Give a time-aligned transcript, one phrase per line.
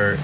[0.00, 0.18] Bird.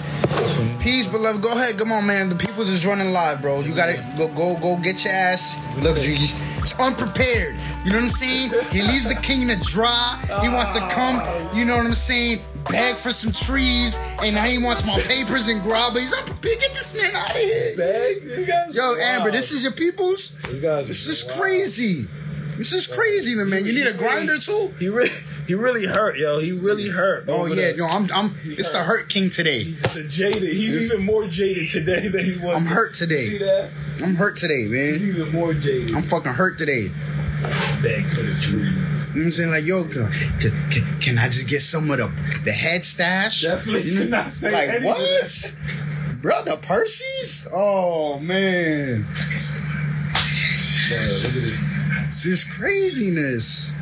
[0.81, 1.43] Peace, beloved.
[1.43, 1.77] Go ahead.
[1.77, 2.31] Come on, man.
[2.31, 3.61] The people's is running live, bro.
[3.61, 4.77] You gotta go, go, go.
[4.77, 5.59] Get your ass.
[5.79, 7.57] Look, you- it's unprepared.
[7.85, 8.53] You know what I'm saying?
[8.71, 10.19] He leaves the king to dry.
[10.41, 11.21] He wants to come.
[11.55, 12.41] You know what I'm saying?
[12.71, 15.93] Beg for some trees, and now he wants my papers and grab.
[15.93, 16.59] He's unprepared.
[16.59, 17.77] Get this man out of here.
[17.77, 18.23] Bag?
[18.23, 19.35] These guys Yo, are Amber, wild.
[19.35, 20.35] this is your people's.
[20.51, 21.39] These guys This is wild.
[21.41, 22.09] crazy.
[22.57, 23.65] This is crazy, man.
[23.67, 24.73] You need a grinder too.
[24.79, 25.11] He really,
[25.47, 26.41] he really hurt, yo.
[26.41, 27.25] He really hurt.
[27.29, 28.35] Oh yeah, uh, the- no, I'm, I'm.
[28.45, 29.65] It's the hurt king today.
[29.65, 30.43] the jaded.
[30.43, 32.57] He's even more jaded today than he was.
[32.57, 33.25] I'm hurt today.
[33.27, 33.71] See that?
[34.03, 34.93] I'm hurt today, man.
[34.95, 35.95] He's even more jaded.
[35.95, 36.89] I'm fucking hurt today.
[36.89, 39.13] for the truth.
[39.17, 39.51] You know what I'm saying?
[39.51, 40.11] Like, yo, can,
[40.71, 42.09] can, can I just get some of the,
[42.45, 43.43] the head stash?
[43.43, 45.57] Definitely You know, not say like, any of what?
[46.21, 47.49] Bro, the Percy's?
[47.53, 49.03] Oh, man.
[49.05, 52.27] Bro, look at this.
[52.27, 53.75] It's craziness.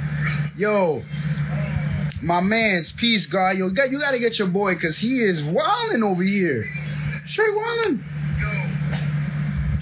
[0.57, 1.03] Yo,
[2.23, 3.57] my man's peace, God.
[3.57, 6.65] Yo, you got, you got to get your boy because he is wilding over here.
[7.25, 8.05] Straight wilding.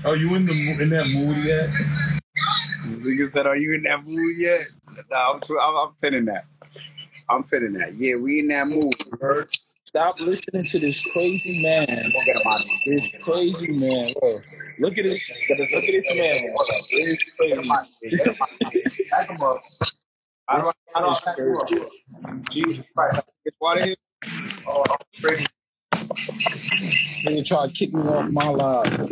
[0.05, 1.71] Oh, you in the in that mood yet?
[3.05, 4.63] Nigga said, "Are you in that mood yet?"
[5.11, 6.47] No, I'm, too, I'm, I'm pinning that.
[7.29, 7.95] I'm pinning that.
[7.95, 8.95] Yeah, we in that mood.
[9.21, 9.49] Bird.
[9.95, 11.87] Stop listening to this crazy man.
[11.87, 12.13] Him.
[12.87, 14.15] This crazy man.
[14.19, 14.39] Bro.
[14.81, 15.31] Look at this.
[15.51, 16.41] Look at this man.
[16.91, 17.61] This him crazy.
[17.61, 17.69] him.
[19.11, 19.61] Back him up.
[20.51, 20.69] You
[21.59, 21.91] up?
[22.51, 23.21] Jesus Christ.
[23.45, 23.97] Get water here.
[24.67, 24.83] Oh.
[27.27, 29.11] Nigga try to kick me off my live.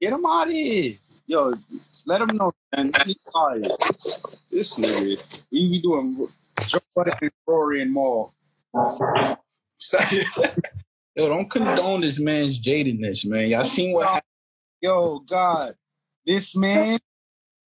[0.00, 0.98] Get him out of here.
[1.26, 1.54] Yo,
[2.06, 2.92] let him know, man.
[3.04, 3.62] He's sorry.
[4.50, 6.28] This nigga, we be doing
[6.60, 8.32] Joe Budden and Rory and Mal.
[11.16, 13.48] Yo, don't condone this man's jadedness, man.
[13.48, 14.22] Y'all seen what happened?
[14.80, 15.74] Yo, God,
[16.24, 16.98] this man,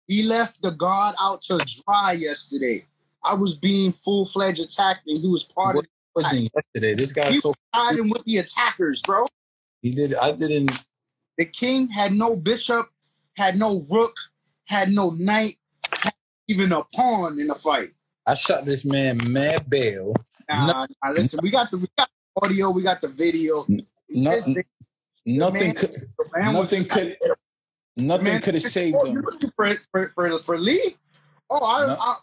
[0.07, 2.85] he left the God out to dry yesterday.
[3.23, 6.93] I was being full fledged attacked, and he was part of wasn't yesterday.
[6.93, 9.25] This guy he so was with the attackers, bro.
[9.81, 10.79] he did I didn't
[11.37, 12.89] The king had no bishop,
[13.37, 14.15] had no rook,
[14.67, 15.55] had no knight,
[15.91, 16.13] had
[16.47, 17.89] even a pawn in the fight.
[18.25, 20.13] I shot this man mad bail.
[20.49, 20.65] Nah,
[21.03, 23.65] nah, listen, we got the we got the audio, we got the video.
[24.09, 24.63] No, This thing,
[25.25, 27.17] nothing man- could the nothing could-
[27.97, 29.23] nothing could have saved oh, him.
[29.55, 30.95] for, for for for Lee?
[31.49, 31.95] Oh, I, No.
[31.99, 32.15] I,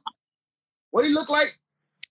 [0.91, 1.59] what he look like?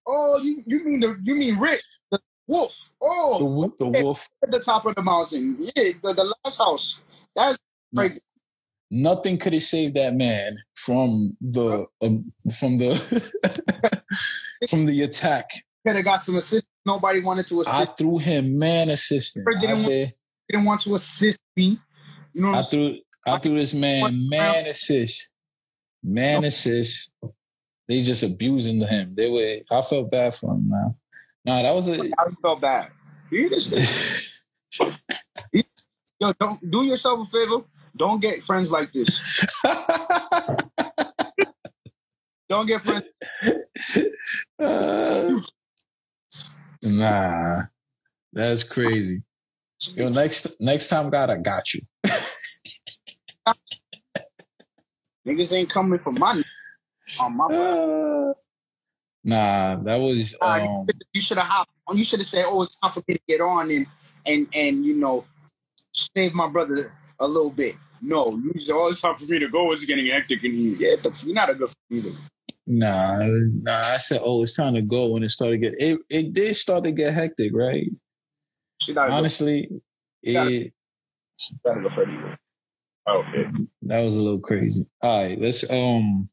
[0.07, 2.75] Oh, you you mean the you mean Rich the wolf?
[3.01, 4.29] Oh, wolf, the wolf.
[4.43, 5.57] at the top of the mountain.
[5.59, 6.99] Yeah, the, the last house.
[7.35, 7.59] That's
[7.93, 8.19] right.
[8.93, 12.93] Nothing could have saved that man from the um, from the
[14.69, 15.49] from the attack.
[15.85, 16.67] Could have got some assist.
[16.85, 17.75] Nobody wanted to assist.
[17.75, 19.47] I threw him man assistant.
[19.61, 20.11] Didn't want- did.
[20.49, 21.79] didn't want to assist me.
[22.33, 25.29] You know what I threw I threw this man man assist.
[26.03, 27.13] Man assist.
[27.87, 29.15] They just abusing him.
[29.15, 30.95] They were I felt bad for him now.
[31.45, 32.89] Nah, that was a I felt bad.
[33.29, 34.41] You this?
[35.53, 37.63] Yo, don't do yourself a favor.
[37.95, 39.45] Don't get friends like this.
[42.49, 43.05] Don't get friends.
[44.59, 45.39] Uh,
[46.83, 47.61] nah,
[48.33, 49.23] that's crazy.
[49.95, 51.81] Yo, next next time, God, I got you.
[55.27, 56.43] Niggas ain't coming for money.
[57.21, 58.33] On my Uh,
[59.23, 61.71] nah, that was um, you should have hopped.
[61.93, 63.87] You should have said, "Oh, it's time for me to get on and
[64.25, 65.25] and and you know
[65.93, 69.71] save my brother a little bit." No, you "Oh, it's time for me to go.
[69.71, 72.17] It's getting hectic in here." Yeah, the, you're not a good friend either.
[72.67, 73.19] nah,
[73.63, 73.93] nah.
[73.93, 75.99] I said, oh, it's time to go when it started to get it.
[76.09, 77.87] It did start to get hectic, right?
[78.81, 79.69] She's not a good, Honestly,
[80.23, 80.73] it
[81.65, 82.37] not a good friend either.
[83.07, 83.49] Okay.
[83.83, 84.85] that was a little crazy.
[85.01, 86.29] All right, let's um.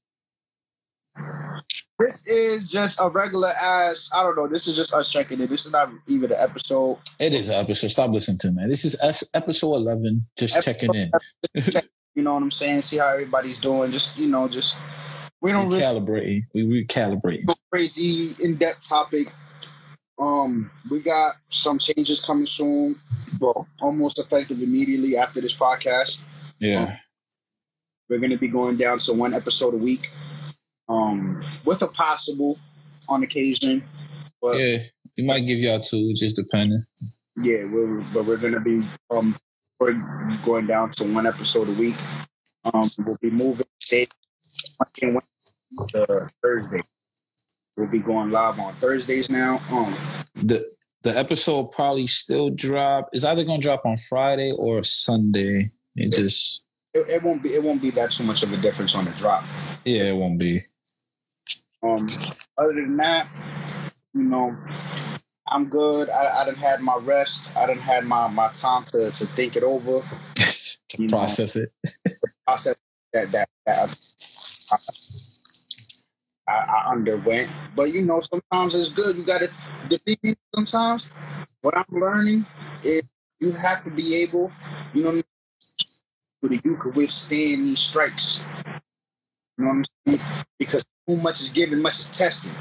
[1.98, 4.08] This is just a regular ass.
[4.12, 4.46] I don't know.
[4.46, 5.48] This is just us checking in.
[5.48, 6.98] This is not even an episode.
[7.18, 7.88] It is an episode.
[7.88, 8.66] Stop listening to me.
[8.68, 10.26] This is S- episode eleven.
[10.36, 11.10] Just Episode checking in.
[11.56, 12.82] Just check, you know what I'm saying?
[12.82, 13.90] See how everybody's doing.
[13.90, 14.78] Just you know, just
[15.40, 17.46] we don't really We recalibrating.
[17.46, 19.32] no crazy in depth topic.
[20.20, 22.94] Um, we got some changes coming soon.
[23.40, 26.20] Well, almost effective immediately after this podcast.
[26.60, 26.96] Yeah.
[28.08, 30.08] We're gonna be going down to one episode a week.
[30.88, 32.58] Um, with a possible
[33.08, 33.84] on occasion.
[34.40, 34.78] But yeah, Yeah.
[35.16, 36.84] We might give y'all two, just depending.
[37.64, 39.34] we're but we're gonna be um
[39.80, 40.00] we're
[40.44, 41.96] going down to one episode a week.
[42.72, 44.08] Um, we'll be moving days
[44.78, 46.80] Monday and Wednesday to Thursday.
[47.76, 49.60] We'll be going live on Thursdays now.
[49.70, 49.94] Um,
[50.34, 50.68] the
[51.02, 53.08] the episode probably still drop.
[53.12, 55.70] It's either gonna drop on Friday or Sunday.
[55.96, 56.64] It just
[56.94, 59.12] it, it won't be it won't be that too much of a difference on the
[59.12, 59.44] drop.
[59.84, 60.62] yeah, it won't be.
[61.82, 62.06] Um,
[62.56, 63.28] other than that,
[64.14, 64.56] you know,
[65.46, 66.10] I'm good.
[66.10, 67.56] I, I didn't had my rest.
[67.56, 70.02] I done had my, my time to, to think it over,
[70.34, 71.18] to You know.
[71.18, 71.72] process it.
[72.46, 72.76] process
[73.12, 73.98] that that, that
[76.48, 77.48] I, I underwent.
[77.76, 79.16] But you know, sometimes it's good.
[79.16, 79.50] You got to
[79.88, 80.34] defeat me.
[80.54, 81.10] Sometimes,
[81.62, 82.46] what I'm learning
[82.82, 83.02] is
[83.40, 84.52] you have to be able,
[84.92, 88.42] you know, so that you could withstand these strikes.
[89.58, 90.20] You know what I'm saying?
[90.58, 92.52] Because too much is given, much is tested.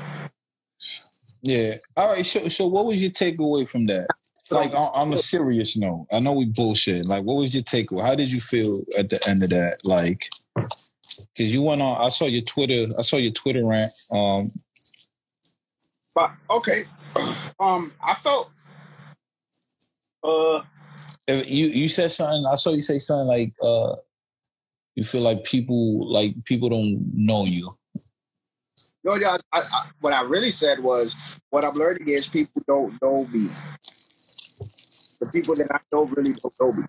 [1.41, 1.75] Yeah.
[1.95, 2.25] All right.
[2.25, 4.07] So, so what was your takeaway from that?
[4.49, 7.05] Like on, on a serious note, I know we bullshit.
[7.05, 8.01] Like, what was your takeaway?
[8.01, 9.79] How did you feel at the end of that?
[9.83, 12.01] Like, because you went on.
[12.01, 12.87] I saw your Twitter.
[12.97, 13.91] I saw your Twitter rant.
[14.11, 14.51] Um,
[16.15, 16.85] But okay,
[17.59, 18.49] um, I felt,
[20.23, 20.61] uh,
[21.27, 22.45] if you you said something.
[22.45, 23.97] I saw you say something like, uh,
[24.97, 27.71] you feel like people like people don't know you.
[29.03, 32.99] no, yeah, I, I, what I really said was what I'm learning is people don't
[32.99, 33.45] know me.
[35.19, 36.83] The people that I know really don't know me.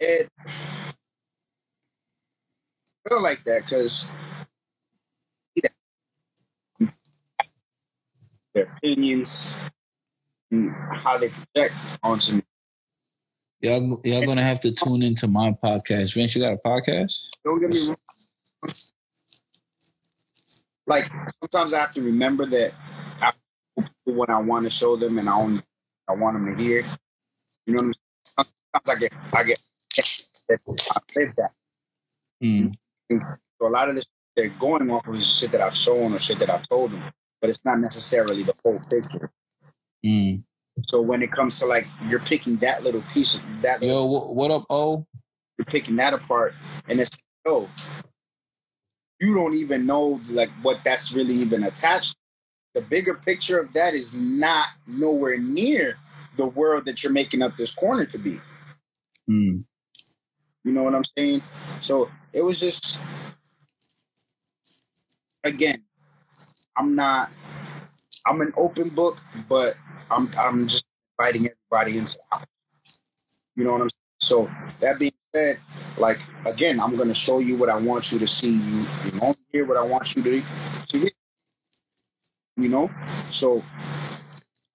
[0.00, 0.50] And I
[3.08, 4.10] feel like that because
[8.54, 9.56] their opinions
[10.94, 12.42] how they project onto me.
[13.62, 16.14] Y'all, y'all gonna have to tune into my podcast.
[16.14, 17.14] Vince, you got a podcast?
[17.44, 17.96] Don't get me wrong.
[20.84, 21.08] Like
[21.40, 22.72] sometimes I have to remember that
[23.20, 23.32] I
[24.04, 25.62] what I want to show them, and I only
[26.08, 26.84] I want them to hear.
[27.66, 27.94] You know what
[28.36, 28.54] I'm saying?
[28.74, 29.60] Sometimes I get I get
[30.50, 31.50] I live that.
[32.42, 32.74] Mm.
[33.60, 36.18] So a lot of this they're going off of is shit that I've shown or
[36.18, 37.04] shit that I've told them,
[37.40, 39.30] but it's not necessarily the whole picture.
[40.04, 40.42] Mm.
[40.82, 44.34] So when it comes to like you're picking that little piece, of that Yo, what,
[44.36, 45.06] what up, O?
[45.58, 46.54] you're picking that apart
[46.88, 47.68] and it's oh
[49.20, 52.16] you don't even know like what that's really even attached to.
[52.74, 55.98] the bigger picture of that is not nowhere near
[56.36, 58.38] the world that you're making up this corner to be
[59.30, 59.64] Mm.
[60.64, 61.42] you know what i'm saying
[61.80, 63.00] so it was just
[65.44, 65.82] again
[66.76, 67.30] i'm not
[68.26, 69.74] i'm an open book but
[70.12, 70.86] i'm i'm just
[71.18, 72.46] inviting everybody into the
[73.56, 73.98] you know what i'm saying?
[74.20, 74.50] So
[74.80, 75.58] that being said
[75.98, 78.52] like again i'm to show you what i want you to see.
[78.52, 81.10] You you only hear what i want you to hear.
[82.56, 82.90] You know?
[83.28, 83.62] So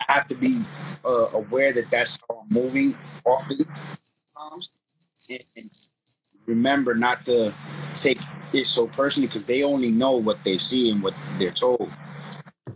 [0.07, 0.57] i have to be
[1.05, 3.65] uh, aware that that's how i'm moving often
[5.29, 5.69] and, and
[6.47, 7.53] remember not to
[7.95, 8.19] take
[8.53, 11.91] it so personally because they only know what they see and what they're told.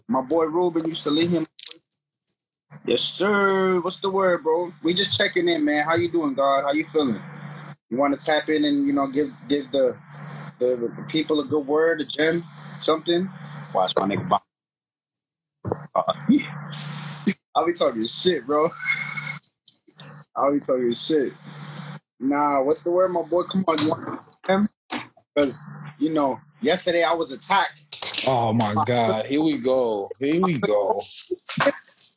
[0.07, 1.45] My boy ruben used to leave him
[2.85, 6.63] yes sir what's the word bro we just checking in man how you doing god
[6.63, 7.21] how you feeling
[7.89, 9.97] you want to tap in and you know give give the
[10.59, 12.43] the, the people a good word, a gem,
[12.79, 13.29] something.
[13.73, 14.39] Watch my nigga.
[15.95, 16.01] Uh,
[17.55, 18.69] I'll be talking shit, bro.
[20.35, 21.33] I'll be talking shit.
[22.19, 23.43] Nah, what's the word, my boy?
[23.43, 24.09] Come on, you want
[24.47, 24.61] him?
[25.35, 25.63] Because
[25.99, 28.25] you know, yesterday I was attacked.
[28.27, 29.25] Oh my God!
[29.27, 30.09] Here we go.
[30.19, 31.01] Here we go.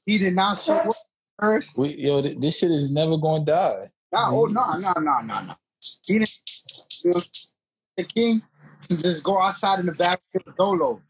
[0.06, 0.96] He did not show up
[1.38, 1.78] first.
[1.78, 3.90] We, yo, th- this shit is never gonna die.
[4.12, 5.54] Nah, oh no, no, no, no, no.
[6.06, 6.42] He didn't.
[7.04, 7.20] You know,
[7.96, 8.42] the king
[8.82, 11.00] to just go outside in the back with a dolo.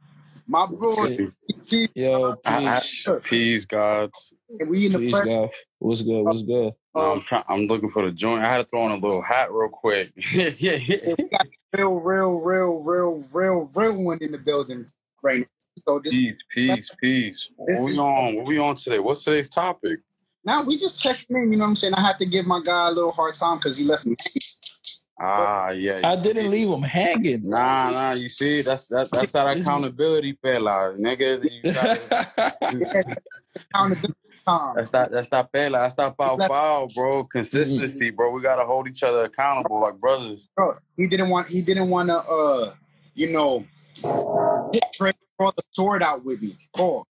[0.46, 1.88] My bro, Yeah.
[1.94, 4.34] Yo, I, peace, I, peace, gods.
[4.66, 5.24] we in the peace, press.
[5.24, 5.50] God.
[5.78, 6.24] What's good?
[6.24, 6.74] What's good?
[6.94, 7.44] No, I'm trying.
[7.48, 8.42] I'm looking for the joint.
[8.42, 10.12] I had to throw on a little hat real quick.
[10.32, 11.14] yeah, yeah, yeah.
[11.72, 14.86] real, real, real, real, real, real one in the building
[15.22, 15.46] right now.
[15.86, 17.50] So this Peace, peace, peace.
[17.66, 18.36] This What we is- on?
[18.36, 18.98] What we on today?
[18.98, 20.00] What's today's topic?
[20.46, 21.52] now we just checking in.
[21.52, 21.94] You know what I'm saying?
[21.94, 24.14] I had to give my guy a little hard time because he left me.
[25.20, 26.00] Ah, yeah.
[26.02, 26.48] I you didn't see?
[26.48, 27.48] leave him hanging.
[27.48, 28.12] Nah, nah.
[28.12, 29.10] You see, that's that.
[29.10, 31.44] That's that This- accountability, fella, nigga.
[31.44, 33.16] You gotta,
[33.56, 34.14] Accountability
[34.46, 34.74] time.
[34.76, 35.10] that's that.
[35.12, 35.78] That's that pela.
[35.78, 37.24] That's that bow bow, bro.
[37.24, 38.30] Consistency, bro.
[38.30, 40.48] We gotta hold each other accountable like brothers.
[40.56, 41.48] Bro, he didn't want.
[41.48, 42.16] He didn't want to.
[42.18, 42.74] Uh,
[43.14, 43.64] you know,
[44.02, 46.56] get ready to throw the sword out with me.
[46.76, 47.06] Cool.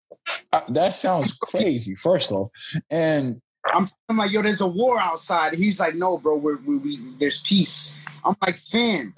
[0.52, 1.94] Uh, that sounds crazy.
[1.94, 2.48] First off,
[2.90, 5.54] and I'm telling him like, yo, there's a war outside.
[5.54, 7.98] He's like, no, bro, we're, we, we, there's peace.
[8.24, 9.14] I'm like, fam,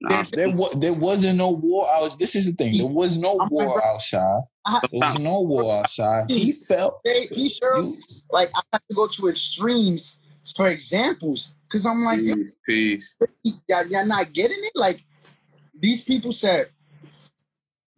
[0.00, 2.18] Nah, there was there wasn't no war out.
[2.18, 2.76] This is the thing.
[2.76, 4.42] There was no I'm war like, outside.
[4.64, 6.30] I, There was no war outside.
[6.30, 7.96] He felt they, he sure you.
[8.30, 10.18] like I have to go to extremes
[10.56, 13.14] for examples because I'm like, peace, peace.
[13.68, 14.72] y'all, y'all not getting it.
[14.74, 15.04] Like
[15.74, 16.66] these people said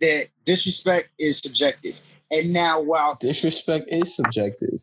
[0.04, 4.80] that disrespect is subjective, and now while Disrespect is subjective.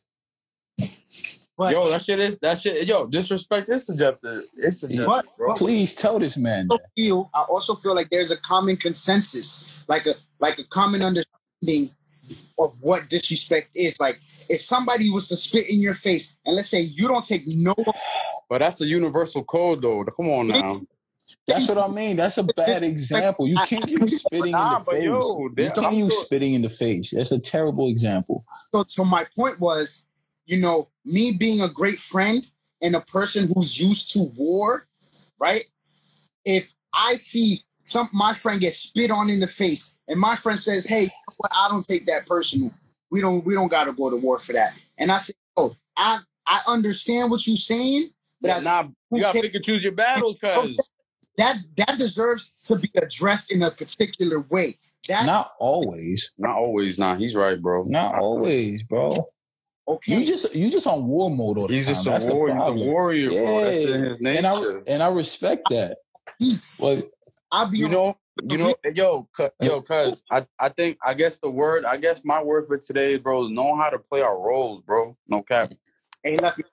[1.58, 2.88] But Yo, that shit is that shit.
[2.88, 4.44] Yo, disrespect is subjective.
[4.58, 5.54] It's subjective, But- bro.
[5.56, 6.68] Please tell this man.
[6.72, 10.63] I also feel I also feel like there's a common consensus, like a like a
[10.63, 11.94] common understanding
[12.58, 14.00] of what disrespect is.
[14.00, 17.44] Like if somebody was to spit in your face, and let's say you don't take
[17.48, 17.75] no
[18.50, 20.04] But that's a universal code, though.
[20.06, 20.82] Come on now.
[21.47, 22.17] That's what I mean.
[22.17, 23.47] That's a bad example.
[23.47, 25.03] You can't use spitting Nah, in the face.
[25.03, 27.11] yo, you can't use spitting in the face.
[27.11, 28.45] That's a terrible example.
[28.73, 30.05] So, so my point was,
[30.45, 32.45] you know, me being a great friend
[32.81, 34.88] and a person who's used to war,
[35.39, 35.63] right?
[36.45, 40.57] If I see some my friend get spit on in the face, and my friend
[40.57, 41.51] says, "Hey, you know what?
[41.55, 42.71] I don't take that personal.
[43.09, 45.75] We don't we don't got to go to war for that." And I say, "Oh,
[45.95, 48.09] I I understand what you're saying,
[48.41, 50.79] but Yeah, as- nah, you gotta pick and choose your battles, cuz.
[51.41, 54.77] That that deserves to be addressed in a particular way.
[55.07, 56.31] That Not always.
[56.38, 57.15] Not always, nah.
[57.15, 57.83] He's right, bro.
[57.83, 59.25] Not always, bro.
[59.88, 60.19] okay?
[60.19, 61.95] You just you just on war mode all the He's time.
[61.95, 62.53] just a That's the warrior.
[62.53, 62.88] He's a problem.
[62.88, 63.62] warrior, bro.
[63.65, 64.83] That's in his and I nature.
[64.88, 65.98] and I respect that.
[66.39, 66.79] peace.
[66.81, 67.01] Well,
[67.51, 70.98] I'll be You on- know, you know, yo, cu- uh, yo, cuz I, I think
[71.03, 74.00] I guess the word, I guess my word for today, bro, is know how to
[74.00, 75.17] play our roles, bro.
[75.27, 75.74] No cap.
[76.24, 76.71] Hey, left I was-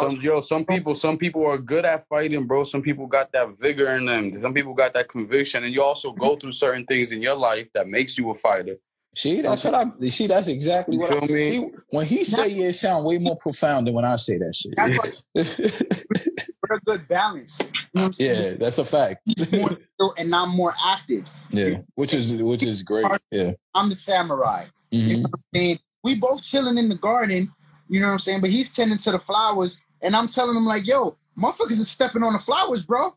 [0.00, 2.64] Some yo, some people, some people are good at fighting, bro.
[2.64, 4.40] Some people got that vigor in them.
[4.40, 7.68] Some people got that conviction, and you also go through certain things in your life
[7.74, 8.76] that makes you a fighter.
[9.14, 10.26] see, that's what I see.
[10.26, 11.44] That's exactly You what I feel me?
[11.44, 11.70] see.
[11.90, 14.94] When he say it, it sound way more profound than when I say that That's
[14.94, 16.36] shit.
[16.66, 17.60] for a good balance.
[17.60, 18.52] You know what I'm saying?
[18.52, 19.22] yeah, that's a fact.
[19.52, 21.28] More still and I'm more active.
[21.50, 23.06] yeah, which is which is great.
[23.30, 23.52] Yeah.
[23.74, 24.66] I'm the samurai.
[24.90, 25.22] You Mhm.
[25.22, 25.78] know what I'm?
[26.04, 27.52] We both chilling in the garden,
[27.88, 28.40] you know what I'm saying?
[28.40, 32.22] But he's tending to the flowers, and I'm telling him like, yo, motherfuckers is stepping
[32.22, 33.14] on the flowers, bro.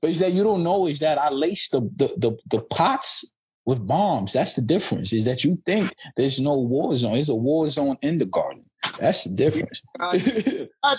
[0.00, 3.32] But is that you don't know is that I lace the, the the the pots
[3.64, 4.34] with bombs.
[4.34, 5.12] That's the difference.
[5.12, 7.14] Is that you think there's no war zone.
[7.14, 8.64] There's a war zone in the garden.
[9.00, 9.82] That's the difference.
[9.98, 10.18] I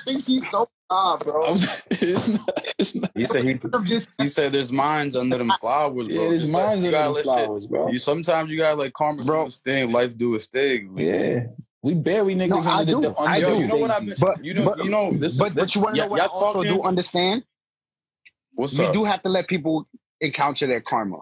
[0.06, 1.44] think he's so ah, bro.
[1.48, 1.56] I'm-
[1.92, 2.50] it's not,
[2.80, 6.16] it's not, He said he just he said there's mines under them flowers, bro.
[6.16, 7.90] yeah, there's Just like, mines you in the flowers, shit- bro.
[7.90, 9.44] You sometimes you got like let karma Bro.
[9.44, 10.94] do its thing, life do its thing.
[10.98, 11.46] Yeah.
[11.84, 13.02] We bury niggas No, I under do.
[13.02, 13.62] the I Yo, do.
[13.62, 14.20] you know what been, daisies.
[14.20, 15.38] But- you know, but- you know this.
[15.38, 17.44] but, this but you want to know what I also talking- do understand?
[18.56, 18.94] What's we up?
[18.94, 19.88] do have to let people
[20.20, 21.20] encounter their karma,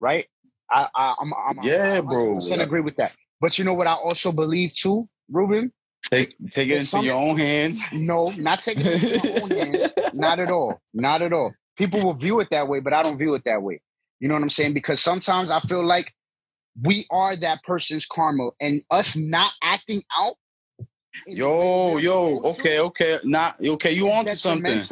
[0.00, 0.26] right?
[0.70, 2.34] I, I I'm, I'm Yeah, I bro.
[2.36, 3.14] 100% agree with that.
[3.40, 5.72] But you know what I also believe too, Ruben?
[6.10, 7.80] Take take it into some- your own hands.
[7.92, 9.94] No, not taking it into my own hands.
[10.12, 10.80] Not at all.
[10.92, 11.54] Not at all.
[11.76, 13.80] People will view it that way, but I don't view it that way.
[14.20, 14.74] You know what I'm saying?
[14.74, 16.12] Because sometimes I feel like
[16.80, 20.34] we are that person's karma, and us not acting out.
[21.26, 23.92] Yo, yo, supposed to okay, okay, not okay.
[23.92, 24.82] You on to something?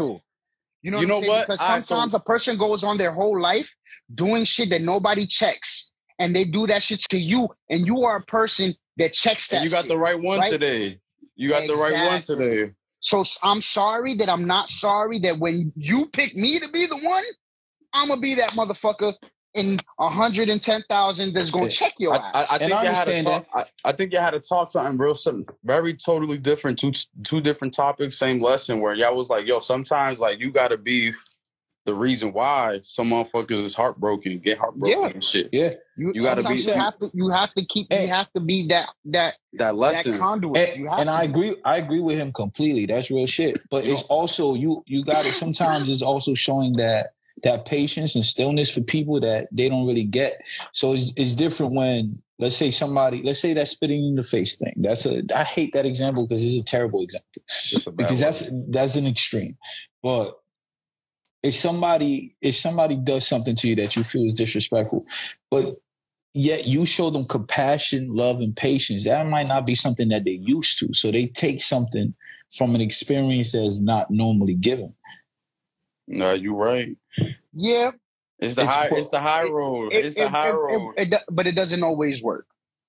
[0.83, 1.47] You know, You know I'm what?
[1.47, 3.75] Because so- sometimes a person goes on their whole life
[4.15, 8.17] doing shit that nobody checks, and they do that shit to you, and you are
[8.17, 9.62] a person that checks that.
[9.62, 9.89] You got shit.
[9.89, 10.51] the right one right?
[10.51, 10.99] today.
[11.35, 12.73] You got the right one today.
[13.01, 16.97] So i'm sorry that I'm not sorry that when you pick me to be the
[16.97, 17.25] one,
[17.93, 22.18] I'm gonna be that motherfucker in a hundred and 110,000 that's gonna check your I,
[22.35, 22.47] ass.
[22.50, 23.47] I, I think I you had to understand talk.
[23.85, 26.78] I, I think you had to talk something real something very totally different.
[26.78, 26.92] Two
[27.23, 28.80] two different topics, same lesson.
[28.80, 31.12] Where y'all was like, yo, sometimes like you got to be
[31.85, 35.09] the reason why some motherfuckers is heartbroken, get heartbroken Yeah.
[35.09, 35.49] and shit.
[35.52, 35.73] Yeah.
[35.97, 37.11] you gotta be- You have to.
[37.12, 37.92] You have to keep.
[37.92, 38.02] Hey.
[38.02, 40.16] You have to be that that That that lesson.
[40.18, 40.56] conduit.
[40.56, 41.12] And, you have and to.
[41.12, 41.56] I agree.
[41.64, 42.87] I agree with him completely.
[42.87, 43.59] That's real shit.
[43.68, 44.85] But You it's also you.
[44.87, 49.49] You got to sometimes it's also showing that that patience and stillness for people that
[49.50, 50.40] they don't really get.
[50.72, 54.56] So it's it's different when let's say somebody let's say that spitting in the face
[54.56, 54.75] thing.
[54.76, 57.42] That's a I hate that example because it's a terrible example
[57.87, 59.56] a because that's that's an extreme.
[60.02, 60.38] But
[61.42, 65.04] if somebody if somebody does something to you that you feel is disrespectful,
[65.50, 65.76] but
[66.34, 70.32] yet you show them compassion, love, and patience, that might not be something that they're
[70.34, 70.94] used to.
[70.94, 72.14] So they take something
[72.50, 74.94] from an experience that's not normally given.
[76.06, 76.96] no, you're right.
[77.54, 77.90] Yeah,
[78.38, 78.88] It's the It's high.
[78.88, 79.92] pro- it's the high road.
[79.92, 80.95] it- it's the it- high it- road.
[80.97, 82.47] it- it do- but it doesn't always work.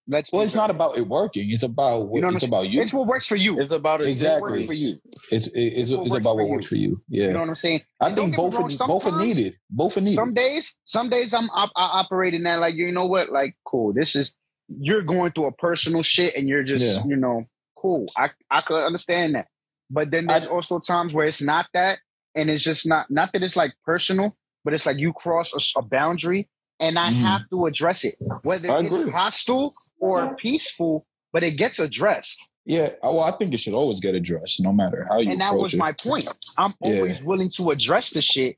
[0.08, 0.32] Let's.
[0.34, 0.64] Well, it's fair.
[0.64, 1.50] not about it working.
[1.52, 2.82] It's about what You know what it's about you.
[2.82, 3.58] It's what works for you.
[3.60, 4.42] it's about a Exactly.
[4.42, 5.00] What works for you.
[5.32, 7.02] It's it's, it's, what works about for what works for you.
[7.08, 7.82] Yeah, You know what I'm saying?
[8.02, 9.58] I And think both wrong, are, both are needed.
[9.70, 10.16] Both are needed.
[10.16, 13.54] Some days, some days I'm op- I operate in that like you know what, like
[13.66, 13.94] cool.
[13.94, 14.34] This is
[14.68, 17.04] you're going through a personal shit, and you're just Yeah.
[17.06, 17.46] you know
[17.78, 18.06] cool.
[18.18, 19.48] I I could understand that,
[19.90, 22.00] but then there's I- also times where it's not that,
[22.36, 25.82] and it's just not not that it's like personal, but it's like you cross a
[25.82, 26.50] boundary,
[26.80, 27.22] and I Mhm.
[27.22, 29.12] have to address it, whether I it's agree.
[29.12, 32.50] hostile or peaceful, but it gets addressed.
[32.66, 35.54] yeah, well, I think it should always get addressed, no matter how you and that
[35.56, 35.78] was it.
[35.78, 36.26] my point.
[36.58, 36.96] I'm Yeah.
[37.00, 38.58] always willing to address the shit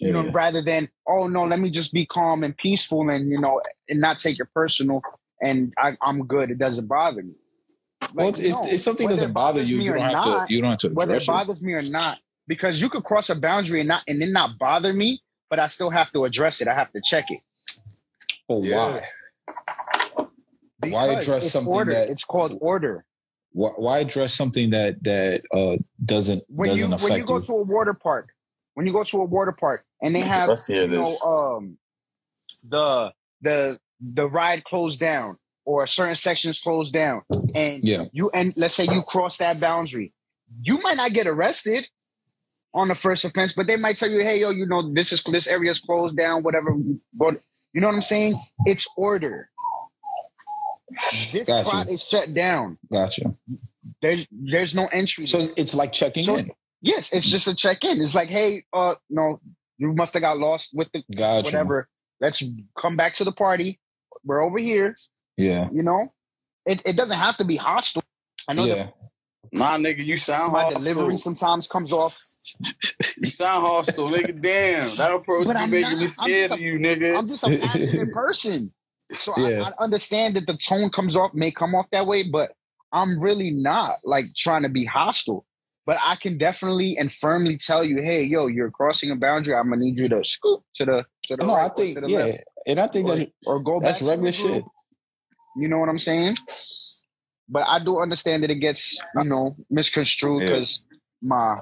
[0.00, 3.40] you know, rather than oh no, let me just be calm and peaceful and you
[3.40, 5.02] know and not take it personal
[5.40, 6.50] and I, I'm good.
[6.52, 7.34] It doesn't bother me.
[8.14, 10.54] well, if, no, if something doesn't bother you, you don't have not, to.
[10.54, 11.30] You don't have to whether it address it.
[11.32, 14.58] bothers me or not, because you could cross a boundary and not and then not
[14.58, 16.66] bother me, but I still have to address it.
[16.68, 17.40] I have to check it.
[18.48, 18.76] But Yeah.
[18.76, 19.04] why?
[20.80, 21.92] Why address something order.
[21.92, 23.04] that- it's called order.
[23.52, 27.36] Why, why address something that that uh doesn't When doesn't you affect when you go
[27.36, 27.42] you?
[27.42, 28.28] to a water park,
[28.74, 31.24] when you go to a water park and they have Let's you know this.
[31.24, 31.78] um
[32.62, 37.22] the the the ride closed down or certain sections closed down
[37.54, 38.04] and Yeah.
[38.12, 40.12] you and let's say you cross that boundary
[40.62, 41.88] you might not get arrested
[42.78, 45.22] on the first offense but they might tell you hey yo you know this is
[45.24, 46.70] this area is closed down whatever
[47.12, 47.34] but
[47.72, 48.34] you know what i'm saying
[48.66, 49.50] it's order
[51.32, 51.68] this Gotcha.
[51.70, 53.34] plot is shut down Gotcha.
[54.02, 56.50] there's there's no entry So it's like checking So- in.
[56.82, 59.40] yes it's just a check-in it's like hey uh no
[59.78, 61.44] you must have got lost with the Gotcha.
[61.44, 61.88] whatever.
[62.20, 62.42] Let's
[62.76, 63.78] come back to the party.
[64.24, 64.96] We're over here.
[65.36, 65.68] Yeah.
[65.72, 66.12] You know,
[66.66, 68.02] it, it doesn't have to be hostile.
[68.48, 68.88] I know Yeah.
[69.52, 70.80] Nah, nigga, you sound my hostile.
[70.80, 72.18] delivery sometimes comes off.
[73.20, 74.40] You sound hostile, nigga.
[74.40, 75.98] Damn, that approach But be I'm making not.
[76.00, 77.16] me scared just a- of you, nigga.
[77.18, 78.72] I'm just a passionate person,
[79.18, 79.62] so Yeah.
[79.62, 82.52] I, I understand that the tone comes off may come off that way, but
[82.92, 85.44] I'm really not like trying to be hostile.
[85.86, 89.54] But I can definitely and firmly tell you, hey, yo, you're crossing a boundary.
[89.54, 91.94] I'm gonna need you to scoop to the to the No, right I or think
[91.94, 94.30] to the yeah, left, and I think or, that or go that's back to regular
[94.30, 94.64] the shit.
[95.56, 96.36] You know what I'm saying?
[97.48, 100.50] But I do understand that it gets, you know, misconstrued Yeah.
[100.50, 100.84] because
[101.22, 101.56] my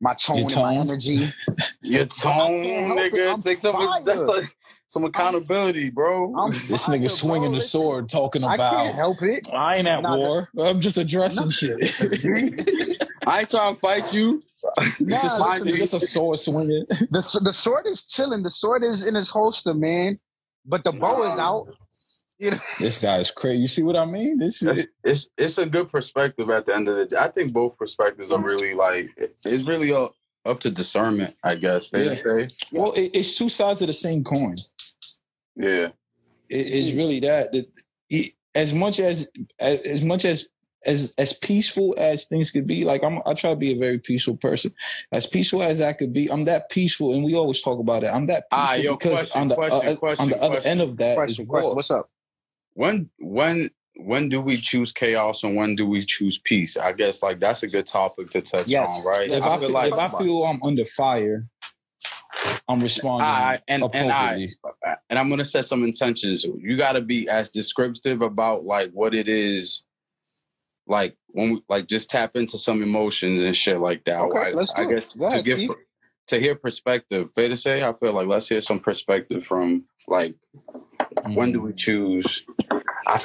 [0.00, 1.26] my tone, and my energy.
[1.82, 3.12] Your tone, can't help it.
[3.14, 3.44] nigga.
[3.44, 4.46] Take some that's like
[4.86, 6.34] some accountability, bro.
[6.36, 9.46] I'm This nigga swinging the sword, talking I about can't help it.
[9.52, 10.48] I ain't at Nah, war.
[10.60, 11.78] I'm just addressing shit.
[13.26, 14.40] I ain't trying to fight you.
[14.78, 16.86] it's, Nah, just, listen, it's just a sword swinging.
[16.88, 18.42] the the sword is chilling.
[18.42, 20.18] The sword is in his holster, man.
[20.66, 21.68] But the bow is out.
[22.44, 23.58] You know, This guy is crazy.
[23.58, 24.38] You see what I mean?
[24.38, 27.16] This It's, is it's it's a good perspective at the end of the day.
[27.16, 30.14] I think both perspectives are really like it's really up,
[30.46, 31.88] up to discernment, I guess.
[31.90, 32.14] They Yeah.
[32.14, 32.48] say.
[32.72, 34.54] well, it, it's two sides of the same coin.
[35.54, 35.88] Yeah.
[36.48, 37.52] It, it's really that.
[37.52, 37.66] that
[38.08, 39.30] it- as much as
[39.60, 40.48] as as much as
[40.84, 43.98] as as peaceful as things could be, like I'm, I try to be a very
[44.00, 44.72] peaceful person.
[45.12, 48.08] As peaceful as I could be, I'm that peaceful, and we always talk about it.
[48.08, 50.54] I'm that peaceful Ah, yo, because question, on the question, uh, question, on the other
[50.54, 50.70] question.
[50.72, 51.66] end of that is question, question.
[51.68, 51.76] war.
[51.76, 52.08] What's up?
[52.74, 56.76] When when when do we choose chaos and when do we choose peace?
[56.76, 59.04] I guess like that's a good topic to touch Yes.
[59.06, 59.30] on, right?
[59.30, 61.46] If I I, feel like if I feel I'm under fire,
[62.68, 64.56] I'm responding I- and- and I- appropriately.
[65.10, 66.44] and I'm gonna set some intentions.
[66.44, 69.82] You got to be as descriptive about like what it is,
[70.86, 74.18] like when we like just tap into some emotions and shit like that.
[74.20, 75.70] Okay, I, let's I guess Go to ahead, give Steve.
[76.28, 77.30] to hear perspective.
[77.32, 80.36] Fair to say, I feel like let's hear some perspective from like
[81.32, 82.44] when do we choose?
[83.06, 83.20] I,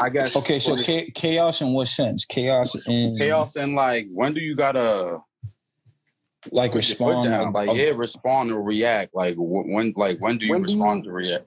[0.00, 2.24] I guess Okay, so cha- chaos in what sense?
[2.24, 5.18] Chaos in chaos and like when do you gotta
[6.50, 7.52] like put your foot respond down?
[7.52, 9.14] Like uh, yeah, respond or react.
[9.14, 11.46] Like when like when do you When do respond you- to react?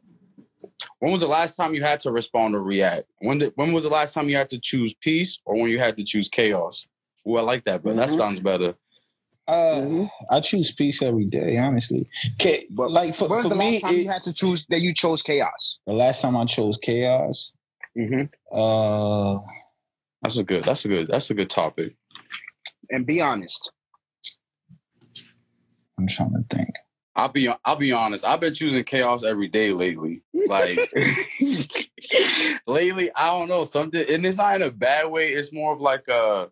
[0.99, 3.05] When was the last time you had to respond or react?
[3.19, 5.77] When did, when was the last time you had to choose peace or when you
[5.77, 6.87] had to choose chaos?
[7.27, 8.17] Ooh, I like that, but that Mhm.
[8.17, 8.75] sounds better.
[9.47, 10.09] Uh, Mhm.
[10.29, 12.09] I choose peace every day, honestly.
[12.41, 14.65] Ca- But like for, when for the me, last time it- you had to choose
[14.69, 15.77] that you chose chaos?
[15.85, 17.53] the last time I chose chaos,
[17.97, 18.25] Mm-hmm.
[18.57, 19.39] uh,
[20.23, 20.63] That's a good.
[20.63, 21.07] That's a good.
[21.07, 21.95] That's a good topic.
[22.89, 23.69] And be honest.
[25.97, 26.69] I'm trying to think.
[27.15, 28.25] I'll be I'll be honest.
[28.25, 30.23] I've been choosing chaos every day lately.
[30.49, 30.77] Like
[32.67, 35.29] lately, I don't know something, and it's not in a bad way.
[35.29, 36.49] It's more of like a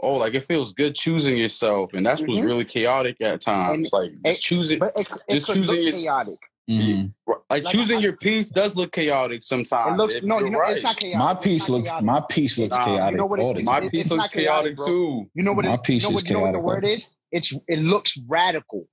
[0.00, 2.44] oh, like it feels good choosing yourself, and that's what's Mhm.
[2.44, 3.92] really chaotic at times.
[3.92, 6.38] like it- choosing, it, it Just could choosing look your- chaotic.
[6.70, 7.12] Mhm.
[7.26, 9.92] like like, choosing I- your peace does look chaotic sometimes.
[9.94, 10.72] It looks no, you're know, right.
[10.74, 11.18] it's not chaotic.
[11.18, 12.06] My piece looks chaotic.
[12.06, 14.76] my piece looks Nah, you chaotic know what all it- My it- piece looks chaotic,
[14.78, 15.30] chaotic too.
[15.34, 15.64] You know what?
[15.66, 17.10] My It, piece you know is what, you know what the word is?
[17.30, 18.88] It's it looks radical.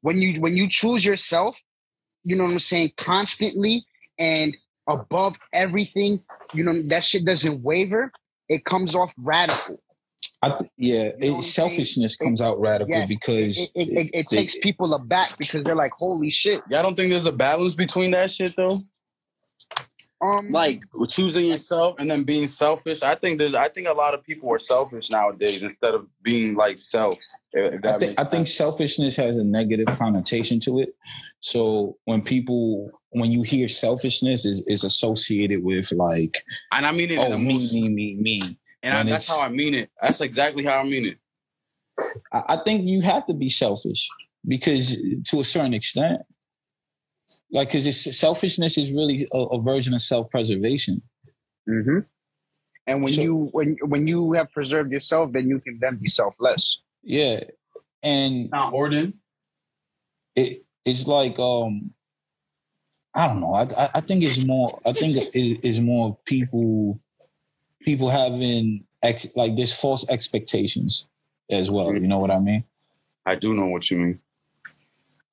[0.00, 1.60] When you when you choose yourself,
[2.24, 3.84] you know what I'm saying, constantly
[4.18, 6.22] and above everything,
[6.54, 8.10] you know that shit doesn't waver.
[8.48, 9.80] It comes off radical.
[10.42, 11.42] I th- yeah, know what I'm saying?
[11.42, 15.64] selfishness It- comes out radical Yes, because it, it, it, it takes people aback because
[15.64, 18.80] they're like, "Holy shit!" Y'all don't think there's a balance between that shit though?
[20.20, 23.04] Um, like choosing yourself and then being selfish.
[23.04, 26.56] I think there's I think a lot of people are selfish nowadays instead of being
[26.56, 27.16] like self.
[27.52, 30.88] If if that I think I think selfishness has a negative connotation to it.
[31.38, 36.36] So when people when you hear selfishness is is associated with like
[36.72, 38.42] and I mean it oh me me me me.
[38.82, 39.90] and I, that's how I mean it.
[40.02, 41.18] That's exactly how I mean it.
[42.32, 44.08] I, I think you have to be selfish
[44.46, 46.22] because to a certain extent,
[47.50, 51.02] like because it's selfishness is really a, a version of self preservation.
[51.66, 52.00] hmm
[52.86, 56.08] And when So- you when when you have preserved yourself, then you can then be
[56.08, 56.80] selfless.
[57.02, 57.40] Yeah,
[58.02, 59.14] and Not hoarding.
[60.36, 61.92] it it's like um
[63.14, 63.52] I don't know.
[63.54, 64.70] I I, I think it's more.
[64.86, 67.00] I think it is more of people
[67.80, 71.08] people having ex, like there's false expectations
[71.50, 71.92] as well.
[71.94, 72.64] You know what I mean?
[73.26, 74.20] I do know what you mean.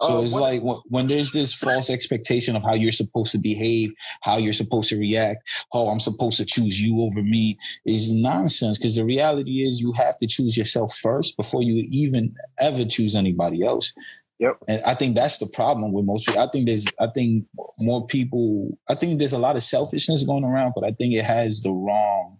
[0.08, 3.38] So Uh, it's like when, when there's this false expectation of how you're supposed to
[3.38, 5.50] behave, how you're supposed to react.
[5.74, 8.78] Oh, I'm supposed to choose you over me is nonsense.
[8.78, 13.16] Because the reality is, you have to choose yourself first before you even ever choose
[13.16, 13.94] anybody else.
[14.40, 14.58] Yep.
[14.68, 16.42] And I think that's the problem with most people.
[16.42, 17.46] I think there's, I think
[17.80, 18.78] more people.
[18.90, 21.72] I think there's a lot of selfishness going around, but I think it has the
[21.72, 22.38] wrong.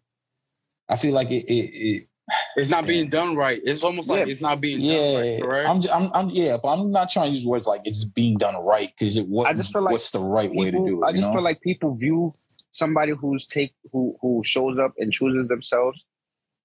[0.90, 2.08] I feel like it, it, it
[2.56, 3.62] It's not being done right.
[3.64, 4.32] It's almost like Yeah.
[4.32, 5.42] it's not being yeah, done right.
[5.42, 5.70] Correct?
[5.70, 8.56] I'm, I'm, I'm, yeah, but I'm not trying to use words like it's being done
[8.64, 9.28] right because it.
[9.28, 11.06] What, I just feel like what's the right way to do it?
[11.06, 11.34] I you just know?
[11.34, 12.32] feel like people view
[12.72, 16.06] somebody who's take who who shows up and chooses themselves.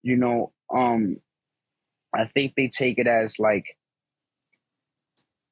[0.03, 1.19] You know, um,
[2.15, 3.67] I think they take it as like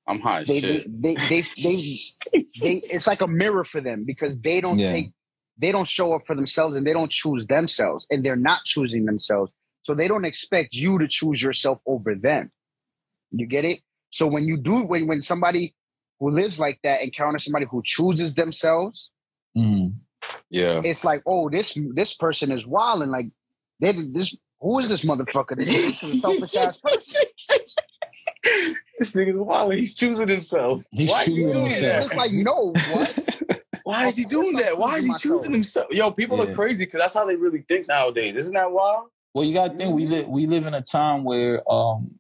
[0.07, 1.03] I'm high they shit.
[1.03, 1.77] they, they they they
[2.61, 4.91] they it's like a mirror for them because they don't Yeah.
[4.93, 5.13] take
[5.59, 9.05] they don't show up for themselves and they don't choose themselves and they're not choosing
[9.05, 9.53] themselves.
[9.89, 12.53] So they don't expect you to choose yourself over them.
[13.31, 13.81] You get it?
[14.11, 15.75] So when you do when when somebody
[16.21, 19.11] who lives like that encounters somebody who chooses themselves,
[19.57, 19.95] Mhm.
[20.51, 20.83] Yeah.
[20.85, 23.29] it's like, oh, this this person is wild and like
[23.81, 25.57] they this who is this motherfucker?
[25.57, 27.23] This is a selfish ass person.
[28.99, 29.73] this nigga's wild.
[29.73, 30.83] He's choosing himself.
[30.91, 32.05] He's Why is he choosing himself.
[32.05, 33.65] It's like, no, what?
[33.85, 34.77] Why is he doing that?
[34.77, 35.23] Why is he choosing myself.
[35.39, 35.87] choosing himself?
[35.93, 36.51] Yo, people Yeah.
[36.53, 38.37] are crazy because that's how they really think nowadays.
[38.37, 39.09] Isn't that wild?
[39.39, 42.11] Well, you got to think we live we live in a time where um,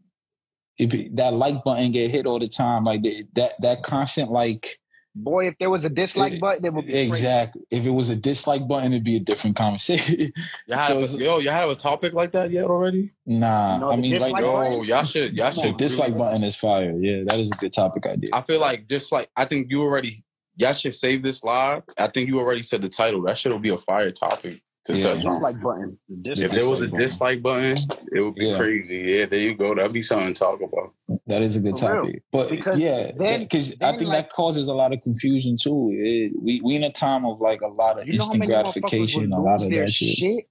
[0.78, 4.30] if it- that like button get hit all the time, like that that, that constant
[4.30, 4.78] like
[5.14, 7.08] Boy, if there was a dislike button, it would be crazy.
[7.08, 7.62] exactly.
[7.72, 10.30] If it was a dislike button, it'd be a different conversation.
[10.68, 13.10] Y'all So have a, yo, y'all have a topic like that yet already?
[13.26, 14.72] nah, No, I mean, right dislike now, button?
[14.74, 15.76] Yo, y'all should, y'all the should.
[15.76, 16.96] dislike really- button is fire.
[17.00, 18.30] Yeah, that is a good topic idea.
[18.32, 20.22] I feel like just like I think you already,
[20.56, 21.82] y'all should save this live.
[21.98, 23.22] I think you already said the title.
[23.22, 25.14] That shit will be a fire topic to Yeah.
[25.14, 25.32] touch on.
[25.32, 25.98] Dislike button.
[26.08, 27.86] The If there was a dislike button.
[27.86, 28.56] button, it would be Yeah.
[28.56, 28.96] crazy.
[28.98, 29.74] Yeah, there you go.
[29.74, 30.92] That'd be something to talk about.
[31.26, 32.02] That is a good For real.
[32.04, 32.22] topic.
[32.32, 35.90] But Because yeah, because I think like- that causes a lot of confusion too.
[35.92, 39.40] It, we we in a time of like a lot of You instant gratification, a
[39.40, 40.48] lot of their that shit.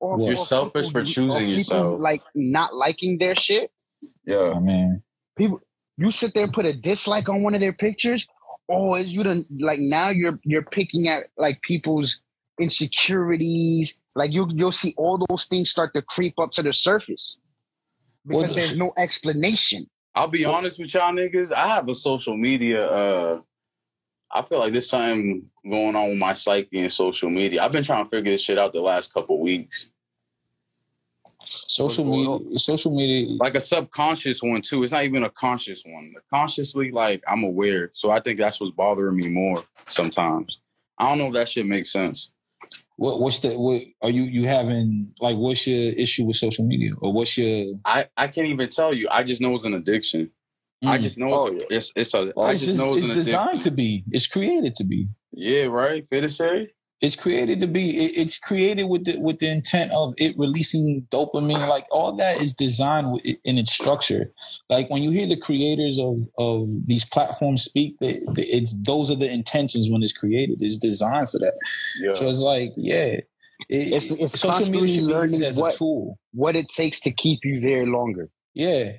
[0.00, 2.00] Or, You're or selfish people- for choosing yourself.
[2.00, 3.70] Like not liking their shit.
[4.24, 4.52] Yeah.
[4.54, 5.02] I mean,
[5.36, 5.60] People,
[5.96, 8.26] you sit there and put a dislike on one of their pictures.
[8.68, 12.20] Oh, is you done like now you're you're picking at like people's
[12.58, 14.00] insecurities.
[14.14, 17.38] Like you you'll see all those things start to creep up to the surface
[18.26, 19.88] because Well, there's no explanation.
[20.14, 21.52] I'll be honest with y'all niggas.
[21.52, 22.84] I have a social media.
[22.86, 23.40] uh
[24.30, 27.62] I feel like there's something going on with my psyche and social media.
[27.62, 29.90] I've been trying to figure this shit out the last couple weeks.
[31.66, 34.82] social going media, social media, Like a subconscious one too.
[34.82, 36.12] It's not even a conscious one.
[36.28, 37.88] Consciously, like I'm aware.
[37.92, 40.60] So I think that's what's bothering me more sometimes.
[40.98, 42.32] I don't know if that shit makes sense.
[42.96, 46.92] What what's the what are you you having like what's your issue with social media
[47.00, 49.08] or what's your I, I can't even tell you.
[49.10, 50.30] I just know it's an addiction.
[50.84, 51.02] I Mm.
[51.02, 52.32] just know Oh, it's, a, it's it's a.
[52.36, 53.70] Well, I it's, just just, know it's an designed addiction.
[53.70, 56.04] to be it's created to be Yeah, right.
[56.06, 56.68] Fair to say.
[57.00, 61.06] It's created to be it, it's created with the with the intent of it releasing
[61.10, 64.32] dopamine like all that is designed in its structure
[64.68, 69.10] like when you hear the creators of of these platforms speak they, they- it's those
[69.10, 71.54] are the intentions when it's created it's designed for that
[72.00, 72.14] Yeah.
[72.14, 73.28] so it's like yeah it,
[73.68, 76.68] It's- it's social media constantly should be learning used as what- a tool What it
[76.68, 78.28] takes to keep you there longer.
[78.54, 78.92] Yeah.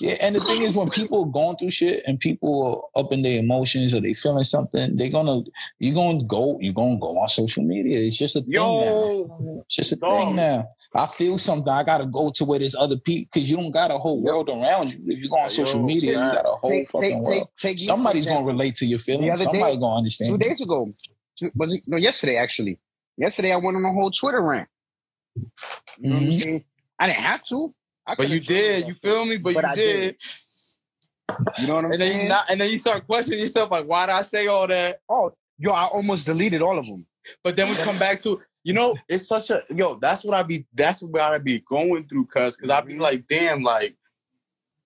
[0.00, 3.12] Yeah, and the thing is, when people are going through shit and people are up
[3.12, 5.40] in their emotions or they feeling something, they're gonna
[5.78, 7.98] you're gonna go you're gonna go on social media.
[7.98, 8.60] It's just a thing now.
[8.60, 10.10] Yo, It's just a dog.
[10.10, 10.68] thing now.
[10.94, 11.72] I feel something.
[11.72, 14.48] I gotta go to where there's other people because you don't got a whole world
[14.48, 15.00] around you.
[15.06, 17.48] If you go on Yo, social media, you got a whole Take, fucking take, world.
[17.58, 19.40] take, take Somebody's gonna relate to your feelings.
[19.40, 20.30] other day- Somebody gonna understand.
[20.30, 20.86] two days ago.
[21.38, 22.78] Two, was it, no, yesterday actually.
[23.18, 24.68] Yesterday I went on a whole Twitter rant.
[25.34, 25.42] You
[26.10, 26.34] know what I'm Mhm.
[26.42, 26.64] saying?
[26.98, 27.74] I didn't have to.
[28.06, 28.86] I but you did.
[28.86, 29.36] You feel me?
[29.38, 30.16] But, But you I did.
[31.28, 31.58] did.
[31.60, 32.22] You know what I'm And saying?
[32.22, 35.00] you not, and then you start questioning yourself, like, why did I say all that?
[35.08, 37.04] oh, yo, I almost deleted all of them.
[37.42, 39.96] But then we come back to, you know, it's such a yo.
[39.96, 40.66] That's what I be.
[40.74, 43.00] That's what I be going through, cuz, cuz I be Mhm.
[43.00, 43.96] like, damn, like,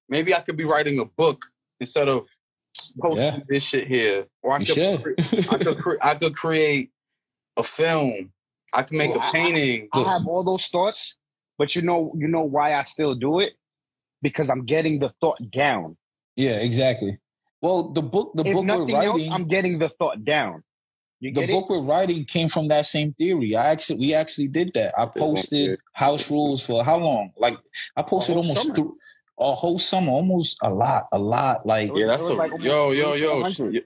[0.08, 1.44] maybe I could be writing a book
[1.80, 2.26] instead of
[3.00, 3.38] posting Yeah.
[3.48, 5.02] this shit here, or I You could, should.
[5.02, 6.90] cre- I could, cre- I could create
[7.56, 8.32] a film.
[8.72, 9.88] I can make Yeah, a I- painting.
[9.92, 11.16] I have all those thoughts,
[11.60, 13.52] but you know, you know why I still do it?
[14.22, 15.98] Because I'm getting the thought down.
[16.34, 17.18] yeah, exactly.
[17.60, 19.32] Well, the book, the if book we're nothing else, writing.
[19.34, 20.64] I'm getting the thought down.
[21.20, 21.70] You the get book it?
[21.70, 23.54] we're writing came from that same theory.
[23.54, 24.94] I actually we actually did that.
[24.98, 27.32] I posted house rules for how long?
[27.36, 27.58] Like
[27.94, 28.88] I posted almost summer.
[29.38, 31.66] a whole summer, almost a lot, a lot.
[31.66, 33.74] Like Yeah, that's a like almost yo, yo, yo, 100.
[33.76, 33.78] sh-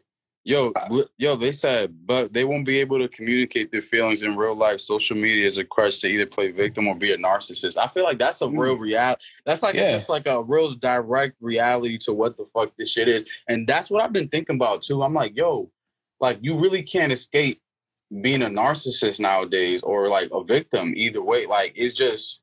[0.45, 1.37] yo, uh, yo.
[1.37, 4.81] They said, but they won't be able to communicate their feelings in real life.
[4.81, 7.77] Social media is a crutch to either play victim or be a narcissist.
[7.77, 8.81] I feel like that's a real mm.
[8.81, 9.23] reality.
[9.47, 9.93] That's like Yeah.
[9.93, 13.91] that's like a real direct reality to what the fuck this shit is, and that's
[13.91, 15.03] what I've been thinking about too.
[15.03, 15.71] I'm like, yo,
[16.21, 17.61] like you really can't escape
[18.21, 21.47] being a narcissist nowadays or like a victim either way.
[21.47, 22.43] Like it's just.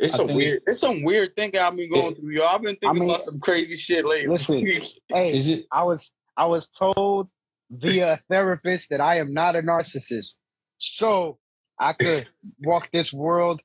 [0.00, 0.62] It's I a weird.
[0.66, 2.44] It's some weird thing I've been going through, yo.
[2.46, 4.32] I've been thinking mean, about some crazy shit lately.
[4.32, 4.64] listen,
[5.08, 7.28] Hey, is it I was I was told
[7.70, 10.36] via a therapist that I am not a narcissist,
[10.78, 11.38] so
[11.78, 12.26] I could
[12.60, 13.60] walk this world.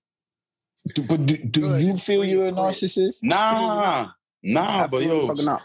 [0.95, 3.19] do, but do, do you feel you're a narcissist?
[3.23, 4.09] Nah,
[4.43, 5.61] nah, but yo, not.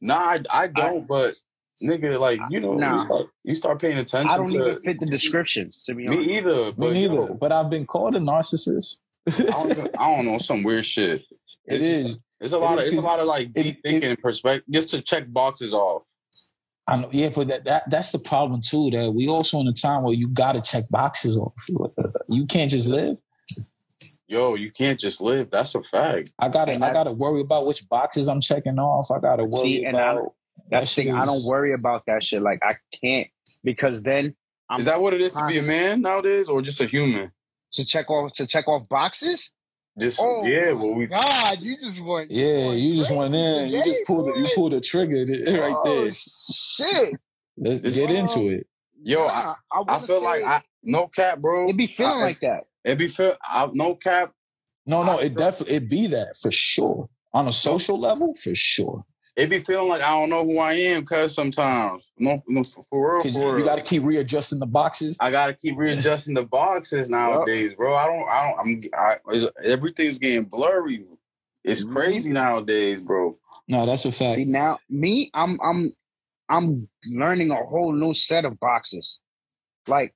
[0.00, 1.06] nah, I, I don't.
[1.06, 1.34] but
[1.82, 2.94] nigga, like you know, Nah.
[2.96, 5.66] you start you start paying attention I don't to even fit the description.
[5.86, 6.72] To be honest, me either.
[6.72, 7.34] But Me neither.
[7.34, 8.98] But I've been called a narcissist.
[9.28, 11.22] I, don't even, I don't know some weird shit.
[11.68, 13.82] It It's It's a lot is of it's a 'cause lot of like deep it-
[13.82, 16.02] thinking and perspective just to check boxes off.
[16.88, 18.90] I know, yeah, but that, that that's the problem too.
[18.90, 21.52] That we also in a time where you got to check boxes off.
[22.28, 23.16] You can't just live.
[24.28, 25.50] Yo, you can't just live.
[25.50, 26.32] That's a fact.
[26.38, 29.10] I gotta And I gotta worry about which boxes I'm checking off.
[29.10, 30.32] I gotta worry See, and I- about
[30.70, 31.14] that's that thing.
[31.14, 32.42] I don't worry about that shit.
[32.42, 33.28] Like I can't
[33.62, 34.34] because then
[34.68, 37.30] I'm Is that what it is to be a man nowadays, or just a human?
[37.72, 39.52] to check off to check off boxes.
[39.98, 40.72] Just Oh yeah.
[40.72, 42.30] my Well, we God, you just went.
[42.30, 43.70] Yeah, went you just crazy went in.
[43.70, 44.50] You just pulled the, you boy.
[44.54, 45.24] pulled the trigger
[45.60, 46.12] right oh, there.
[46.14, 47.20] Shit.
[47.56, 48.66] Let's It's- get into it.
[49.02, 49.24] yo.
[49.26, 51.66] I, Nah, I feel say like I no cap, bro.
[51.68, 52.64] it be feeling I- like that.
[52.84, 53.36] It be feel.
[53.42, 54.32] I, no cap.
[54.84, 57.08] No, no, I it feel- definitely it be that for sure.
[57.32, 59.04] On a social level, for sure.
[59.36, 62.84] It be feeling like I don't know who I am, cause sometimes no, no for,
[62.88, 63.64] for real, for you, real.
[63.66, 65.18] got to keep readjusting the boxes.
[65.20, 67.94] I gotta keep readjusting the boxes nowadays, bro.
[67.94, 71.04] I don't, I don't, I'm, I, it's- everything's getting blurry.
[71.64, 71.92] It's Mhm.
[71.94, 73.36] crazy nowadays, bro.
[73.68, 74.36] No, that's a fact.
[74.36, 75.92] See now, me, I'm I'm
[76.48, 79.20] I'm learning a whole new set of boxes.
[79.86, 80.14] Like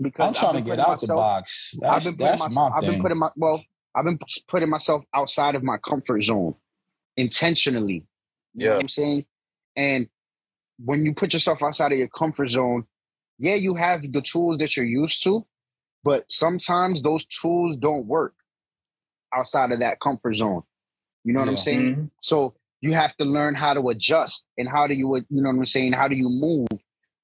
[0.00, 1.78] because I'm trying to get putting out the myself- box.
[1.86, 2.90] I've been that's my, my I've thing.
[2.92, 3.62] been putting my well,
[3.94, 6.54] I've been putting myself outside of my comfort zone
[7.16, 8.06] intentionally.
[8.54, 8.74] You know Yeah.
[8.76, 9.26] what I'm saying?
[9.76, 10.08] And
[10.84, 12.86] when you put yourself outside of your comfort zone,
[13.38, 15.46] yeah, you have the tools that you're used to,
[16.04, 18.34] but sometimes those tools don't work
[19.34, 20.62] outside of that comfort zone.
[21.24, 21.62] You know what I'm Yeah.
[21.62, 21.96] saying?
[21.96, 22.10] Mhm.
[22.20, 25.56] So you have to learn how to adjust and how do you, you know what
[25.56, 25.92] I'm saying?
[25.92, 26.68] How do you move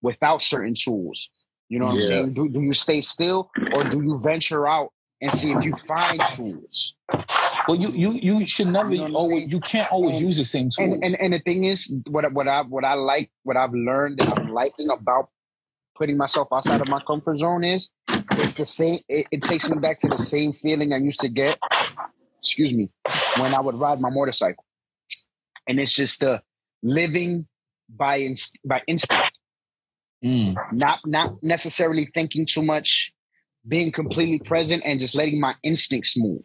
[0.02, 1.28] without certain tools?
[1.68, 2.34] You know what I'm saying?
[2.34, 6.20] Do, do you stay still or do you venture out and see if you find
[6.34, 6.96] tools?
[7.68, 9.52] Well, you you you should never You know always.
[9.52, 10.78] You can't always And- use the same tools.
[10.78, 13.72] And, and and the thing is, what I- what I what I like, what I've
[13.72, 15.28] learned that I'm liking about
[15.96, 19.00] putting myself outside of my comfort zone is it's the same.
[19.08, 21.58] It, it takes me back to the same feeling I used to get.
[22.42, 22.90] Excuse me,
[23.38, 24.64] when I would ride my motorcycle,
[25.68, 26.42] and it's just the
[26.82, 27.46] living
[27.88, 29.38] by inst- by instinct,
[30.24, 30.54] Mm.
[30.72, 33.12] not not necessarily thinking too much,
[33.68, 36.42] being completely present, and just letting my instincts move.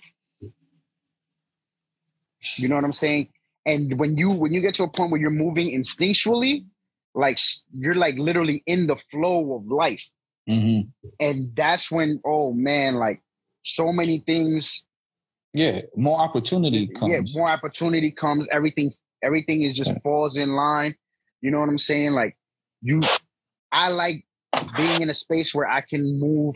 [2.58, 3.30] You know what I'm saying?
[3.66, 6.66] And when you when you get to a point where you're moving instinctually,
[7.14, 7.40] like
[7.78, 10.06] you're like literally in the flow of life,
[10.48, 10.82] hmm
[11.20, 13.22] and that's when oh man, like
[13.64, 14.86] so many things.
[15.54, 17.12] Yeah, more opportunity comes.
[17.34, 18.48] Yeah, more opportunity comes.
[18.52, 18.92] Everything
[19.24, 20.96] everything is just falls in line.
[21.42, 22.12] You know what I'm saying?
[22.12, 22.38] Like
[22.82, 23.02] you,
[23.72, 24.26] I like
[24.78, 26.56] being in a space where I can move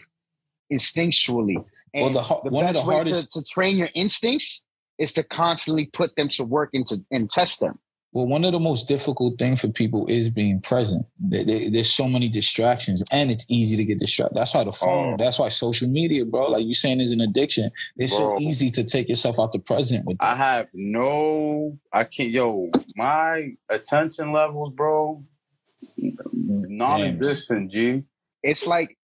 [0.71, 1.63] instinctually.
[1.93, 4.63] And Well, the the one of best the way hardest- to, to train your instincts
[4.99, 7.79] is to constantly put them to work and to and test them.
[8.11, 11.05] Well, one of the most difficult things for people is being present.
[11.19, 14.35] There- there- There's so many distractions, and it's easy to get distracted.
[14.35, 14.73] That's why the oh.
[14.73, 15.13] phone.
[15.13, 15.17] Oh.
[15.17, 16.49] That's why social media, bro.
[16.49, 17.69] Like you saying, is an addiction.
[17.97, 20.17] It's so easy to take yourself out the present with.
[20.21, 25.21] I have no, I can't, yo, my attention levels, bro,
[25.97, 27.71] non-existent.
[27.71, 28.03] G.
[28.41, 28.97] It's like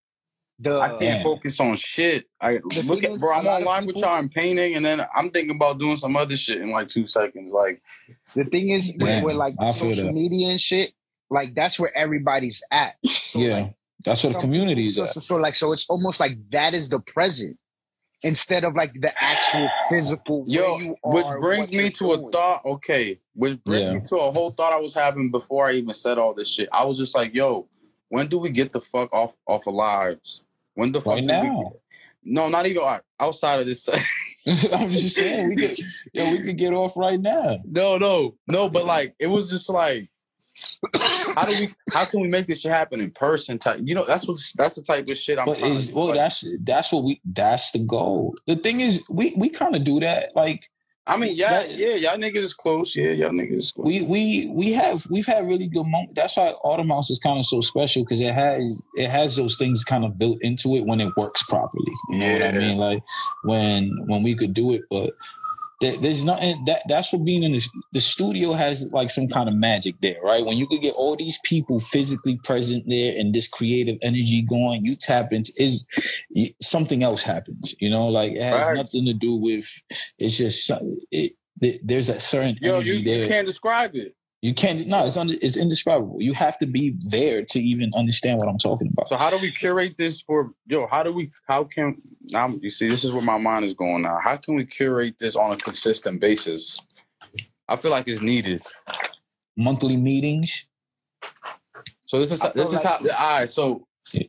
[0.60, 1.24] the I can't Damn.
[1.24, 2.26] focus on shit.
[2.40, 3.34] I The look at, bro.
[3.34, 6.16] I'm lot on of with y'all and painting, and then I'm thinking about doing some
[6.16, 7.52] other shit in like two seconds.
[7.52, 7.82] Like,
[8.36, 10.14] the thing is with, Damn, with like I feel social that.
[10.14, 10.94] media and shit.
[11.30, 12.96] Like that's where everybody's at.
[13.06, 15.10] So, yeah, like, that's what the some community is so, at.
[15.10, 17.58] so, so like so it's almost like that is the present
[18.24, 21.90] instead of like the actual physical yo, where you are, which what brings me you're
[21.92, 22.32] to a doing.
[22.32, 22.66] thought.
[22.66, 23.94] Okay, which brings Yeah.
[23.96, 26.70] me to a whole thought I was having before I even said all this shit.
[26.72, 27.68] I was just like, yo,
[28.10, 30.45] when do we get the fuck off off of lives?
[30.76, 31.74] When the fuck Right we- now.
[32.24, 32.84] no, not even
[33.20, 33.88] outside of this.
[34.48, 35.78] I'm just saying we could,
[36.14, 37.58] yeah, we could get off right now.
[37.66, 38.70] No, no, no.
[38.70, 40.10] But like, it was just like,
[41.36, 41.74] how do we?
[41.92, 43.58] How can we make this shit happen in person?
[43.58, 45.46] Type, you know, that's what that's the type of shit I'm.
[45.46, 48.36] But is well, Like, that's that's what we that's the goal.
[48.48, 50.30] The thing is, we we kind of do that.
[50.36, 50.70] Like
[51.08, 52.96] I mean, yeah, yeah, y'all niggas is close.
[52.96, 53.86] Yeah, y'all niggas is close.
[53.86, 56.14] we we we have we've had really good moments.
[56.16, 59.56] That's why Autumn House is kind of so special because it has it has those
[59.56, 61.94] things kind of built into it when it works properly.
[62.10, 62.78] You know what I mean?
[62.78, 63.04] Like
[63.44, 65.14] when when we could do it, but
[65.82, 69.50] there, there's nothing that that's what being in the, the studio has like some kind
[69.50, 70.46] of magic there, right?
[70.46, 74.86] When you could get all these people physically present there and this creative energy going,
[74.86, 75.86] you tap into is
[76.62, 77.76] something else happens.
[77.80, 78.78] You know, like it has Facts.
[78.78, 79.70] nothing to do with.
[80.18, 80.72] It's just
[81.12, 81.34] it.
[81.84, 83.24] There's a certain Yo, energy you, there.
[83.24, 84.16] you can't describe it.
[84.46, 84.86] You can't.
[84.86, 86.18] No, it's under, it's indescribable.
[86.20, 89.10] You have to be there to even understand what I'm talking about.
[89.10, 90.86] So how do we curate this for yo?
[90.86, 91.32] How do we?
[91.48, 92.00] How can
[92.32, 92.50] now?
[92.62, 94.20] You see, this is where my mind is going now.
[94.24, 96.80] How can we curate this on a consistent basis?
[97.68, 98.62] I feel like it's needed.
[99.58, 100.68] Monthly meetings.
[102.06, 102.98] So this is this feel is like- how.
[103.00, 103.85] All right, so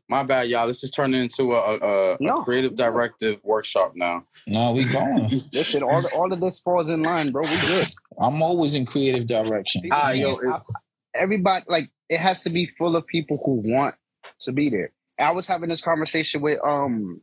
[0.09, 0.67] my bad, y'all.
[0.67, 2.43] This is turning into a, a, a No.
[2.43, 4.25] creative directive workshop now.
[4.47, 5.29] No, we going.
[5.53, 7.43] Listen, all all of this falls in line, bro.
[7.43, 7.87] We good.
[8.21, 9.83] I'm always in creative direction.
[9.83, 10.73] See, Ah, man, yo, I- it's-
[11.15, 13.95] everybody like it has to be full of people who want
[14.43, 14.91] to be there.
[15.19, 17.21] I was having this conversation with um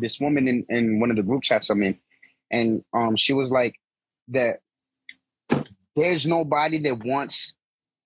[0.00, 1.98] this woman in, in one of the group chats I'm in,
[2.50, 3.76] and um she was like
[4.28, 4.60] that
[5.96, 7.54] there's nobody that wants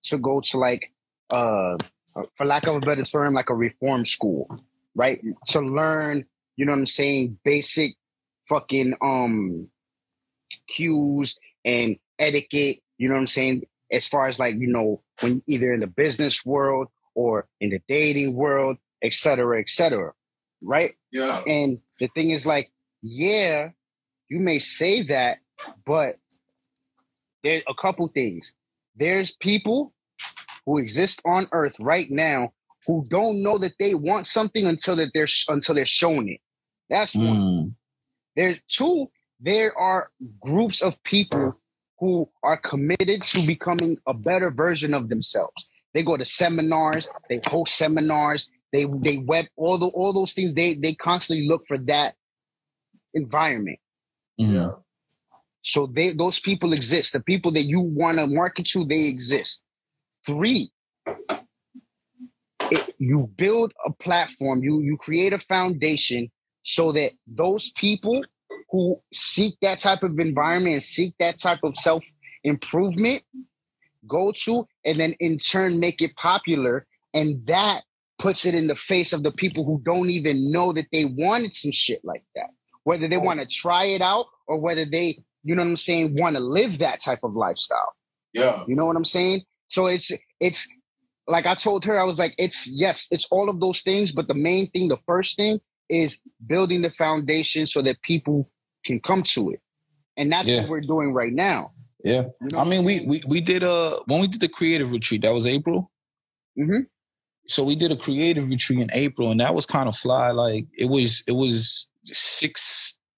[0.03, 0.91] to go to like
[1.33, 1.77] uh
[2.35, 4.63] for lack of a better term like a reform school,
[4.95, 5.21] right?
[5.47, 7.95] To learn, you know what I'm saying, basic
[8.47, 9.67] fucking um
[10.67, 13.63] cues and etiquette, you know what I'm saying?
[13.91, 17.81] As far as like, you know, when either in the business world or in the
[17.87, 20.13] dating world, et cetera, et cetera.
[20.61, 20.95] Right?
[21.11, 21.41] Yeah.
[21.47, 23.69] And the thing is like, yeah,
[24.27, 25.39] you may say that,
[25.85, 26.17] but
[27.43, 28.53] there's a couple things.
[28.95, 29.93] There's people
[30.69, 32.53] who exist on earth right now
[32.85, 36.39] who don't know that they want something until that they're until they're shown it.
[36.91, 37.25] That's one.
[37.25, 37.73] Mm.
[38.35, 41.59] There's two, there are groups of people
[41.97, 45.67] who are committed to becoming a better version of themselves.
[45.95, 50.53] They go to seminars, they host seminars, they they web all the all those things.
[50.53, 52.13] They they constantly look for that
[53.15, 53.79] environment.
[54.37, 54.73] Yeah.
[55.63, 57.13] So they those people exist.
[57.13, 59.63] The people that you want to market to, they exist.
[60.25, 60.71] Three,
[62.71, 66.29] it, you build a platform, you you create a foundation
[66.63, 68.23] so that those people
[68.69, 72.05] who seek that type of environment and seek that type of self
[72.43, 73.23] improvement
[74.07, 77.83] go to and then in turn make it popular and that
[78.17, 81.53] puts it in the face of the people who don't even know that they wanted
[81.53, 82.49] some shit like that
[82.83, 86.15] whether they want to try it out or whether they you know what i'm saying
[86.17, 87.93] want to live that type of lifestyle
[88.33, 88.63] Yeah.
[88.67, 89.43] you know what I'm saying?
[89.69, 90.67] So it's it's
[91.27, 94.27] like I told her, I was like, it's yes, it's all of those things, but
[94.27, 98.49] the main thing, the first thing is building the foundation so that people
[98.85, 99.61] can come to it.
[100.17, 100.61] And that's Yeah.
[100.61, 101.71] what we're doing right now.
[102.03, 102.23] Yeah.
[102.41, 102.59] You know?
[102.59, 105.21] I mean, we, we we did a when we did the creative retreat.
[105.21, 105.91] That was April.
[106.57, 106.81] Mm-hmm.
[107.47, 110.31] So we did a creative retreat in April, and that was kind of fly.
[110.31, 112.61] Like it was it was six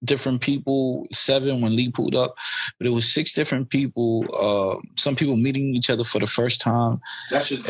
[0.04, 2.34] different people, seven when Lee pulled up,
[2.78, 4.24] but it was six different people.
[4.38, 7.00] Uh, some people meeting each other for the first time.
[7.30, 7.64] That should.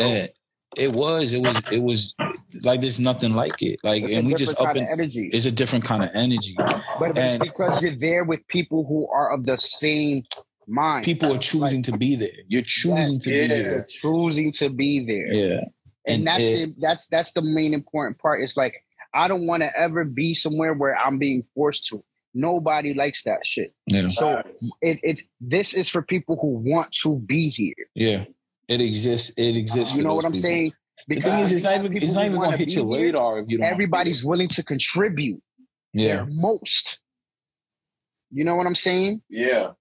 [0.77, 2.15] It was it was it was
[2.63, 3.79] like there's nothing like it.
[3.83, 5.29] Like It's and we just up and energy.
[5.33, 6.55] it's a different kind of energy.
[6.99, 10.21] But, and- it's because you're there with people who are of the same
[10.67, 11.05] mind.
[11.05, 12.31] People are choosing to be there.
[12.49, 13.43] You're choosing to yeah.
[13.43, 13.63] be there.
[13.71, 15.27] They're choosing to be there.
[15.35, 15.61] Yeah.
[16.07, 18.43] and, And that's it- the, that's that's the main important part.
[18.43, 18.75] It's like
[19.13, 22.03] I don't want to ever be somewhere where I'm being forced to.
[22.35, 23.75] Nobody likes that shit.
[23.87, 24.09] Yeah.
[24.09, 24.43] So
[24.81, 27.75] it, it's this is for people who want to be here.
[27.95, 28.25] Yeah.
[28.69, 29.33] It exists.
[29.37, 29.97] It exists.
[29.97, 30.43] You know what I'm people.
[30.43, 30.73] saying?
[31.09, 33.07] The thing is, it's not even it's not even gonna hit your here.
[33.07, 33.65] radar if you don't.
[33.65, 35.43] wanna Everybody's willing to contribute
[35.93, 36.17] there.
[36.17, 37.01] their most.
[38.31, 39.23] You know what I'm saying?
[39.29, 39.73] Yeah.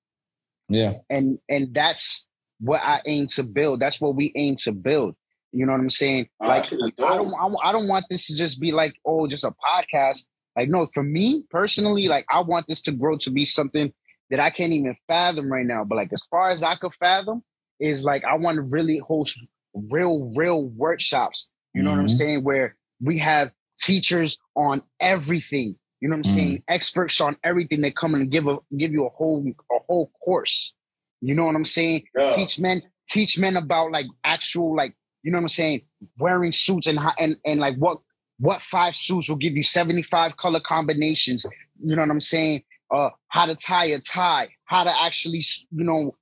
[0.67, 0.95] Yeah.
[1.09, 2.25] And and that's
[2.59, 3.79] what I aim to build.
[3.79, 5.15] That's what we aim to build.
[5.51, 6.29] You know what I'm saying?
[6.39, 9.51] Like I don't I, I don't want this to just be like oh just a
[9.51, 10.25] podcast.
[10.55, 13.93] Like no, for me personally, like I want this to grow to be something
[14.29, 15.83] that I can't even fathom right now.
[15.83, 17.43] But like as far as I could fathom,
[17.79, 19.39] is like I want to really host
[19.73, 21.47] real real workshops.
[21.73, 22.17] You know what I'm Mhm.
[22.17, 22.43] saying?
[22.43, 25.75] Where we have teachers on everything.
[26.01, 26.35] You know what I'm Mhm.
[26.35, 26.63] saying?
[26.67, 27.81] Experts on everything.
[27.81, 30.73] They come and give a give you a whole a whole course.
[31.21, 32.05] You know what I'm saying?
[32.17, 32.33] Yeah.
[32.35, 35.81] Teach men teach men about like actual like you know what I'm saying?
[36.17, 37.99] Wearing suits and and and like what
[38.41, 41.45] what five suits will give you 75 color combinations.
[41.83, 42.63] You know what I'm saying?
[42.89, 46.15] Uh, how to tie a tie, how to actually you know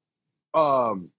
[0.53, 1.09] um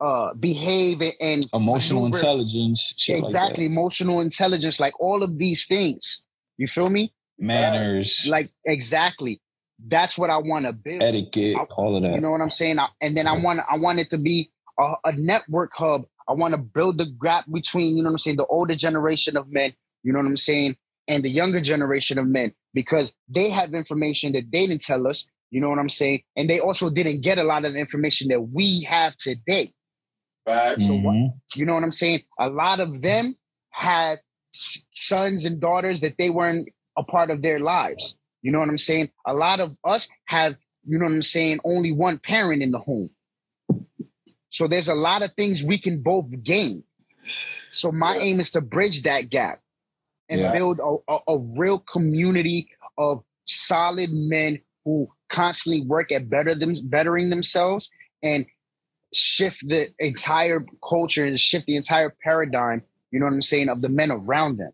[0.00, 6.24] uh behave and Emotional maneuver- intelligence, exactly emotional intelligence, like all of these things.
[6.56, 7.02] You feel me?
[7.02, 9.40] like manners, Like exactly.
[9.86, 11.02] That's what I want to build.
[11.02, 12.12] etiquette, all of that.
[12.14, 12.78] You know what I'm saying?
[12.78, 16.02] I, and then I want I want it to be a, a network hub.
[16.28, 19.36] I want to build the gap between you know what I'm saying, the older generation
[19.38, 19.72] of men.
[20.02, 20.76] You know what I'm saying,
[21.08, 25.26] and the younger generation of men because they have information that they didn't tell us.
[25.50, 28.28] You know what I'm saying, and they also didn't get a lot of the information
[28.28, 29.72] that we have today.
[30.46, 30.86] Facts.
[30.86, 31.32] So what- Mhm.
[31.56, 32.22] You know what I'm saying?
[32.38, 33.36] A lot of them
[33.70, 34.20] had
[34.52, 38.16] sons and daughters that they weren't a part of their lives.
[38.42, 39.10] You know what I'm saying?
[39.26, 42.78] A lot of us have, you know what I'm saying, only one parent in the
[42.78, 43.10] home.
[44.50, 46.84] So there's a lot of things we can both gain.
[47.70, 48.22] So my Yeah.
[48.22, 49.59] aim is to bridge that gap
[50.30, 50.52] and Yeah.
[50.52, 56.74] build a, a, a real community of solid men who constantly work at better them
[56.84, 57.90] bettering themselves
[58.22, 58.46] and
[59.12, 63.82] shift the entire culture and shift the entire paradigm, you know what I'm saying, of
[63.82, 64.72] the men around them.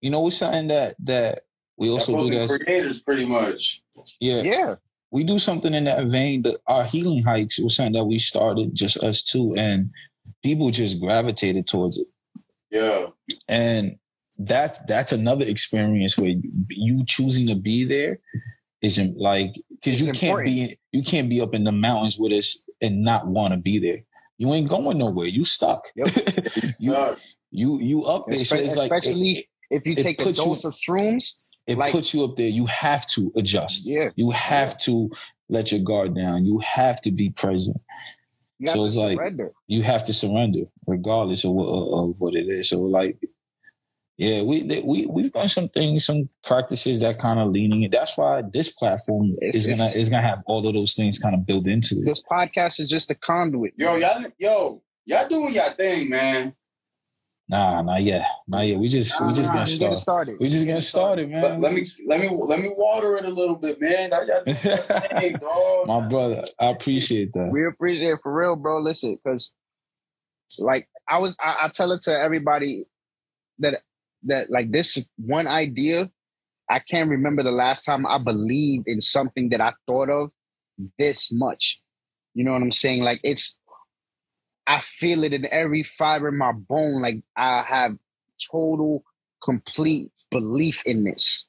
[0.00, 1.40] You know, it's something that that
[1.76, 3.82] we also do That's that's creators, pretty much.
[4.18, 4.74] yeah, Yeah.
[5.10, 6.42] we do something in that vein.
[6.42, 9.90] That our healing hikes was something that we started just us two, and
[10.42, 12.06] people just gravitated towards it.
[12.70, 13.06] Yeah.
[13.48, 13.96] and
[14.38, 18.20] that's that's another experience where you, you choosing to be there
[18.80, 22.32] isn't like because It's you can't be you can't be up in the mountains with
[22.32, 23.98] us and not want to be there.
[24.38, 25.26] You ain't going nowhere.
[25.26, 25.84] You stuck.
[25.96, 26.06] Yep.
[26.80, 27.34] you Sucks.
[27.50, 28.42] you you up there.
[28.44, 31.76] So it's like it, especially if you take a puts you- dose of shrooms, it
[31.76, 32.48] like- puts you up there.
[32.48, 33.86] You have to adjust.
[33.86, 35.10] yeah, You have to
[35.50, 36.46] let your guard down.
[36.46, 37.76] You have to be present.
[38.60, 42.34] You have So to it's like- you have to surrender regardless of what, of what
[42.34, 42.68] it is.
[42.68, 43.18] So like,
[44.18, 47.90] yeah, we they, we we've done some things, some practices that kind of leaning it.
[47.90, 51.34] That's why this platform It's- is gonna is gonna have all of those things kind
[51.34, 52.04] of built into it.
[52.04, 53.72] This podcast is just a conduit.
[53.78, 56.54] Yo, y'all, yo, y'all doing y'all thing, man.
[57.50, 58.78] Nah, not yet, not yet.
[58.78, 59.98] We just we just Nah, getting we getting started.
[59.98, 60.36] started.
[60.38, 61.60] We just getting started, Let, man.
[61.60, 64.10] let me, let me, let me water it a little bit, man.
[64.10, 64.76] Y'all, y'all doing y'all
[65.18, 65.86] thing.
[65.86, 67.50] My brother, I appreciate that.
[67.50, 68.80] We appreciate it for real, bro.
[68.80, 69.52] Listen, because
[70.60, 72.84] like I was, I, I tell it to everybody
[73.58, 73.80] that
[74.24, 76.08] that like this one idea.
[76.70, 80.30] I can't remember the last time I believed in something that I thought of
[81.00, 81.82] this much.
[82.34, 83.02] You know what I'm saying?
[83.02, 83.58] Like it's,
[84.70, 87.02] I feel it in every fiber in my bone.
[87.02, 87.96] Like I have
[88.50, 89.04] total,
[89.42, 91.46] complete belief in this.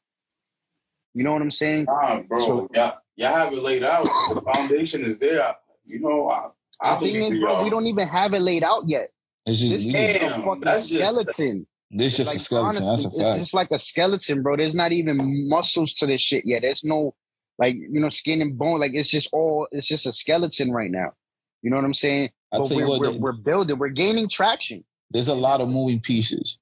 [1.14, 1.86] You know what I'm saying?
[1.86, 4.06] Nah, bro, So- y'all, y'all have it laid out.
[4.06, 5.56] The foundation is there.
[5.86, 6.48] You know, I,
[6.82, 7.64] I the thing is, bro, y'all.
[7.64, 9.12] we don't even have it laid out yet.
[9.46, 11.68] It's just, This we is just a fucking that's just- skeleton.
[11.92, 12.84] this just a skeleton.
[12.86, 14.56] honestly, That's a It's just like a skeleton, bro.
[14.58, 16.62] There's not even muscles to this shit yet.
[16.64, 17.14] There's no
[17.60, 18.80] like you know skin and bone.
[18.80, 19.68] Like it's just all.
[19.72, 21.14] It's just a skeleton right now.
[21.62, 22.30] You know what I'm saying?
[22.54, 23.78] I but tell you we're, what, we're, we're building.
[23.78, 24.84] We're gaining traction.
[25.10, 26.58] there's a lot of moving pieces,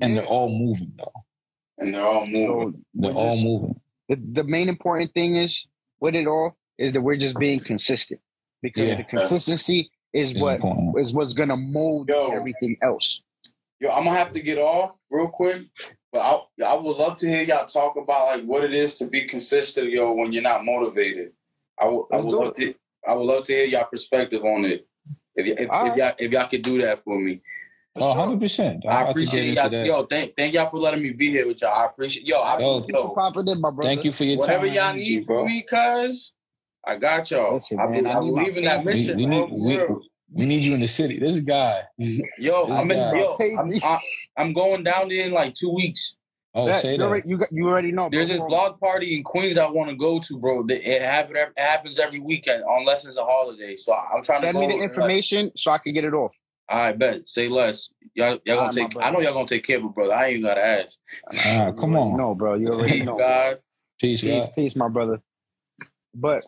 [0.00, 1.12] and they're all moving though.
[1.78, 2.72] and they're all moving.
[2.72, 3.80] So They're all just- moving.
[4.08, 5.66] the, the main important thing is
[6.00, 8.20] with it all is that we're just being consistent
[8.62, 8.96] because Yeah.
[8.96, 10.98] the consistency is It's what important.
[11.00, 12.30] is what's gonna mold Yo.
[12.32, 13.22] everything else.
[13.80, 15.62] Yo, I'm gonna have to get off real quick,
[16.12, 19.06] but I I would love to hear y'all talk about like what it is to
[19.06, 21.32] be consistent, yo, when you're not motivated.
[21.80, 22.74] I would I would do love to
[23.08, 24.86] I would love to hear y'all perspective on it.
[25.36, 25.96] If if, All if ah.
[25.96, 27.40] y'all if y'all could do that for me,
[27.96, 28.84] Oh, 100 percent.
[28.86, 29.72] I appreciate y'all.
[29.72, 31.74] Yo, thank thank y'all for letting me be here with y'all.
[31.74, 32.40] I appreciate yo.
[32.40, 32.84] I, Yo.
[32.88, 33.82] yo, my brother.
[33.82, 34.74] Thank you for your whatever time.
[34.74, 36.32] Whatever y'all need from me, cuz
[36.84, 37.54] I got y'all.
[37.54, 39.16] Listen, I, man, I I believe in that mission.
[39.16, 39.78] We, we need we,
[40.32, 41.20] we need you in the city.
[41.20, 41.82] This guy.
[41.98, 43.36] Yo, This I'm in, yo,
[43.84, 43.98] I'm,
[44.36, 46.16] I'm going down there in like two weeks.
[46.56, 47.02] Oh, That- say that.
[47.04, 48.08] already, you, you already know.
[48.08, 48.10] bro.
[48.10, 48.50] There's this Come on.
[48.50, 50.64] blog party in Queens I want to go to, bro.
[50.66, 53.76] It, it, happen, it happens every weekend unless it's a holiday.
[53.76, 56.14] So I- I'm trying Send to Send me the information so I can get it
[56.14, 56.30] off.
[56.68, 57.28] I bet.
[57.28, 57.90] Say less.
[58.14, 59.04] Y'all, y'all All gonna right, take.
[59.04, 60.14] I know y'all gonna take care of it, brother.
[60.14, 61.76] I ain't even gotta ask.
[61.76, 62.16] Come on.
[62.16, 62.54] No, bro.
[62.54, 63.18] You already Thank know.
[63.18, 63.58] God.
[64.00, 64.54] Peace, Peace, God.
[64.54, 65.20] peace, my brother.
[66.14, 66.40] But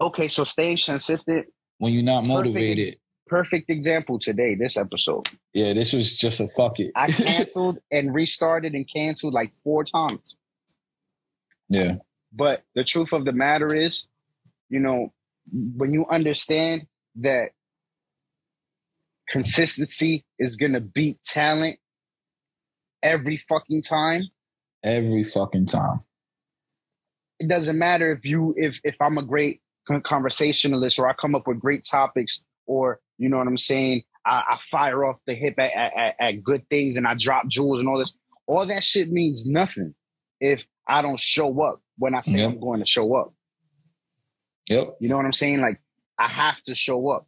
[0.00, 1.46] okay, so stay consistent.
[1.78, 2.96] When you're not Perfect motivated.
[3.26, 4.54] Perfect example today.
[4.54, 6.92] This episode, Yeah, this was just a fuck it.
[6.94, 10.36] I canceled and restarted and canceled like four times.
[11.68, 11.96] yeah.
[12.32, 14.04] But the truth of the matter is,
[14.68, 15.12] you know,
[15.52, 17.50] when you understand that
[19.28, 21.78] consistency is gonna beat talent
[23.02, 24.22] every fucking time,
[24.82, 26.00] Every fucking time.
[27.40, 29.60] it doesn't matter if you if if I'm a great
[30.04, 34.02] conversationalist or I come up with great topics or you know what I'm saying.
[34.24, 37.78] I, I fire off the hip at, at, at- good things and I drop jewels
[37.78, 38.12] and all this.
[38.48, 39.94] All that shit means nothing
[40.40, 42.50] if I don't show up when I say Yep.
[42.50, 43.32] I'm going to show up.
[44.68, 44.96] Yep.
[45.00, 45.60] You know what I'm saying?
[45.60, 45.80] Like
[46.18, 47.26] I have to show up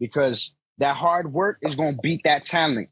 [0.00, 2.88] because that hard work is going to beat that talent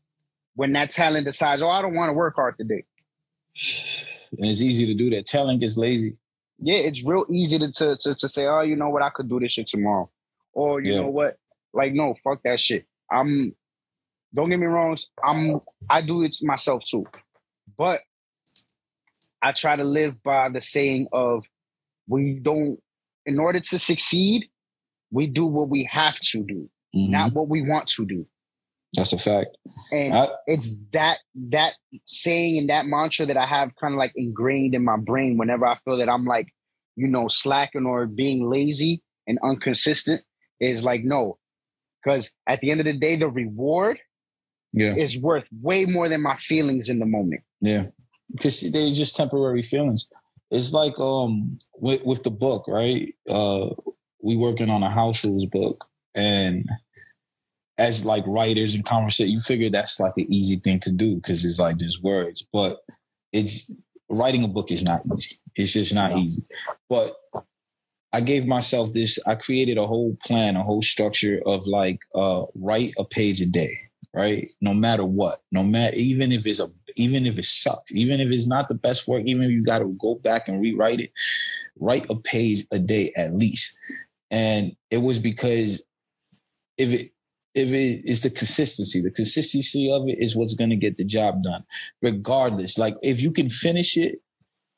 [0.55, 2.85] when that talent decides, oh, I don't want to work hard today.
[4.39, 5.27] And it's easy to do that.
[5.27, 6.17] Talent gets lazy.
[6.61, 9.29] Yeah, it's real easy to, to, to, to say, oh, you know what, I could
[9.29, 10.09] do this shit tomorrow.
[10.53, 11.01] Or, you Yeah.
[11.01, 11.39] know what,
[11.73, 12.87] like, no, fuck that shit.
[13.11, 13.55] I'm,
[14.35, 17.07] don't get me wrong, I'm, I do it myself too.
[17.77, 18.01] But
[19.43, 21.45] I try to live by the saying of,
[22.07, 22.79] we don't,
[23.27, 24.47] in order to succeed,
[25.11, 27.11] we do what we have to do, Mhm.
[27.11, 28.27] not what we want to do.
[28.95, 29.57] That's a fact.
[29.93, 31.19] And I- it's that
[31.51, 31.75] that
[32.07, 35.65] saying and that mantra that I have kind of like ingrained in my brain whenever
[35.67, 36.49] I feel that I'm like,
[36.97, 40.23] you know, slacking or being lazy and inconsistent
[40.61, 41.39] is like no.
[42.03, 43.99] Because at the end of the day, the reward
[44.73, 44.95] Yeah.
[44.95, 47.43] is worth way more than my feelings in the moment.
[47.61, 47.87] Yeah,
[48.33, 50.09] because they're just temporary feelings.
[50.51, 53.15] It's like um with with the book, right?
[53.29, 53.71] Uh,
[54.23, 55.85] we working on a house rules book,
[56.15, 56.69] and
[57.79, 61.45] as like writers and conversation, you figure that's like an easy thing to do because
[61.45, 62.79] it's like there's words, but
[63.33, 63.71] it's
[64.11, 65.37] writing a book is not easy.
[65.55, 66.43] It's just not easy.
[66.89, 67.13] But
[68.13, 69.19] I gave myself this.
[69.27, 73.47] I created a whole plan, a whole structure of like uh write a page a
[73.47, 74.49] day right?
[74.61, 78.31] No matter what, no matter even if it's a even if it sucks, even if
[78.31, 81.13] it's not the best work, even if you got to go back and rewrite it,
[81.79, 83.77] write a page a day at least.
[84.31, 85.85] And it was because
[86.77, 87.13] if it
[87.55, 91.05] if it is the consistency, the consistency of it is what's going to get the
[91.05, 91.65] job done,
[92.01, 92.79] regardless.
[92.79, 94.21] Like if you can finish it,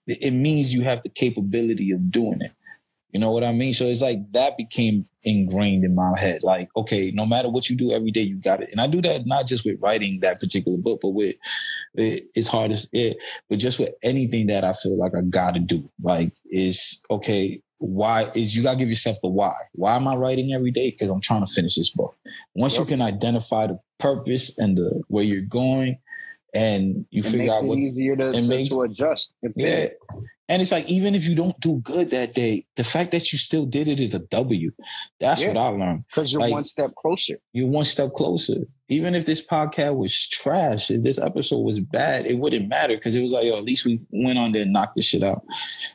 [0.07, 2.53] it means you have the capability of doing it.
[3.13, 3.73] You know what I mean?
[3.75, 6.43] So it's like that became ingrained in my head.
[6.43, 8.71] Like, okay, no matter what you do every day, you got it.
[8.73, 11.37] And I do that not just with writing that particular book, but with
[11.95, 13.19] it, it's hard as it,
[13.51, 15.91] but just with anything that I feel like I got to do.
[16.03, 17.63] Like, is okay.
[17.85, 19.55] Why is you got to give yourself the why?
[19.73, 20.91] Why am I writing every day?
[20.93, 22.17] Because I'm trying to finish this book.
[22.55, 25.99] Once you can identify the purpose and the where you're going,
[26.55, 29.35] and you It figure out it what easier to, to, makes- to adjust.
[29.57, 29.89] yeah.
[30.53, 33.39] And it's like, even if you don't do good that day, the fact that you
[33.39, 34.71] still did it is a W.
[35.19, 35.49] That's Yeah.
[35.49, 36.05] what I learned.
[36.09, 37.39] Because you're Like- one step closer.
[37.55, 38.69] You're one step closer.
[38.91, 43.15] Even if this podcast was trash, if this episode was bad, it wouldn't matter because
[43.15, 45.43] it was like, yo, at least we went on there and knocked this shit out.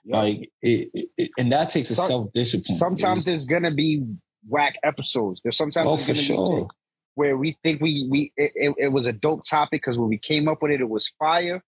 [0.04, 0.18] Yeah.
[0.18, 2.76] Like, it, it- and that takes a Some- self discipline.
[2.78, 4.04] Sometimes there's gonna be
[4.50, 5.40] whack episodes.
[5.44, 6.68] There's sometimes oh, for sure.
[7.14, 10.18] where we think we we it, it, it was a dope topic because when we
[10.18, 11.62] came up with it, it was fire,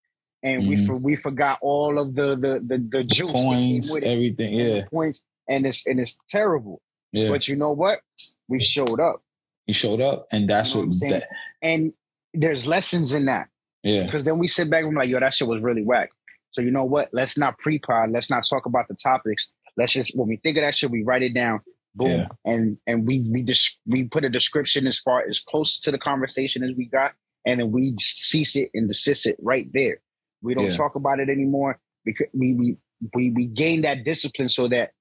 [0.44, 0.86] and we Mhm.
[0.88, 4.08] for, we forgot all of the the the, the juice that came Coins, with it,
[4.08, 4.54] everything.
[4.54, 4.86] Yeah.
[4.90, 6.82] points, and it's and it's terrible.
[7.12, 7.30] Yeah.
[7.30, 8.00] But you know what?
[8.48, 9.22] We showed up,
[9.66, 11.24] he showed up, and that's You know what what, that,
[11.62, 11.94] and
[12.34, 13.48] there's lessons in that
[13.84, 14.06] yeah.
[14.06, 16.12] because then we sit back and we're like, yo, that shit was really whack.
[16.52, 17.10] So you know what?
[17.14, 18.12] Let's not pre-pod.
[18.12, 19.52] Let's not talk about the topics.
[19.78, 21.62] Let's just when we think of that shit, we write it down.
[21.96, 22.28] Boom, Yeah.
[22.46, 25.98] and and we we just we put a description as far as close to the
[25.98, 27.14] conversation as we got,
[27.46, 30.00] and then we cease it and desist it right there.
[30.42, 30.78] We don't Yeah.
[30.78, 32.78] talk about it anymore because we we
[33.14, 34.92] we we gain that discipline so that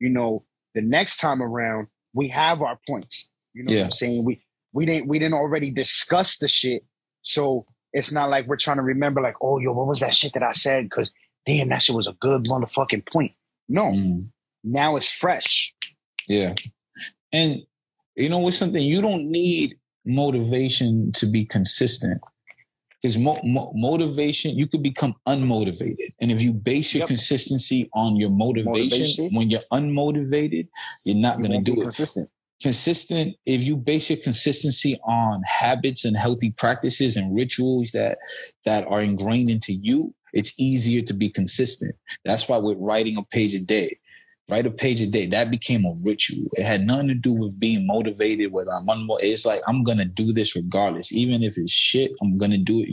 [0.00, 3.30] you know the next time around we have our points.
[3.54, 4.24] You know what I'm saying?
[4.24, 6.84] We we didn't we didn't already discuss the shit,
[7.22, 10.32] so it's not like we're trying to remember like, oh yo, what was that shit
[10.34, 10.84] that I said?
[10.88, 11.10] Because
[11.46, 13.32] damn, that shit was a good motherfucking point.
[13.68, 14.28] No, Mm.
[14.64, 15.74] now it's fresh.
[16.28, 16.54] Yeah.
[17.32, 17.62] And
[18.16, 22.20] you know what's something you don't need motivation to be consistent.
[23.02, 25.96] Because mo- mo- motivation, you could become unmotivated.
[26.20, 27.08] And if you base your Yep.
[27.08, 29.34] consistency on your motivation, Motivation.
[29.34, 30.68] when you're unmotivated,
[31.04, 31.84] you're not You going to do it.
[31.84, 32.28] consistent.
[32.62, 38.18] Consistent, if you base your consistency on habits and healthy practices and rituals that
[38.64, 41.96] that are ingrained into you, it's easier to be consistent.
[42.24, 43.98] That's why we're writing a page a day
[44.52, 45.26] write a page a day.
[45.26, 46.44] That became a ritual.
[46.52, 48.52] It had nothing to do with being motivated.
[48.52, 52.12] Whether I'm unmo- it's like I'm gonna do this regardless, even if it's shit.
[52.22, 52.88] I'm gonna do it.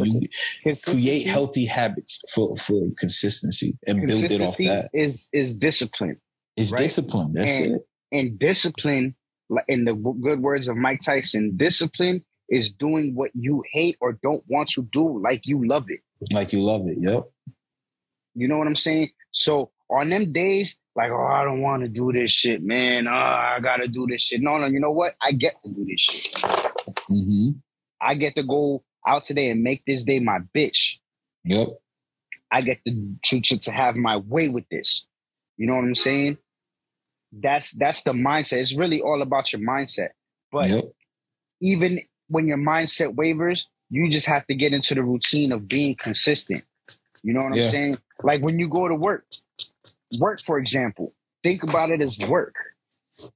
[0.65, 4.89] You create healthy habits for for consistency and build it off that.
[4.93, 6.17] is is discipline
[6.55, 6.83] It's right?
[6.83, 7.33] discipline.
[7.33, 7.85] That's And- it.
[8.11, 9.15] and discipline
[9.49, 9.93] like in the
[10.27, 14.81] good words of mike tyson discipline is doing what you hate or don't want to
[14.93, 16.01] do like you love it
[16.33, 16.97] Like you love it.
[17.07, 17.23] Yep.
[18.39, 21.89] you know what i'm saying so on them days like oh i don't want to
[21.89, 25.13] do this shit man oh, i gotta do this shit no no you know what
[25.21, 26.33] i get to do this shit
[27.09, 27.49] Mm-hmm.
[28.01, 30.97] i get to go out today and make this day my bitch
[31.45, 31.69] Yep.
[32.51, 35.05] I get to, to to to have my way with this.
[35.57, 36.37] You know what I'm saying?
[37.31, 38.57] That's that's the mindset.
[38.57, 40.09] It's really all about your mindset.
[40.51, 40.85] But yep.
[41.61, 45.95] even when your mindset wavers, you just have to get into the routine of being
[45.95, 46.63] consistent.
[47.23, 47.65] You know what Yeah.
[47.65, 47.97] I'm saying?
[48.23, 49.25] Like when you go to work,
[50.19, 52.55] work for example, think about it as work.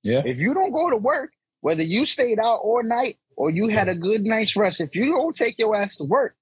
[0.04, 0.22] Yeah.
[0.26, 3.90] If you don't go to work, whether you stayed out all night or you had
[3.90, 6.36] a good night's rest, if you don't take your ass to work,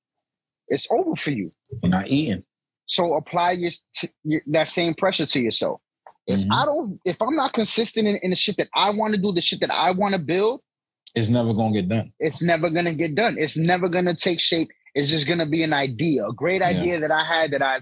[0.68, 1.52] it's over for you.
[1.82, 2.44] You're not eating.
[2.86, 5.82] So apply your, t- your that same pressure to yourself.
[6.28, 6.48] If Mhm.
[6.52, 9.32] I don't, if I'm not consistent in, in the shit that I want to do,
[9.32, 10.62] the shit that I want to build,
[11.16, 12.14] It's never gonna get done.
[12.20, 13.38] it's never gonna get done.
[13.40, 14.70] It's never gonna take shape.
[14.94, 16.68] It's just gonna be an idea, a great Yeah.
[16.68, 17.80] idea that I had that I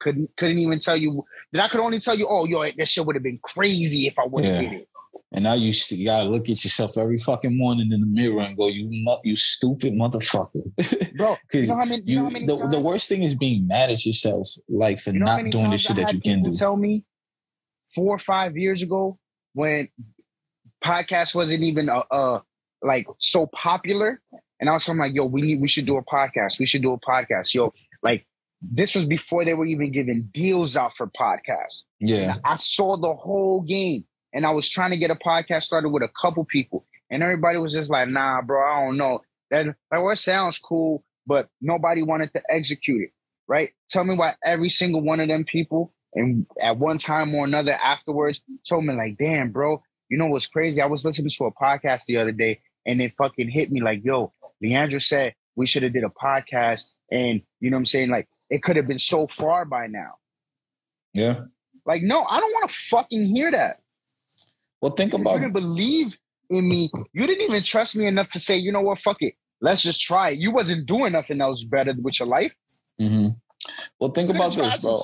[0.00, 3.04] couldn't couldn't even tell you that I could only tell you, oh, yo, that shit
[3.06, 4.70] would have been crazy if I would have Yeah.
[4.70, 4.88] did it.
[5.32, 8.56] And now you, you gotta look at yourself every fucking morning in the mirror and
[8.56, 10.62] go, "You, mu- you stupid motherfucker."
[11.16, 13.90] Bro, you know many, you, you, know the, times, the worst thing is being mad
[13.90, 16.54] at yourself, like for not doing the shit that you can do.
[16.54, 17.04] Tell me
[17.94, 19.18] four or five years ago
[19.52, 19.88] when
[20.84, 22.40] podcast wasn't even uh, uh
[22.82, 24.20] like so popular,
[24.60, 26.58] and I was talking like, yo, we need, we should do a podcast.
[26.58, 27.72] We should do a podcast, yo.
[28.62, 31.82] This was before they were even giving deals out for podcasts.
[32.00, 35.88] Yeah, I saw the whole game and I was trying to get a podcast started
[35.88, 36.84] with a couple people.
[37.10, 39.22] And everybody was just like, nah, bro, I don't know.
[39.50, 43.10] That like well, it sounds cool, but nobody wanted to execute it.
[43.48, 43.70] Right?
[43.88, 47.72] Tell me why every single one of them people and at one time or another
[47.72, 50.80] afterwards told me, like, damn, bro, you know what's crazy?
[50.80, 54.04] I was listening to a podcast the other day and it fucking hit me like,
[54.04, 54.32] yo,
[54.62, 58.10] Leandrew said we should have did a podcast and you know what I'm saying?
[58.10, 60.14] Like it could have been so far by now.
[61.12, 61.40] yeah.
[61.84, 63.76] Like, no, I don't want to fucking hear that.
[64.80, 66.18] Well, think about You didn't believe
[66.50, 66.90] in me.
[67.12, 69.34] You didn't even trust me enough to say, you know what, fuck it.
[69.60, 70.38] Let's just try it.
[70.38, 72.52] You wasn't doing nothing else better with your life.
[73.00, 73.28] Mm-hmm.
[74.00, 75.00] Well, think about this, bro.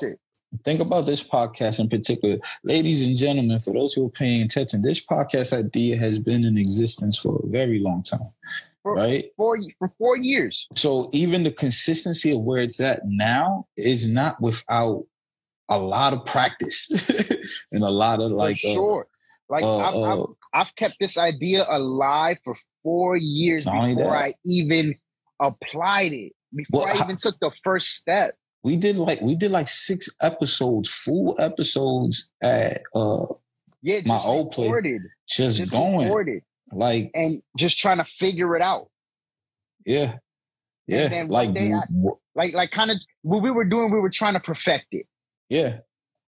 [0.65, 3.59] Think about this podcast in particular, ladies and gentlemen.
[3.59, 7.49] For those who are paying attention, this podcast idea has been in existence for a
[7.49, 8.33] very long time,
[8.83, 9.27] For, right?
[9.37, 10.67] four, for four years.
[10.75, 15.05] So even the consistency of where it's at now is not without
[15.69, 16.91] a lot of practice
[17.73, 19.07] and a lot of like for uh, sure.
[19.49, 24.17] Like, uh, I've, I've, uh, I've kept this idea alive for four years before.
[24.17, 24.97] I even
[25.41, 28.35] applied it, before Well, I even took the first step.
[28.65, 33.27] we did like we did like six episodes, full episodes at uh
[33.83, 34.73] Yeah, My old place.
[35.29, 36.43] just, Just going recorded.
[36.73, 38.89] Like And just trying to figure it out.
[39.85, 40.17] yeah
[40.87, 41.81] yeah like I-
[42.35, 45.07] Like, like kind of what we were doing, we were trying to perfect it.
[45.49, 45.79] yeah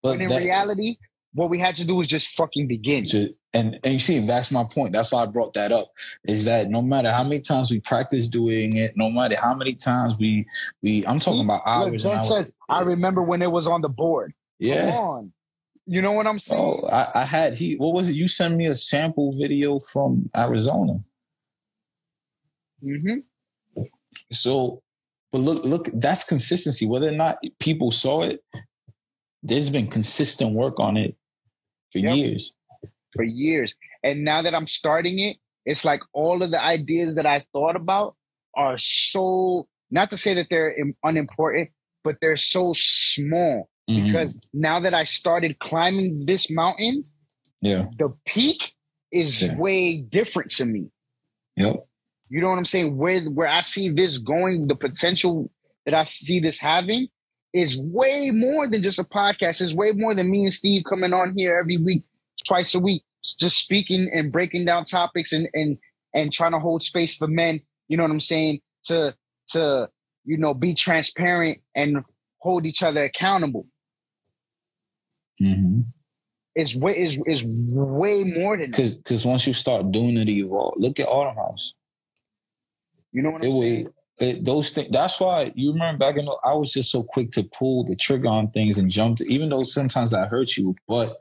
[0.04, 0.98] But in that- reality,
[1.34, 3.04] what we had to do was just fucking begin.
[3.06, 5.88] to, and and you see that's my point that's why i brought that up
[6.28, 9.74] is that no matter how many times we practice doing it no matter how many
[9.76, 10.46] times we
[10.82, 12.30] we i'm talking about Look, hours Ben and hours.
[12.30, 14.34] says, I remember when it was on the board.
[14.62, 15.34] Come yeah on.
[15.88, 16.62] You know what I'm saying?
[16.62, 20.30] oh I, I had he what was it you sent me a sample video from
[20.36, 21.00] arizona
[22.82, 23.20] hmm
[24.32, 24.82] so
[25.32, 28.44] but look look that's consistency whether or not people saw it
[29.44, 31.16] there's been consistent work on it
[31.92, 32.16] for Yep.
[32.18, 32.54] years
[33.16, 33.74] For years.
[34.04, 37.76] And now that I'm starting it, it's like all of the ideas that I thought
[37.76, 38.16] about
[38.56, 41.70] are so, not to say that they're unimportant,
[42.04, 43.70] but they're so small.
[43.90, 44.06] Mhm.
[44.08, 47.06] Because now that I started climbing this mountain,
[47.62, 48.74] yeah the peak
[49.12, 49.56] is Yeah.
[49.58, 50.92] way different to me.
[51.56, 51.88] yep
[52.30, 52.98] You know what I'm saying?
[52.98, 55.50] Where where I see this going, the potential
[55.86, 57.08] that I see this having
[57.54, 59.62] is way more than just a podcast.
[59.62, 62.04] It's way more than me and Steve coming on here every week,
[62.46, 63.04] twice a week,
[63.40, 65.78] just speaking and breaking down topics and and
[66.14, 67.62] and trying to hold space for men.
[67.88, 68.60] You know what I'm saying?
[68.86, 69.16] To
[69.54, 69.90] to
[70.26, 72.04] you know be transparent and
[72.40, 73.66] hold each other accountable.
[75.40, 75.82] Hmm
[76.56, 80.46] Is way is is way more than because because once you start doing it you
[80.46, 81.76] evolve look at autumn house
[83.14, 83.84] You know what it I'm saying?
[83.86, 84.90] was it, those things.
[84.92, 86.26] That's why you remember back in.
[86.26, 89.20] The, I was just so quick to pull the trigger on things and jump.
[89.20, 91.16] To, even though sometimes I hurt you, but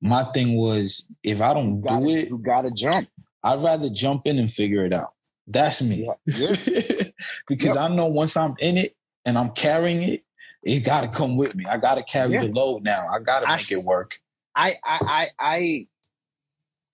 [0.00, 3.08] my thing was if I don't gotta, do it, you gotta jump.
[3.44, 5.10] I'd rather jump in and figure it out.
[5.46, 6.10] That's me.
[6.26, 6.48] Yeah.
[7.48, 7.78] because Yep.
[7.78, 10.24] I know once I'm in it and I'm carrying it,
[10.62, 11.64] it got to come with me.
[11.66, 12.42] I got to carry Yeah.
[12.42, 13.06] the load now.
[13.08, 14.18] I got to make it work.
[14.54, 15.86] I I I, I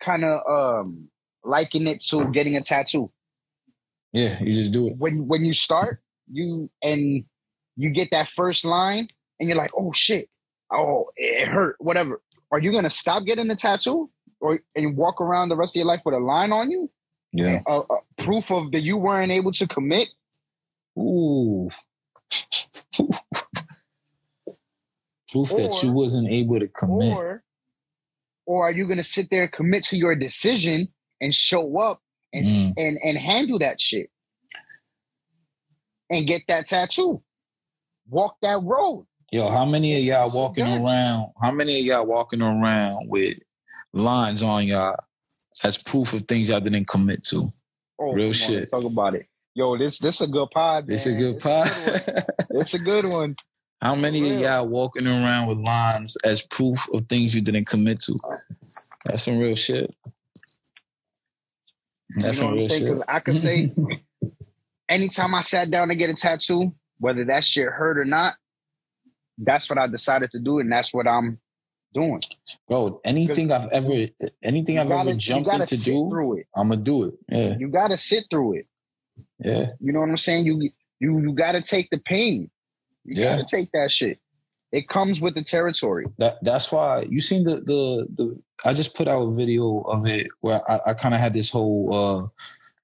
[0.00, 0.40] kind of
[0.84, 1.08] um
[1.44, 3.10] liken it to getting a tattoo.
[4.12, 4.96] Yeah, you just do it.
[4.98, 6.00] When when you start,
[6.30, 7.24] you and
[7.76, 9.08] you get that first line,
[9.40, 10.28] and you're like, oh shit,
[10.72, 12.20] oh it hurt, whatever.
[12.52, 14.08] Are you gonna stop getting the tattoo,
[14.40, 16.90] or and walk around the rest of your life with a line on you,
[17.32, 17.60] Yeah.
[17.66, 20.08] a, a proof of that you weren't able to commit?
[20.98, 21.70] Ooh.
[25.34, 27.12] Proof that you wasn't able to commit.
[27.12, 27.42] Or
[28.46, 30.88] or are you gonna sit there, commit to your decision,
[31.20, 32.00] and show up
[32.32, 32.72] and Mm.
[32.76, 34.10] and and handle that shit
[36.10, 37.22] and get that tattoo,
[38.08, 39.06] walk that road?
[39.32, 41.32] Yo, how many of y'all walking around?
[41.42, 43.38] How many of y'all walking around with
[43.92, 44.96] lines on y'all
[45.64, 47.42] as proof of things y'all didn't commit to.
[47.98, 48.70] Oh, Real come on, shit.
[48.70, 49.26] talk about it.
[49.54, 50.84] Yo, this this a good pod.
[50.88, 51.20] It's a man.
[51.20, 51.42] good This
[52.06, 52.24] pod.
[52.50, 53.36] It's a good one.
[53.84, 58.00] How many of y'all walking around with lines as proof of things you didn't commit
[58.00, 58.16] to?
[59.04, 59.94] That's some real shit.
[62.16, 62.86] That's you know some what I'm real saying?
[62.86, 63.02] shit.
[63.06, 63.72] I could say,
[64.88, 68.36] anytime I sat down to get a tattoo, whether that shit hurt or not,
[69.36, 71.38] that's what I decided to do, and that's what I'm
[71.92, 72.22] doing.
[72.66, 74.06] Bro, anything I've ever
[74.42, 76.46] anything I've gotta- ever jumped gotta in to do, through it.
[76.56, 77.14] I'm gonna do it.
[77.28, 77.58] Yeah.
[77.58, 78.66] You got to sit through it.
[79.40, 79.72] Yeah.
[79.78, 80.46] You know what I'm saying?
[80.46, 80.70] You
[81.00, 82.50] you you got to take the pain.
[83.04, 83.36] You Yeah.
[83.36, 84.18] got to take that shit.
[84.72, 86.06] It comes with the territory.
[86.18, 90.04] That that's why you seen the the the I just put out a video of
[90.06, 92.26] it where I, I kind of had this whole uh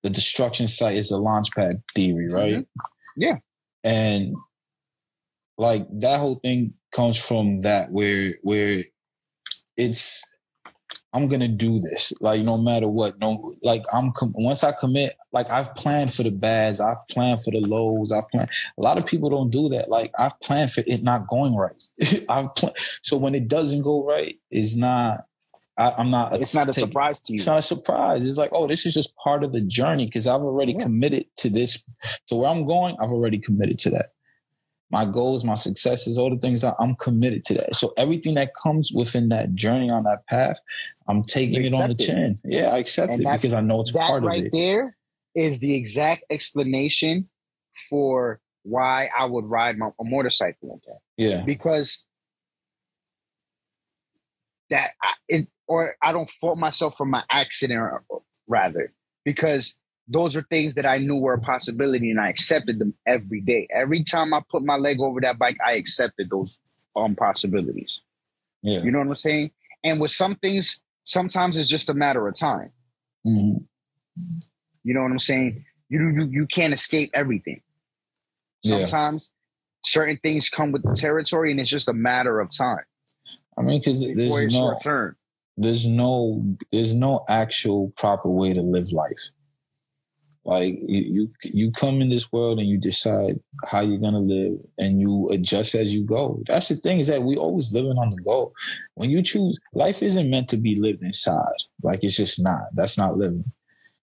[0.03, 2.55] the destruction site is a launch pad theory, right?
[2.55, 2.81] Mm-hmm.
[3.17, 3.37] Yeah.
[3.83, 4.35] And
[5.59, 8.85] like that whole thing comes from that where where
[9.77, 10.23] it's
[11.13, 15.15] I'm gonna do this like no matter what no like I'm com- once I commit
[15.33, 18.49] like I've planned for the bads I've planned for the lows I've planned
[18.79, 21.83] a lot of people don't do that like I've planned for it not going right
[22.29, 25.25] I've pl- so when it doesn't go right it's not
[25.79, 27.37] I, I'm not It's not a take- surprise to you.
[27.37, 28.27] it's not a surprise.
[28.27, 30.83] It's like, oh, this is just part of the journey because I've already Yeah.
[30.83, 31.83] committed to this.
[32.27, 34.11] To where I'm going, I've already committed to that.
[34.91, 37.77] My goals, my successes, all the things I- I'm committed to that.
[37.77, 40.59] So everything that comes within that journey on that path,
[41.07, 42.07] I'm taking it on the accept it.
[42.15, 42.39] chin.
[42.45, 44.53] Yeah, I accept And it because I know it's part right of it.
[44.53, 44.97] there
[45.35, 47.29] is the exact explanation
[47.89, 50.99] for why I would ride my, a motorcycle like that.
[51.17, 52.05] Yeah, because
[54.71, 58.03] that I, it or I don't fault myself for my accident or,
[58.49, 58.93] rather
[59.25, 59.77] because
[60.11, 63.69] those are things that I knew were a possibility and I accepted them every day.
[63.73, 66.59] Every time I put my leg over that bike, I accepted those
[66.97, 68.01] um possibilities.
[68.63, 68.83] yeah.
[68.83, 69.53] You know what I'm saying?
[69.85, 72.69] And with some things, sometimes it's just a matter of time.
[73.27, 73.65] Mhm.
[74.83, 75.65] You know what I'm saying?
[75.89, 77.61] You you you can't escape everything.
[78.63, 78.85] Yeah.
[78.87, 79.33] Sometimes
[79.85, 82.85] certain things come with the territory, and it's just a matter of time
[83.57, 84.79] I mean, because there's no,
[85.57, 89.31] there's no, there's no actual proper way to live life.
[90.45, 94.99] Like you, you, come in this world and you decide how you're gonna live, and
[94.99, 96.43] you adjust as you go.
[96.49, 98.53] That's the thing is that we always living on the go.
[98.95, 101.45] When you choose, life isn't meant to be lived inside.
[101.83, 102.63] Like it's just not.
[102.73, 103.53] That's not living.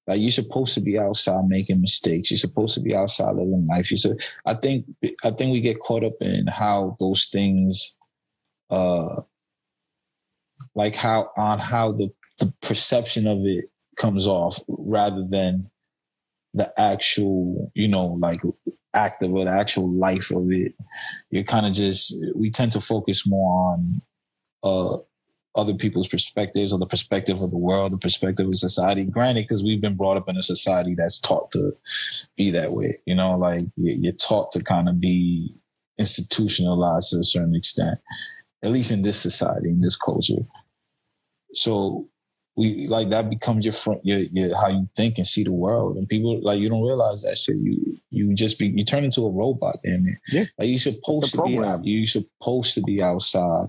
[0.06, 2.30] Like you're supposed to be outside making mistakes.
[2.30, 3.90] You're supposed to be outside living life.
[3.90, 4.16] You so
[4.46, 4.86] I think
[5.26, 7.98] I think we get caught up in how those things,
[8.70, 9.22] uh,
[10.76, 13.66] like how on how the the perception of it
[13.98, 15.72] comes off rather than
[16.54, 18.40] the actual, you know, like
[18.94, 20.74] act of it, the actual life of it.
[21.30, 24.02] You're kind of just we tend to focus more on
[24.64, 24.98] uh
[25.58, 29.06] other people's perspectives or the perspective of the world, the perspective of society.
[29.06, 31.72] Granted, because we've been brought up in a society that's taught to
[32.38, 32.96] be that way.
[33.06, 35.52] You know, like you're taught to kind of be
[35.98, 38.00] institutionalized to a certain extent,
[38.64, 40.46] at least in this society, in this culture.
[41.54, 42.08] So
[42.58, 45.96] we like that becomes your front, your, your how you think and see the world,
[45.96, 47.56] and people like you don't realize that shit.
[47.58, 50.18] You you just be you turn into a robot, damn it.
[50.30, 50.46] Yeah.
[50.58, 51.86] like you're supposed to be out.
[51.86, 53.68] You're supposed to be outside.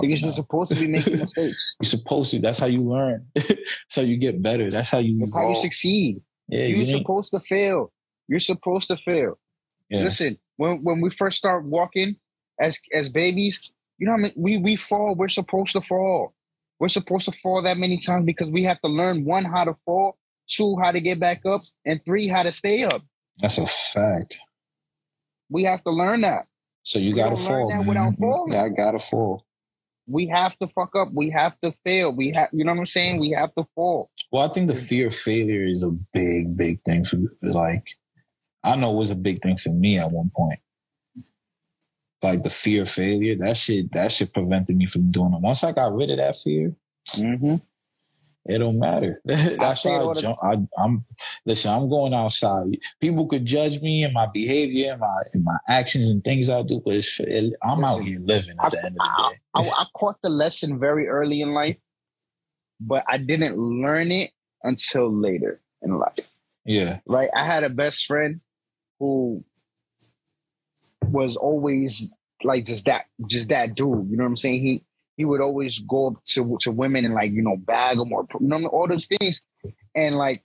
[0.00, 0.34] Because you're out.
[0.34, 1.76] supposed to be making mistakes.
[1.80, 2.38] You're supposed to.
[2.38, 3.26] That's how you learn.
[3.34, 4.70] That's how you get better.
[4.70, 5.18] That's how you.
[5.18, 6.22] That's how you succeed.
[6.48, 7.92] Yeah, You're you supposed to fail.
[8.26, 9.38] You're supposed to fail.
[9.90, 10.04] yeah.
[10.04, 12.16] Listen, when when we first start walking
[12.58, 14.32] as as babies, you know what I mean?
[14.34, 15.14] We we fall.
[15.14, 16.32] We're supposed to fall.
[16.80, 19.74] We're supposed to fall that many times because we have to learn one how to
[19.84, 20.16] fall,
[20.48, 23.02] two how to get back up, and three how to stay up.
[23.38, 24.40] That's a fact.
[25.50, 26.46] We have to learn that.
[26.82, 27.86] So you gotta fall, man.
[27.86, 28.54] without falling.
[28.54, 29.44] Yeah, I gotta fall.
[30.06, 31.08] We have to fuck up.
[31.14, 32.16] We have to fail.
[32.16, 33.20] We have, you know what I'm saying?
[33.20, 34.10] We have to fall.
[34.32, 37.84] Well, I think the fear of failure is a big, big thing for like.
[38.64, 40.58] I know it was a big thing for me at one point.
[42.22, 45.40] Like the fear of failure, that shit, that shit prevented me from doing it.
[45.40, 46.74] Once I got rid of that fear,
[47.16, 47.56] Mm-hmm.
[48.44, 49.18] it don't matter.
[49.24, 50.36] That's it why I jump.
[50.42, 51.02] I, I'm
[51.46, 51.72] listen.
[51.72, 52.66] I'm going outside.
[53.00, 56.62] People could judge me and my behavior and my and my actions and things I
[56.62, 59.38] do, but it's, it, I'm out here living at the end of the day.
[59.54, 61.78] I, I caught the lesson very early in life,
[62.80, 64.30] but I didn't learn it
[64.62, 66.18] until later in life.
[66.66, 67.30] Yeah, Right?
[67.34, 68.40] I had a best friend
[69.00, 69.42] who
[71.06, 72.12] was always
[72.44, 74.08] like just that, just that dude.
[74.10, 74.60] You know what I'm saying?
[74.62, 74.84] He
[75.16, 78.26] he would always go up to to women and like you know bag them or
[78.40, 79.42] you know all those things,
[79.94, 80.36] and like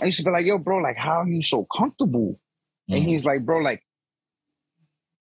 [0.00, 2.40] I used to be like, "Yo, bro, like how are you so comfortable?"
[2.88, 3.06] And Mhm.
[3.08, 3.82] he's like, "Bro, like."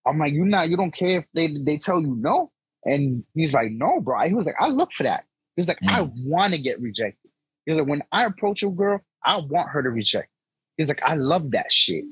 [0.07, 2.51] I'm like, you not, you don't care if they they tell you no.
[2.85, 4.27] And he's like, no, bro.
[4.27, 5.25] He was like, I look for that.
[5.55, 7.29] He's like, I want to get rejected.
[7.65, 10.29] He's like, when I approach a girl, I want her to reject.
[10.77, 12.05] He's like, I love that shit.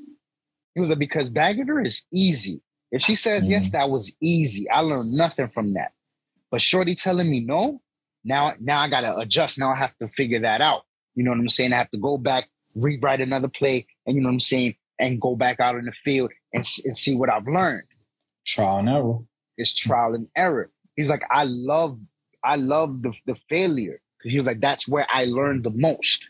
[0.74, 2.60] He was like, because bagging her is easy.
[2.90, 4.68] If she says yes, that was easy.
[4.70, 5.92] I learned nothing from that.
[6.50, 7.82] But Shorty telling me no,
[8.24, 9.58] now now I gotta adjust.
[9.58, 10.82] Now I have to figure that out.
[11.14, 11.72] You know what I'm saying?
[11.72, 15.20] I have to go back, rewrite another play, and you know what I'm saying, and
[15.20, 17.82] go back out in the field and, and see what I've learned.
[18.46, 19.18] Trial and error.
[19.58, 20.70] It's trial and error.
[20.96, 21.98] He's like, I love,
[22.42, 26.24] I love the the failure because he was like, that's where I learned the most.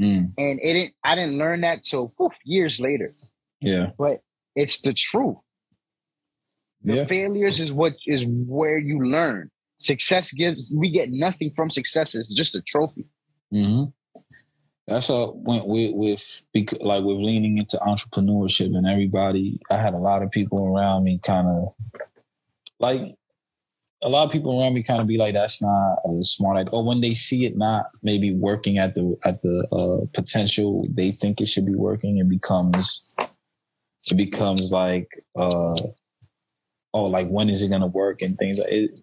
[0.00, 3.12] Mm, And it didn't, I didn't learn that till whew, years later.
[3.60, 3.90] Yeah.
[3.98, 4.20] But
[4.56, 5.36] it's the truth.
[6.82, 7.04] The Yeah.
[7.04, 9.50] failures is what is where you learn.
[9.78, 12.14] Success gives we get nothing from success.
[12.14, 13.06] It's just a trophy.
[13.50, 13.84] hmm
[14.86, 16.42] That's how went with with
[16.80, 19.60] like with leaning into entrepreneurship and everybody.
[19.70, 21.74] I had a lot of people around me, kind of
[22.80, 23.14] like
[24.02, 26.72] a lot of people around me, kind of be like, "That's not a smart idea."
[26.72, 31.10] Or when they see it not maybe working at the at the uh, potential they
[31.10, 33.14] think it should be working, it becomes
[34.10, 35.76] it becomes like, uh,
[36.94, 39.00] oh, like when is it gonna work and things like it.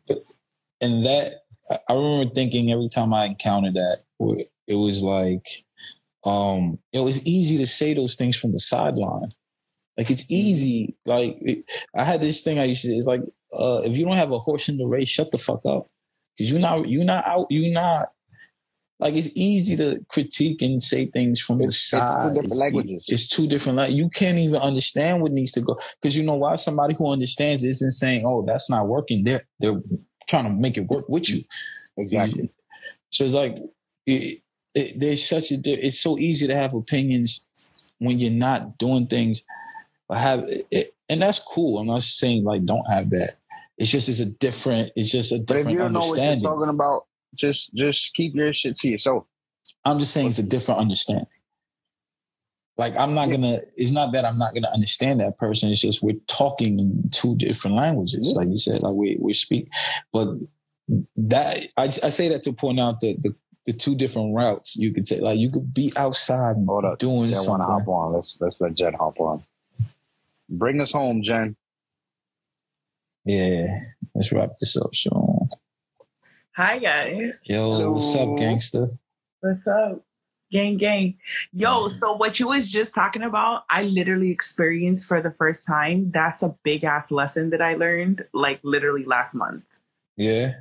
[0.82, 1.44] And that
[1.90, 4.04] I- remember thinking every time I encountered that,
[4.68, 5.66] it was like,
[6.26, 9.32] um, it was easy to say those things from the sideline.
[9.98, 10.96] Like it's easy.
[11.06, 12.94] Like it, I had this thing I used to.
[12.96, 13.22] It's like
[13.58, 15.88] uh, if you don't have a horse in the race, shut the fuck up,
[16.38, 17.48] because you're not you're not out.
[17.50, 18.08] You're not
[19.00, 22.34] like it's easy to critique and say things from It's- the it's two side.
[22.34, 23.04] different languages.
[23.08, 23.78] It's two different.
[23.78, 27.12] Like you can't even understand what needs to go because you know why somebody who
[27.12, 29.80] understands isn't saying, "Oh, that's not working." They're they're
[30.28, 31.42] trying to make it work with you.
[31.98, 32.50] Exactly.
[33.12, 33.58] So it's like
[34.06, 34.42] it,
[34.76, 37.46] it, there's such a it's so easy to have opinions
[38.00, 39.44] when you're not doing things.
[40.10, 41.80] I have it, and that's cool.
[41.80, 43.36] I'm not saying like don't have that.
[43.78, 44.92] It's just it's a different.
[44.96, 46.44] It's just a But if different you don't know what you're understanding.
[46.50, 47.06] talking about,
[47.38, 49.26] just just keep your shit to yourself.
[49.86, 51.28] I'm just saying it's a different understanding.
[52.78, 53.62] Like I'm not gonna.
[53.76, 55.70] It's not that I'm not gonna understand that person.
[55.70, 58.84] It's just we're talking two different languages, like you said.
[58.84, 59.70] Like we we speak,
[60.14, 60.28] but
[61.16, 63.36] that I, I say that to point out that the
[63.66, 65.22] the two different routes you could take.
[65.22, 67.00] Like you could be outside Hold up.
[67.00, 68.14] doing Jenn want to hop on.
[68.14, 69.44] Let's let's let Jenn hop on.
[70.50, 71.56] Bring us home, Jenn.
[73.26, 73.66] Yeah,
[74.16, 75.27] let's wrap this up soon.
[76.58, 77.40] Hi guys.
[77.44, 78.90] Yo, what's up, gangster?
[79.42, 80.02] What's up?
[80.52, 81.20] Gang gang.
[81.54, 86.10] Yo, so what you was just talking about, I literally experienced for the first time.
[86.10, 89.66] That's a big ass lesson that I learned like literally last month.
[90.16, 90.54] Yeah,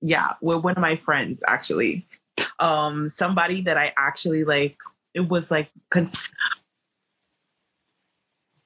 [0.00, 2.06] Yeah, with one of my friends actually.
[2.58, 4.78] Um somebody that I actually like
[5.12, 6.30] it was like cons-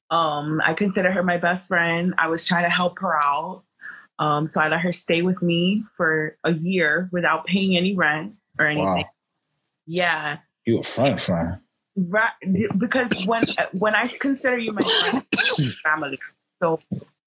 [0.09, 2.15] um I consider her my best friend.
[2.17, 3.65] I was trying to help her out.
[4.19, 8.35] Um so I let her stay with me for a year without paying any rent
[8.59, 9.05] or anything.
[9.05, 9.11] wow.
[9.87, 10.39] Yeah.
[10.65, 11.61] You a friend, friend?
[11.99, 12.33] Right,
[12.77, 16.19] because when when I consider you my friend, family,
[16.63, 16.79] so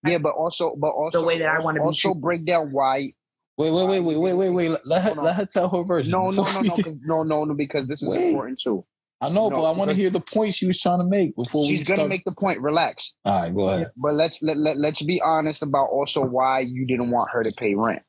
[0.05, 2.21] Yeah, but also, but also The way that I wanna also treated.
[2.21, 3.13] break down why.
[3.57, 4.77] Wait, wait, wait, wait, wait, wait, wait.
[4.85, 6.11] Let her let her tell her version.
[6.11, 8.27] No, no, before no, no, no, no, no, because this is Wait.
[8.29, 8.85] important too.
[9.21, 11.35] I know, No, but I want to hear the point she was trying to make
[11.35, 12.09] before we She's gonna start.
[12.09, 12.61] make the point.
[12.61, 13.15] Relax.
[13.25, 13.91] All right, go ahead.
[13.97, 17.53] But let's let, let let's be honest about also why you didn't want her to
[17.61, 18.01] pay rent.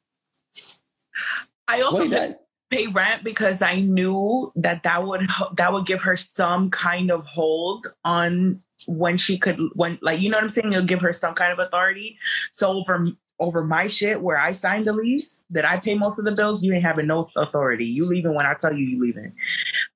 [1.66, 2.40] I also Wait, didn't that,
[2.70, 7.24] pay rent because I knew that that would that would give her some kind of
[7.26, 10.72] hold on when she could when like you know what I'm saying.
[10.72, 12.18] It'll give her some kind of authority.
[12.52, 13.08] So over
[13.40, 16.62] over my shit where I signed the lease that I pay most of the bills,
[16.62, 17.86] you ain't having no authority.
[17.86, 19.32] You leaving when I tell you you leaving.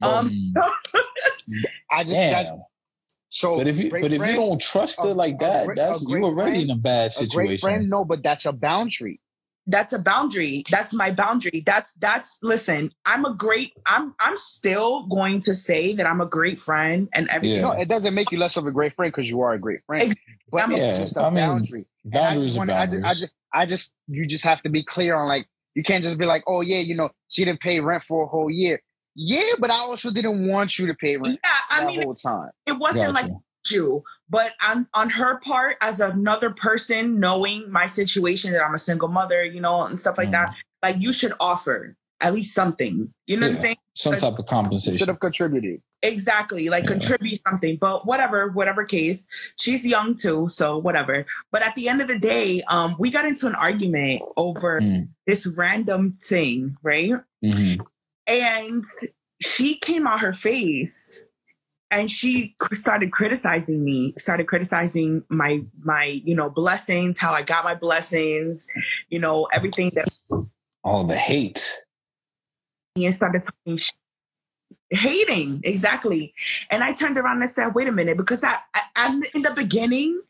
[0.02, 0.26] Um,
[0.56, 0.70] um,
[1.90, 2.62] I just got damn.
[3.28, 3.56] so.
[3.58, 6.08] But if you but if friend- you don't trust her like that, great- that's a
[6.08, 7.88] you great already friend- in a bad a great friend, situation.
[7.88, 9.20] no, but that's a boundary.
[9.66, 15.06] that's a boundary that's my boundary that's that's listen i'm a great i'm i'm still
[15.06, 17.68] going to say that i'm a great friend and everything Yeah.
[17.68, 19.80] No, it doesn't make you less of a great friend because you are a great
[19.86, 20.02] friend.
[20.10, 20.16] Ex-
[20.52, 21.86] But I'm- it's Yeah, just a I mean, boundary.
[22.04, 23.04] And I Boundaries just are wanna- I ju- boundaries.
[23.04, 26.18] I just, I just, you just have to be clear on like, you can't just
[26.18, 28.82] be like, oh yeah, you know, she didn't pay rent for a whole year.
[29.16, 32.50] Yeah, but I also didn't want you to pay rent yeah i mean whole time.
[32.66, 33.26] it wasn't Gotcha.
[33.28, 33.32] like
[33.70, 38.78] you but on on her part as another person knowing my situation that i'm a
[38.78, 40.32] single mother you know and stuff like Mm.
[40.32, 44.38] that like you should offer at least something you know what i'm saying Some type
[44.38, 44.98] of compensation.
[44.98, 45.80] Should have contributed.
[46.02, 46.88] Exactly, like Yeah.
[46.98, 49.26] contribute something, but whatever, whatever case,
[49.58, 51.24] she's young too, so whatever.
[51.52, 55.08] But at the end of the day, um, we got into an argument over Mm.
[55.28, 57.14] this random thing, right?
[57.42, 57.74] hmm
[58.26, 58.84] And
[59.40, 61.24] she came out her face
[61.90, 67.64] and she started criticizing me, started criticizing my my, you know, blessings, how I got
[67.64, 68.66] my blessings,
[69.10, 70.08] you know, everything that
[70.82, 71.72] all the hate.
[72.96, 73.78] and started talking
[74.90, 76.32] hating exactly
[76.70, 79.52] and i turned around and said wait a minute because i, I i'm in the
[79.52, 80.20] beginning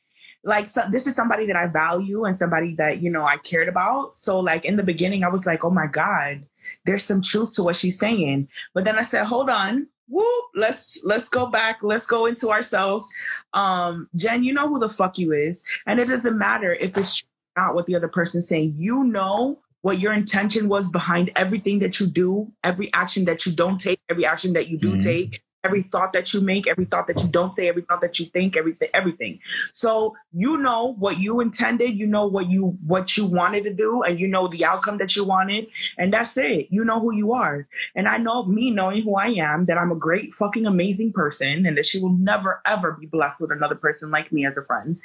[0.42, 3.68] like so, this is somebody that i value and somebody that you know i cared
[3.68, 6.44] about so like in the beginning i was like oh my god
[6.84, 8.48] there's some truth to what she's saying.
[8.74, 9.86] But then i said hold on.
[10.08, 11.78] Whoop let's let's go back.
[11.82, 13.08] Let's go into ourselves.
[13.54, 15.64] Um jenn you know who the fuck you is.
[15.86, 17.24] And it doesn't matter if it's
[17.56, 18.74] not what the other person's saying.
[18.78, 23.52] You know what your intention was behind everything that you do, every action that you
[23.52, 25.02] don't take, every action that you do Mhm.
[25.04, 28.18] take, every thought that you make, every thought that you don't say, every thought that
[28.18, 29.40] you think, everything, everything.
[29.72, 34.02] So you know what you intended, you know what you what you wanted to do,
[34.02, 35.66] and you know the outcome that you wanted,
[35.98, 36.68] and that's it.
[36.70, 39.90] You know who you are, and I know me knowing who I am that I'm
[39.90, 43.74] a great fucking amazing person, and that she will never ever be blessed with another
[43.74, 44.98] person like me as a friend.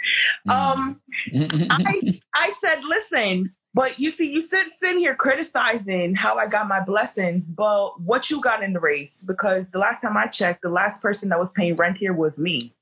[0.50, 1.00] Um,
[1.34, 2.02] I
[2.34, 6.80] I said, listen, but you see, you sit sitting here criticizing how I got my
[6.80, 9.24] blessings, but what you got in the race?
[9.24, 12.38] Because the last time I checked, the last person that was paying rent here was
[12.38, 12.74] me,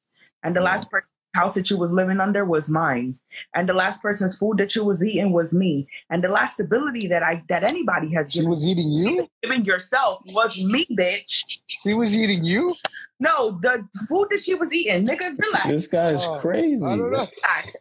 [0.43, 0.91] and the last mm.
[0.91, 3.15] person house that you was living under was mine,
[3.53, 7.05] and the last person's food that you was eating was me, and the last stability
[7.07, 9.27] that I that anybody has She given, was eating you.
[9.43, 11.59] given yourself was me, bitch.
[11.67, 12.73] She was eating you.
[13.19, 15.67] No, the food that she was eating, nigga, relax.
[15.67, 16.83] this guy's Oh, crazy.
[16.85, 17.27] I don't know.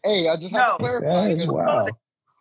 [0.04, 0.72] Hey, I just have No.
[0.72, 1.06] to clarify.
[1.06, 1.90] That is because wild.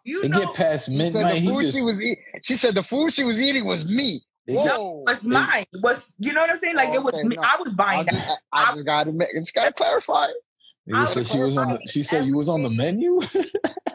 [0.06, 2.24] You It know, get past She said the food just she was eating.
[2.42, 4.22] She said the food she was eating was me.
[4.48, 5.04] it get- Whoa.
[5.08, 5.66] was mine.
[5.82, 6.76] Was you know what I'm saying?
[6.76, 7.36] Like it was Okay, me.
[7.36, 7.42] no.
[7.44, 8.14] I was I buying that.
[8.14, 10.28] just, I, I just gotta make, just gotta clarify.
[10.86, 11.80] He said was she was on the.
[11.88, 13.20] She said you was on the menu.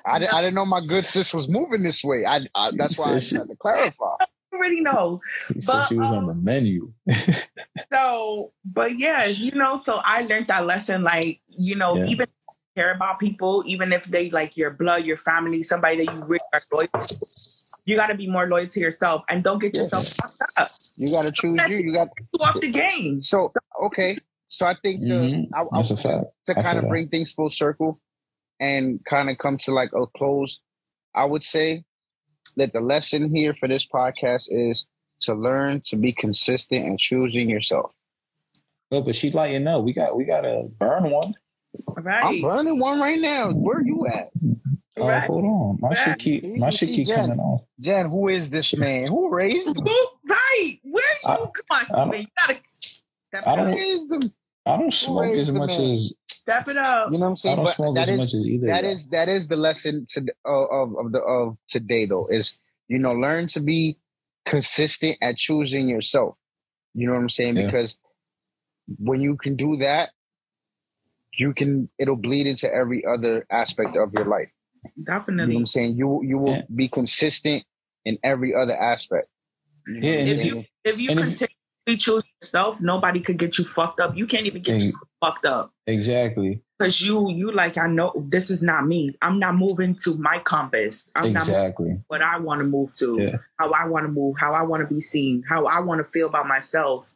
[0.05, 2.27] I, di- I didn't know my good sis was moving this way.
[2.27, 4.17] I, I that's why I said she- had to clarify.
[4.53, 5.21] I already know.
[5.55, 6.93] He said But, she was on um, the menu.
[7.93, 11.03] So, but yeah, you know, so I learned that lesson.
[11.03, 12.07] Like, you know, Yeah.
[12.07, 12.40] even if you
[12.81, 16.49] care about people, even if they like your blood, your family, somebody that you really
[16.55, 17.15] are loyal to,
[17.87, 20.69] you got to be more loyal to yourself and don't get yourself fucked up.
[20.97, 21.77] You gotta choose you.
[21.87, 23.21] You got You off the game.
[23.21, 23.53] so
[23.87, 24.17] okay.
[24.49, 25.49] So I think the Mhm.
[25.55, 26.25] I, I, That's a fact.
[26.47, 26.89] to I kind of that.
[26.91, 28.01] bring things full circle
[28.59, 30.61] and kind of come to like a close,
[31.15, 31.85] I would say
[32.57, 34.87] that the lesson here for this podcast is
[35.27, 37.93] to learn to be consistent and choosing yourself.
[38.91, 41.35] Oh, but she's lighting know We got we got to burn one.
[41.97, 42.43] I'm Right.
[42.43, 43.53] burning one right now.
[43.53, 44.31] Where you at?
[44.99, 45.23] Oh, Right.
[45.25, 45.79] hold on.
[45.81, 47.17] My shit keep my You shit keep Jenn.
[47.17, 47.63] coming off.
[47.79, 49.07] Jenn, who is this man?
[49.09, 49.85] Who raised him?
[49.85, 50.79] Right.
[50.83, 51.29] Where you?
[51.31, 53.75] I- Come I on, don't- You got to step I don't- up.
[53.77, 54.21] Who?
[54.67, 55.91] I don't smoke as much man?
[55.91, 57.13] as Step it up.
[57.13, 57.53] You know what I'm saying?
[57.53, 57.57] I saying?
[57.57, 58.67] don't But smoke as is- much as either.
[58.69, 58.93] that y'all.
[58.93, 62.59] is that is the lesson to of of the of today though is
[62.89, 63.99] you know learn to be
[64.47, 66.35] consistent at choosing yourself
[66.95, 67.67] you know what i'm saying Yeah.
[67.67, 67.99] because
[68.99, 70.11] when you can do that
[71.41, 74.51] you can it'll bleed into every other aspect of your life
[74.85, 75.57] you know what Definitely.
[75.57, 76.63] i'm saying you you will Yeah.
[76.83, 77.65] be consistent
[78.09, 79.29] in every other aspect
[79.87, 80.55] You know Yeah, what I'm and if you
[80.91, 81.57] if you and if- continually
[82.07, 84.11] choose yourself, nobody could get you fucked up.
[84.21, 84.93] You can't even get Ex- you
[85.25, 89.01] fucked up exactly because you you like I know this is not me.
[89.27, 91.11] I'm not moving to my compass.
[91.17, 91.93] I'm not exactly.
[92.11, 93.09] what I want to move to.
[93.21, 93.37] Yeah.
[93.59, 94.37] How I want to move.
[94.39, 95.43] How I want to be seen.
[95.53, 97.13] How I want to feel about myself.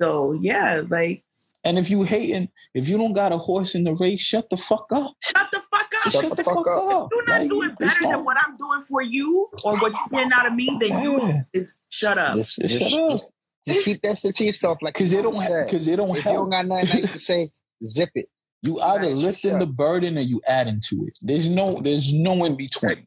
[0.00, 1.24] So yeah, like
[1.64, 4.56] And if you hating, if you don't got a horse in the race, shut the
[4.56, 5.12] fuck up.
[5.22, 6.04] shut the fuck up.
[6.04, 7.08] Just shut, the fuck, up.
[7.10, 10.08] You're not Like, doing better not- than what I'm doing for you or what you're
[10.10, 10.66] getting out of me.
[10.80, 11.62] Then you Yeah.
[11.90, 12.36] shut up.
[12.36, 13.10] just, Just just, shut up.
[13.12, 13.24] just,
[13.66, 15.96] just keep that shit to yourself like Because your it don't mom ha- because it
[15.96, 17.48] don't if you don't got nothing nice to say
[17.84, 18.28] zip it
[18.62, 21.18] You either Right, lifting shut the burden or you adding to it.
[21.22, 23.06] There's no there's no in between.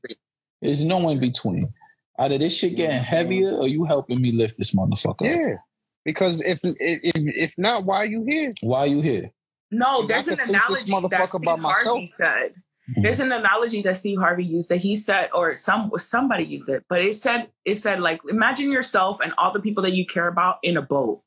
[0.62, 1.74] There's no in between.
[2.20, 5.56] Either this shit getting heavier or you helping me lift this motherfucker.
[5.56, 5.60] up.
[6.06, 8.54] Yeah, because if if if not, why are you here?
[8.62, 9.32] Why are you here?
[9.72, 12.10] No, there's an could sink this analogy that Steve by Harvey myself.
[12.10, 12.54] said.
[12.90, 13.04] Mhm.
[13.04, 16.84] There's an analogy that Steve Harvey used that he said, or some somebody used it,
[16.90, 20.28] but it said it said like imagine yourself and all the people that you care
[20.28, 21.22] about in a boat,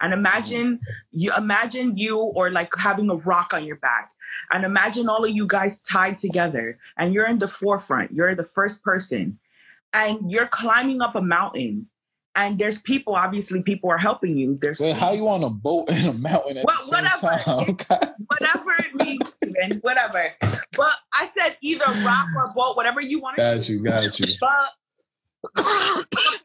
[0.00, 0.80] and imagine
[1.12, 4.10] you imagine you or like having a rock on your back,
[4.50, 8.44] and imagine all of you guys tied together, and you're in the forefront, you're the
[8.44, 9.38] first person,
[9.94, 11.88] and you're climbing up a mountain,
[12.36, 14.56] and there's people obviously people are helping you.
[14.60, 17.72] There's Well, how you on a boat in a mountain Well, whatever.
[18.28, 20.26] whatever it means, Steven, whatever.
[20.40, 24.26] But I said either rock or boat, whatever you want to got you, got you.
[24.40, 24.72] But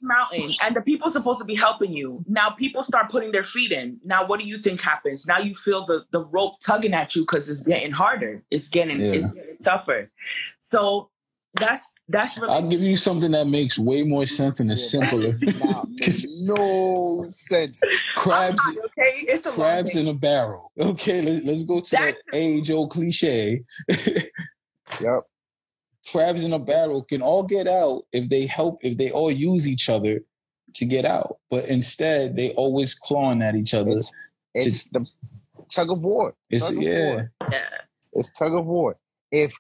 [0.02, 2.24] mountain, and the people supposed to be helping you.
[2.28, 4.00] Now people start putting their feet in.
[4.04, 5.28] Now what do you think happens?
[5.28, 8.44] Now you feel the the rope tugging at you because it's getting harder.
[8.52, 9.12] It's getting Yeah.
[9.14, 10.10] it's getting tougher.
[10.60, 11.10] So
[11.56, 15.38] that's that's really I'll give you something that makes way more sense and is simpler.
[15.64, 15.84] Nah,
[16.56, 17.80] no sense.
[18.16, 19.26] crabs, not, okay.
[19.28, 20.72] It's a crabs in a barrel.
[20.80, 23.64] Okay, let, let's go to that That's- age old cliche.
[25.00, 25.24] Yep.
[26.12, 29.70] crabs in a barrel can all get out if they help if they all use
[29.70, 30.20] each other
[30.74, 31.38] to get out.
[31.50, 33.92] But instead, they always clawing at each other.
[33.92, 34.12] It's,
[34.54, 35.06] it's the
[35.72, 36.34] tug of war.
[36.50, 37.32] It's tug of yeah, war.
[37.50, 37.70] Yeah.
[38.14, 38.98] It's tug of war.
[39.32, 39.54] If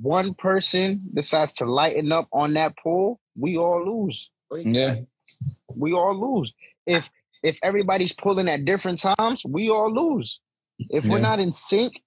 [0.00, 4.30] one person decides to lighten up on that pull, we all lose.
[4.50, 4.96] Oh, yeah,
[5.68, 6.52] We all lose.
[6.86, 7.10] If
[7.42, 10.40] if everybody's pulling at different times, we all lose.
[10.78, 12.00] If we're not in sync,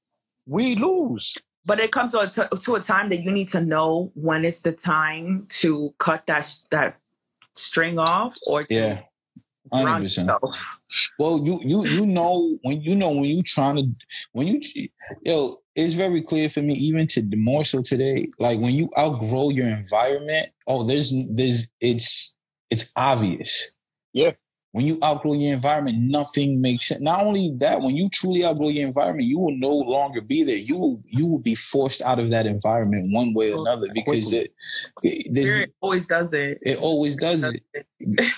[0.46, 1.34] we lose.
[1.66, 4.46] But it comes to a, t- to a time that you need to know when
[4.46, 6.98] it's the time to cut that that
[7.54, 9.02] string off or to yeah.
[9.74, 10.32] Hundred percent.
[11.18, 13.84] Well, you you you know when you know when you trying to
[14.32, 14.62] when you
[15.24, 18.30] yo, it's very clear for me even to more so today.
[18.40, 22.36] Like when you outgrow your environment, oh, there's there's it's
[22.70, 23.72] it's obvious.
[24.14, 24.32] Yeah.
[24.76, 27.00] When you outgrow your environment, nothing makes sense.
[27.00, 30.58] Not only that, when you truly outgrow your environment, you will no longer be there.
[30.58, 34.34] You will you will be forced out of that environment one way or another because
[34.34, 34.54] it,
[35.02, 36.58] it Spirit always does it.
[36.62, 37.64] it always does it.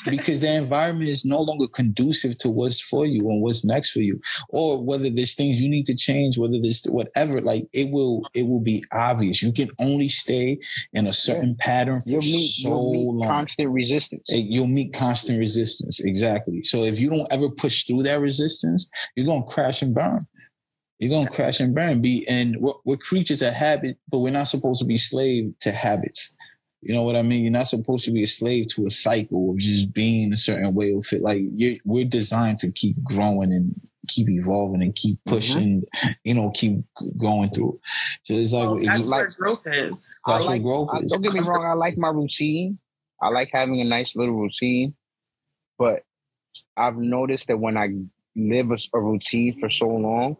[0.08, 4.02] Because the environment is no longer conducive to what's for you and what's next for
[4.02, 4.22] you.
[4.50, 8.44] Or whether there's things you need to change whether there's whatever like it will it
[8.44, 9.42] will be obvious.
[9.42, 10.60] You can only stay
[10.94, 13.28] in a certain pattern for You'll meet, so you'll meet long.
[13.28, 14.24] constant resistance.
[14.30, 16.00] Eh, you'll meet constant resistance.
[16.00, 16.27] Exactly
[16.64, 20.26] so if you don't ever push through that resistance you're gonna crash and burn
[21.00, 24.48] you're gonna crash and burn be and we're, we're creatures of habit but we're not
[24.48, 26.38] supposed to be slave to habits
[26.82, 27.44] you know what I mean?
[27.44, 30.74] You're not supposed to be a slave to a cycle of just being a certain
[30.74, 31.22] way of it.
[31.22, 33.76] Like you're, we're designed to keep growing and
[34.08, 35.36] keep evolving and keep mm-hmm.
[35.36, 35.84] pushing.
[36.24, 36.78] You know, keep
[37.18, 37.80] going through.
[38.24, 40.20] So it's like, that's you- where growth is.
[40.28, 41.12] that's I like, what growth I, is.
[41.12, 42.80] don't get me wrong, I like my routine.
[43.22, 44.96] I like having a nice little routine,
[45.80, 46.04] but
[46.76, 47.88] I've noticed that when I
[48.36, 50.38] live a, a routine for so long,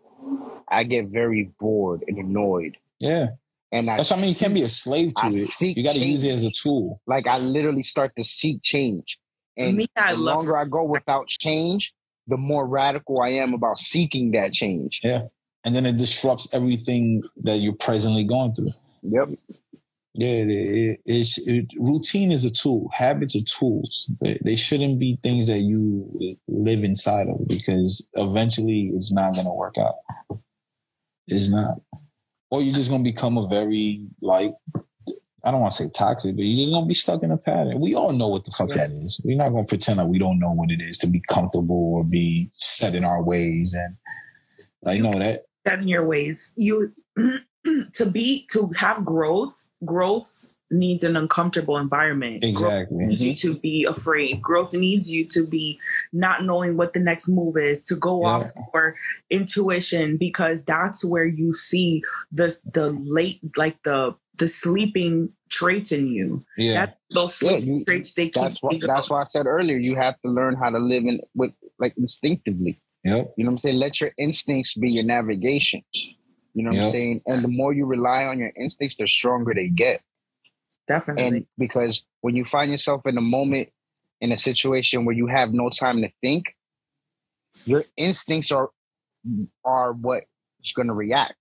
[0.70, 2.78] I get very bored and annoyed.
[3.00, 3.28] Yeah,
[3.72, 5.78] And I, That's, I mean, you can't be a slave to I it.
[5.78, 7.02] You got to use it as a tool.
[7.08, 9.18] like I literally start to seek change.
[9.56, 11.94] And Me, the love- longer I go without change,
[12.28, 15.00] the more radical I am about seeking that change.
[15.04, 15.24] Yeah,
[15.64, 18.72] and then it disrupts everything that you're presently going through.
[19.04, 19.30] Yep.
[20.18, 22.90] Yeah, it, it, it's it, routine is a tool.
[22.92, 24.10] Habits are tools.
[24.20, 29.46] They, they shouldn't be things that you live inside of because eventually it's not going
[29.46, 29.96] to work out.
[31.28, 31.82] It's not,
[32.50, 34.56] or you're just going to become a very like
[35.44, 37.38] I don't want to say toxic, but you're just going to be stuck in a
[37.38, 37.80] pattern.
[37.80, 39.22] We all know what the fuck that is.
[39.24, 41.94] We're not going to pretend like we don't know what it is to be comfortable
[41.94, 43.96] or be set in our ways and
[44.82, 46.54] like you know that Set in your ways.
[46.56, 46.94] You
[47.94, 49.68] to be to have growth.
[49.86, 52.42] Growth needs an uncomfortable environment.
[52.42, 53.06] Growth exactly.
[53.06, 54.42] needs you to be afraid.
[54.42, 55.80] Growth needs you to be
[56.12, 58.28] not knowing what the next move is, to go Yeah.
[58.28, 58.96] off your
[59.30, 66.08] intuition, because that's where you see the the late like the the sleeping traits in
[66.08, 66.44] you.
[66.58, 69.46] Yeah, That those Yeah, sleeping you- traits they keep That's what that's why I said
[69.48, 72.82] earlier, you have to learn how to live in with like instinctively.
[73.06, 73.78] yep, You know what I'm saying?
[73.80, 75.82] Let your instincts be your navigation.
[76.58, 76.86] You know what Yeah.
[76.88, 77.22] I'm saying?
[77.28, 80.02] And the more you rely on your instincts, the stronger they get.
[80.88, 81.24] definitely.
[81.24, 83.70] And because when you find yourself in a moment
[84.22, 86.46] in a situation where you have no time to think,
[87.66, 88.72] your instincts are
[89.64, 91.36] are what's going to react.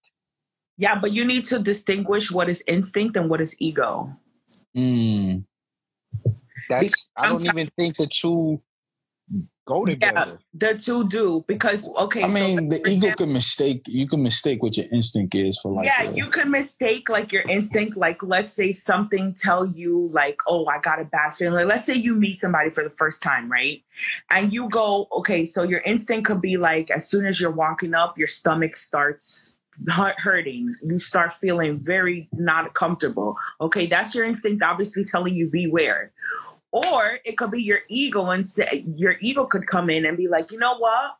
[0.76, 4.14] yeah, but you need to distinguish what is instinct and what is ego.
[4.76, 5.44] mm,
[6.68, 8.60] That's I don't sometimes- even think the two
[9.66, 10.38] go together.
[10.54, 12.22] The two do because okay.
[12.22, 13.82] I mean, like, the ego example- can mistake.
[13.86, 15.86] You can mistake what your instinct is for like.
[15.86, 17.96] yeah, a- you can mistake like your instinct.
[17.96, 21.84] Like, let's say something tell you like, "Oh, I got a bad feeling." Like, let's
[21.84, 23.82] say you meet somebody for the first time, right?
[24.30, 27.94] And you go, "Okay," so your instinct could be like, as soon as you're walking
[27.94, 29.55] up, your stomach starts
[29.88, 30.68] hurting.
[30.82, 33.36] You start feeling very not comfortable.
[33.60, 36.12] Okay, that's your instinct, obviously telling you beware.
[36.72, 40.28] Or it could be your ego, and say, your ego could come in and be
[40.28, 41.16] like, "You know what?"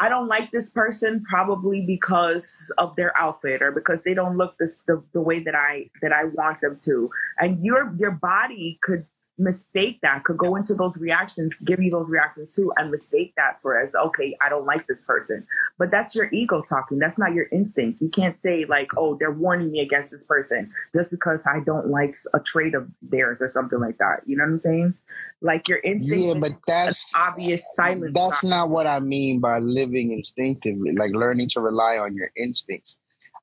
[0.00, 4.56] I don't like this person probably because of their outfit or because they don't look
[4.58, 7.10] this the, the way that I that I want them to.
[7.38, 9.04] And your your body could
[9.40, 13.60] mistake that, could go into those reactions, give you those reactions too, and mistake that
[13.60, 15.46] for as okay, I don't like this person.
[15.78, 16.98] But that's your ego talking.
[16.98, 18.00] That's not your instinct.
[18.02, 21.88] You can't say like, oh, they're warning me against this person just because I don't
[21.88, 24.20] like a trait of theirs or something like that.
[24.26, 24.94] You know what I'm saying?
[25.40, 28.12] Like your instinct Yeah, but that's obvious silence.
[28.14, 32.96] that's not what I mean by living instinctively, like learning to rely on your instincts.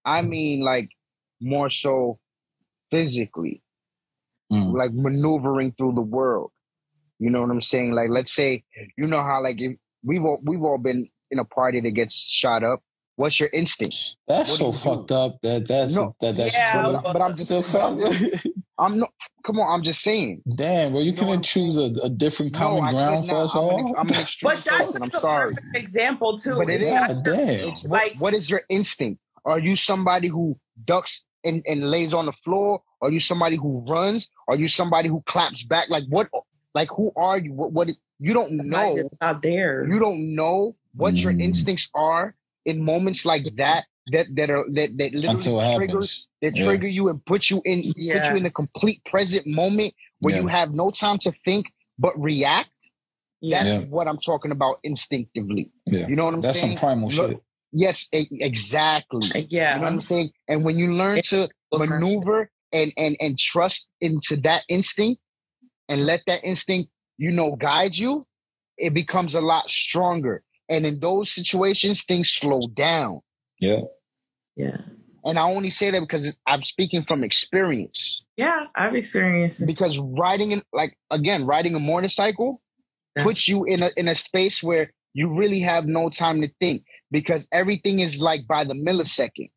[0.05, 0.89] I mean like
[1.41, 2.19] more so
[2.91, 3.61] physically,
[4.51, 4.73] Mm.
[4.77, 6.51] like maneuvering through the world.
[7.19, 7.91] You know what I'm saying?
[7.93, 8.63] Like let's say
[8.97, 12.15] you know how like if we've all we've all been in a party that gets
[12.15, 12.81] shot up
[13.17, 14.15] What's your instinct?
[14.27, 14.77] That's What so do you do?
[14.99, 15.41] fucked up.
[15.41, 16.15] That that's No.
[16.21, 16.93] that that's Yeah, true.
[16.93, 18.47] But, but I'm just, I'm, just
[18.77, 19.09] I'm not.
[19.43, 20.43] Come on, I'm just saying.
[20.47, 23.41] Damn, bro, you You know couldn't choose a, a different common I ground for not.
[23.45, 23.95] us I'm an, all.
[23.97, 25.01] I'm an extreme But that's person.
[25.01, 25.55] I'm the sorry.
[25.55, 26.57] perfect example too.
[26.57, 27.21] But it It's is.
[27.21, 27.69] God damn.
[27.69, 29.19] It's what, Like- what is your instinct?
[29.45, 30.55] Are you somebody who
[30.85, 32.83] ducks and, and lays on the floor?
[33.01, 34.29] Are you somebody who runs?
[34.47, 35.89] Are you somebody who claps back?
[35.89, 36.29] Like what?
[36.73, 37.53] Like who are you?
[37.53, 37.71] What?
[37.71, 37.87] what
[38.19, 38.97] you don't know.
[38.97, 39.85] It's not there.
[39.91, 41.41] You don't know what your Mm.
[41.43, 43.85] instincts are in moments like that.
[44.07, 45.99] That that are that that Until literally it trigger
[46.41, 46.65] that Yeah.
[46.65, 50.41] trigger you and put you in put you in a complete present moment where Yeah.
[50.41, 51.67] you have no time to think
[51.99, 52.69] but react.
[53.41, 53.79] That's Yeah.
[53.81, 55.71] what I'm talking about instinctively.
[55.85, 56.07] Yeah.
[56.07, 56.71] You know what I'm That's saying?
[56.71, 57.43] That's some primal Look- shit.
[57.73, 59.45] Yes, exactly.
[59.49, 59.73] yeah.
[59.73, 60.31] You know what I'm saying?
[60.47, 61.89] And when you learn to Listen.
[61.99, 65.21] maneuver and and and trust into that instinct
[65.89, 68.25] and let that instinct, you know, guide you,
[68.77, 70.43] it becomes a lot stronger.
[70.69, 73.21] And in those situations, things slow down.
[73.59, 73.81] Yeah.
[74.57, 74.77] yeah.
[75.23, 78.21] And I only say that because I'm speaking from experience.
[78.35, 79.65] Yeah, I've experienced it.
[79.65, 82.61] Because riding in like again, riding a motorcycle
[83.15, 86.49] That's- puts you in a in a space where you really have no time to
[86.59, 89.49] think because everything is like by the millisecond.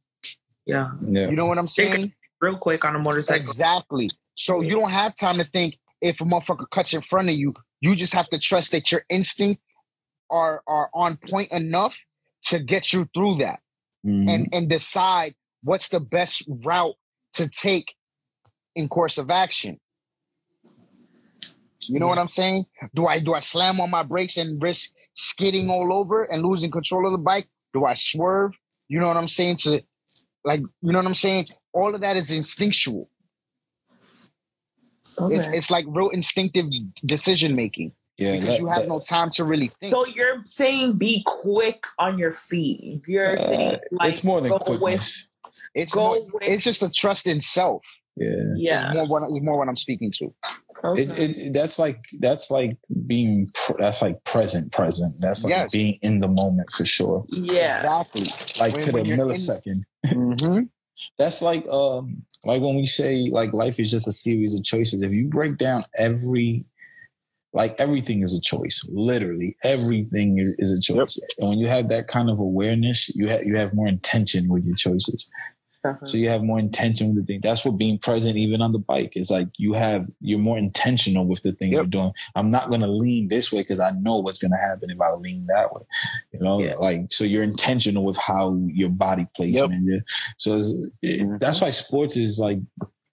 [0.64, 0.92] yeah.
[1.02, 1.28] Yeah.
[1.28, 2.14] You know what I'm Take a- saying?
[2.40, 3.36] Real quick on a motorcycle.
[3.50, 4.10] Exactly.
[4.34, 7.52] So you don't have time to think if a motherfucker cuts in front of you.
[7.80, 9.62] You just have to trust that your instinct
[10.30, 11.98] are are on point enough
[12.44, 13.60] to get you through that
[14.04, 14.28] Mhm.
[14.28, 16.94] and and decide what's the best route
[17.34, 17.94] to take
[18.74, 19.78] in course of action.
[21.80, 22.66] You know what I'm saying?
[22.94, 26.70] Do I do I slam on my brakes and risk skidding all over and losing
[26.70, 27.46] control of the bike?
[27.74, 28.52] Do I swerve?
[28.88, 29.56] You know what I'm saying?
[29.58, 29.82] To
[30.44, 31.46] like, you know what I'm saying?
[31.72, 33.08] All of that is instinctual.
[35.18, 35.34] Okay.
[35.36, 36.66] It's it's like real instinctive
[37.04, 38.32] decision making yeah.
[38.32, 39.92] because that- you have that- no time to really think.
[39.92, 43.02] so you're saying be quick on your feet.
[43.06, 45.28] You're uh, saying like it's more than go quickness.
[45.74, 47.82] It's go more, with- it's just a trust in self.
[48.16, 48.26] Yeah.
[48.28, 48.86] With, yeah.
[48.88, 50.30] It's more what is more what I'm speaking to.
[50.84, 51.02] Okay.
[51.02, 52.76] It's it's that's like that's like
[53.06, 53.46] being
[53.78, 55.20] that's like present present.
[55.20, 55.70] That's like Yes.
[55.70, 57.24] being in the moment for sure.
[57.28, 58.02] yeah.
[58.14, 58.64] Exactly.
[58.64, 60.68] Like When- to when the you're in- millisecond.
[61.18, 65.02] That's like um like when we say like life is just a series of choices.
[65.02, 66.64] If you break down every
[67.52, 68.88] like everything is a choice.
[68.92, 71.20] Literally everything is, is a choice.
[71.38, 74.64] And when you have that kind of awareness, you have you have more intention with
[74.64, 75.28] your choices.
[76.04, 77.40] So you have more intention with the thing.
[77.42, 81.24] That's what being present, even on the bike, is like you have you're more intentional
[81.26, 81.78] with the things Yep.
[81.78, 82.12] you're doing.
[82.34, 85.46] I'm not gonna lean this way because I know what's gonna happen if I lean
[85.46, 85.80] that way.
[86.32, 86.74] You know, Yeah.
[86.76, 89.88] like so you're intentional with how your body placement.
[89.88, 89.98] Yeah.
[90.36, 90.70] So it's,
[91.02, 91.40] it, Mhm.
[91.40, 92.58] that's why sports is like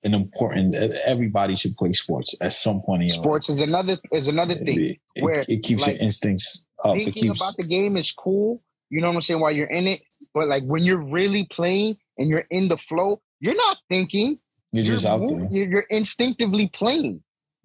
[0.04, 0.76] an important.
[0.76, 4.80] Everybody should play sports at some point in your Sports is another is another thing.
[4.80, 6.96] It, it- where, it keeps like, your instincts up.
[6.98, 8.62] It Thinking keeps about the game is cool.
[8.90, 9.40] You know what I'm saying?
[9.40, 10.02] While you're in it,
[10.34, 14.40] but like when you're really playing and you're in the flow, you're not thinking.
[14.74, 17.24] you're just out there You're, you're instinctively playing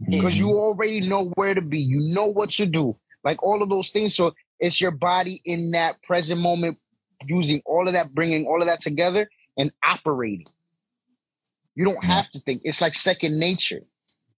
[0.08, 0.38] because Mhm.
[0.38, 1.80] you already know where to be.
[1.80, 2.96] You know what to do.
[3.24, 4.14] Like all of those things.
[4.14, 6.78] So it's your body in that present moment,
[7.26, 10.46] using all of that, bringing all of that together and operating.
[11.74, 12.62] You don't have to think.
[12.64, 13.82] It's like second nature.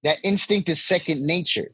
[0.04, 1.72] That instinct is second nature.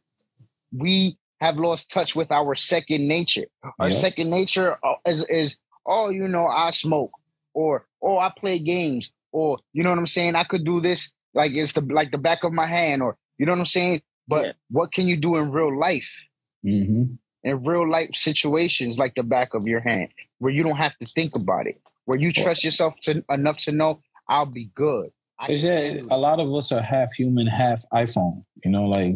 [0.73, 3.47] We have lost touch with our second nature.
[3.79, 3.95] Our Yeah.
[3.97, 5.57] second nature uh, is, is,
[5.87, 7.11] oh, you know, I smoke,
[7.55, 10.35] or oh, I play games, or you know what I'm saying.
[10.35, 13.47] I could do this like it's the like the back of my hand, or you
[13.47, 14.03] know what I'm saying.
[14.29, 14.53] But Yeah.
[14.71, 16.11] what can you do in real life?
[16.65, 17.17] Mhm.
[17.43, 20.09] in real life situations like the back of your hand
[20.41, 23.73] where you don't have to think about it where you trust yourself to, enough to
[23.73, 23.99] know
[24.29, 25.09] i'll be good
[25.49, 28.45] Is that a lot of us are half human, half iPhone?
[28.63, 29.15] You know, like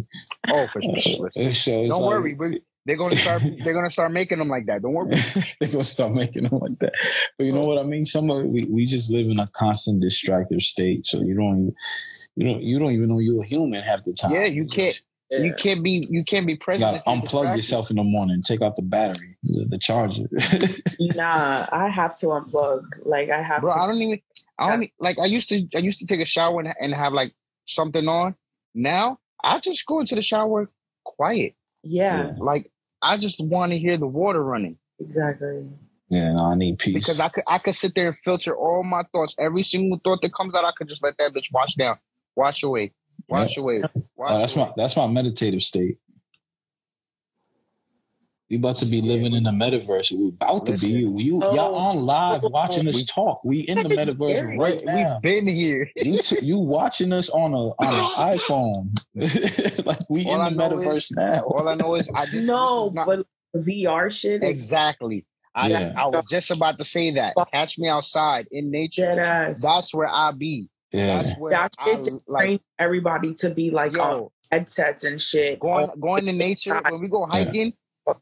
[0.48, 4.48] oh for sure so don't like, worry they're gonna start they're gonna start making them
[4.48, 5.10] like that don't worry
[5.60, 6.92] they're gonna start making them like that.
[7.38, 8.04] But you know what I mean?
[8.04, 11.74] Some of we, we just live in a constant distracted state, so you don't even
[12.36, 14.32] you don't you don't even know you're a human half the time.
[14.32, 15.00] Yeah, you can't-
[15.30, 17.56] you can't be you can't be You present gotta unplug distracted.
[17.56, 20.24] yourself in the morning, take out the battery, the, the charger.
[21.16, 22.82] Nah, I have to unplug.
[23.04, 23.80] Like I have bro to.
[23.80, 24.20] i don't even
[24.60, 27.12] i don't like i used to i used to take a shower and, and have
[27.12, 27.32] like
[27.66, 28.36] something on
[28.76, 30.68] now i just go into the shower
[31.04, 32.32] quiet yeah, Yeah.
[32.38, 32.70] like
[33.04, 35.64] i just want to hear the water running exactly.
[36.08, 36.94] yeah, no, I need peace.
[36.94, 39.34] because I could I could sit there and filter all my thoughts.
[39.38, 41.98] Every single thought that comes out, I could just let that bitch wash down,
[42.36, 42.92] wash away,
[43.28, 43.82] wash away.
[44.16, 44.66] Wash Oh, that's away.
[44.66, 45.98] my that's my meditative state.
[48.54, 50.12] We about to be living in the metaverse.
[50.12, 51.04] We about to be.
[51.06, 51.18] Listen.
[51.18, 51.54] You Oh.
[51.56, 52.50] y'all on live Oh.
[52.50, 53.40] watching us talk.
[53.42, 54.56] We in the metaverse scary.
[54.58, 55.14] right now.
[55.14, 55.90] We've been here.
[55.96, 58.96] You t- you watching us on a on an iPhone.
[59.86, 61.40] like we All in the know metaverse is- now.
[61.42, 63.26] All I know is I just no, not- but
[63.56, 65.26] VR shit is exactly.
[65.56, 65.92] I, Yeah.
[65.96, 67.34] I was just about to say that.
[67.52, 69.16] Catch me outside in nature.
[69.16, 69.56] Dead.
[69.60, 70.68] That's where I be.
[70.92, 71.22] Yeah.
[71.22, 72.62] That's where That's I like.
[72.78, 75.58] Everybody to be like on Yo, headsets and shit.
[75.58, 77.72] going oh, going to nature when we go hiking,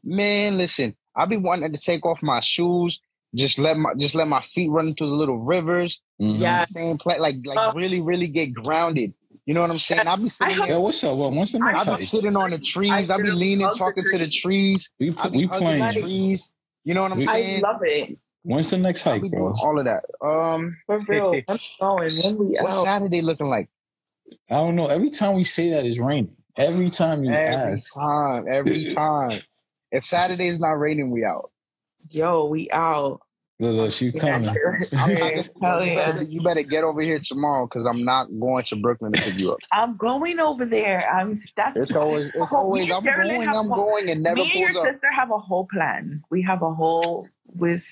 [0.03, 0.57] man.
[0.57, 2.99] Listen, I be wanting to take off my shoes,
[3.35, 6.01] just let my just let my feet run through the little rivers.
[6.21, 6.39] Mhm.
[6.39, 6.63] Yeah.
[6.65, 9.13] Same place, like like Uh, really really get grounded.
[9.45, 10.07] You know what I'm saying?
[10.07, 10.67] I be sitting there.
[10.69, 11.17] Yo, what's up?
[11.17, 13.09] Well, when's the next I be sitting on the trees.
[13.09, 14.89] I'll be leaning, love the talking to the trees.
[14.89, 14.89] trees.
[14.99, 15.91] We I pl- be we playing.
[15.91, 16.53] trees.
[16.85, 17.61] You know what I'm We- I saying?
[17.61, 18.17] love it.
[18.45, 19.53] When's the next hike, bro?
[19.61, 20.03] all of that.
[20.25, 21.33] Um, For real.
[21.47, 22.11] I'm going.
[22.23, 22.83] When we what's out.
[22.85, 23.69] Saturday looking like?
[24.49, 24.85] I don't know.
[24.85, 26.33] Every time we say that, it's raining.
[26.57, 27.93] Every time you Every ask.
[27.93, 29.31] time, every time.
[29.93, 31.51] If Saturday is not raining, we out.
[32.09, 33.21] Yo, we out.
[33.59, 34.49] Look, look, she coming.
[34.97, 38.27] I'm Yeah, not- hell you, better, you better get over here tomorrow because I'm not
[38.39, 39.59] going to Brooklyn to pick you up.
[39.71, 41.07] I'm going over there.
[41.07, 44.51] I'm that's It's always, it's always, I'm Jeremy going, I'm a- going, and never me
[44.51, 44.91] and your up.
[44.91, 46.19] sister have a whole plan.
[46.31, 47.85] We have a whole with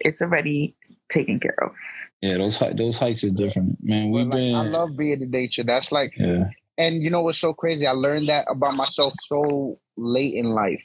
[0.00, 0.74] it's already
[1.08, 1.72] taken care of.
[2.20, 4.10] Yeah, those hi- those hikes are different, man.
[4.10, 4.54] We've like, been.
[4.56, 5.62] I love being in nature.
[5.62, 7.86] That's like, yeah, and you know what's so crazy?
[7.86, 10.82] I learned that about myself so late in life.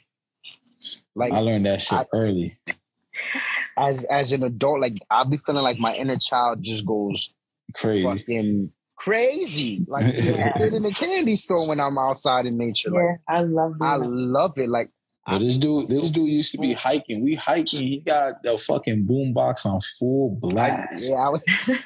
[1.18, 2.58] Like I learned that shit I- early.
[3.76, 7.32] as as an adult, like I'll be feeling like my inner child just goes
[7.74, 8.04] Crazy.
[8.04, 9.84] fucking crazy.
[9.88, 12.90] Like the kid in the candy store when I'm outside in nature.
[12.90, 14.68] Like Yeah, I love I love it.
[14.68, 14.90] Like
[15.28, 17.22] But this dude, this dude used to be hiking.
[17.22, 17.80] We hiking.
[17.80, 21.10] He got the fucking boombox on full blast.
[21.12, 21.42] yeah, I was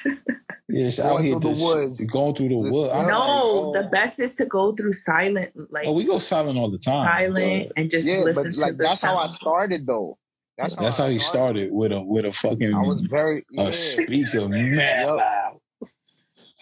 [0.69, 2.01] Yes, Going out here through the woods.
[2.05, 2.73] going through the woods.
[2.73, 3.73] No, like, oh.
[3.73, 7.05] the best is to go through silent, like Oh, we go silent all the time.
[7.05, 10.17] silent, and just yeah, listen but to like the that's how I started though.
[10.57, 13.73] That's, That's how I he started with a with a fucking I was very a
[13.73, 15.17] speaker man Yup.
[15.17, 15.59] loud.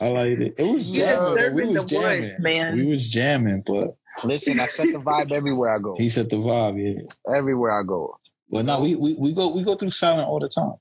[0.02, 0.53] I liked it.
[0.58, 1.24] It was Yeah, jamming.
[1.30, 1.36] though.
[1.36, 2.22] they're We was jamming.
[2.22, 2.76] woods, man.
[2.76, 5.96] We was jamming, but Listen, I set the vibe everywhere I go.
[5.98, 6.78] he set the vibe.
[7.28, 8.18] Yeah, Everywhere I go.
[8.50, 10.74] but no, we, we we go we go through silent all the time.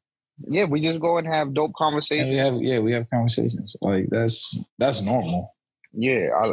[0.49, 2.31] Yeah, we just go and have dope And conversations.
[2.31, 5.55] we have yeah we have conversations like that's that's normal.
[5.93, 6.53] Yeah, I,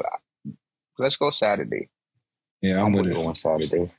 [0.99, 1.90] let's go Saturday.
[2.62, 3.22] Yeah, I'm I'm with gonna it.
[3.24, 3.91] go on Saturday.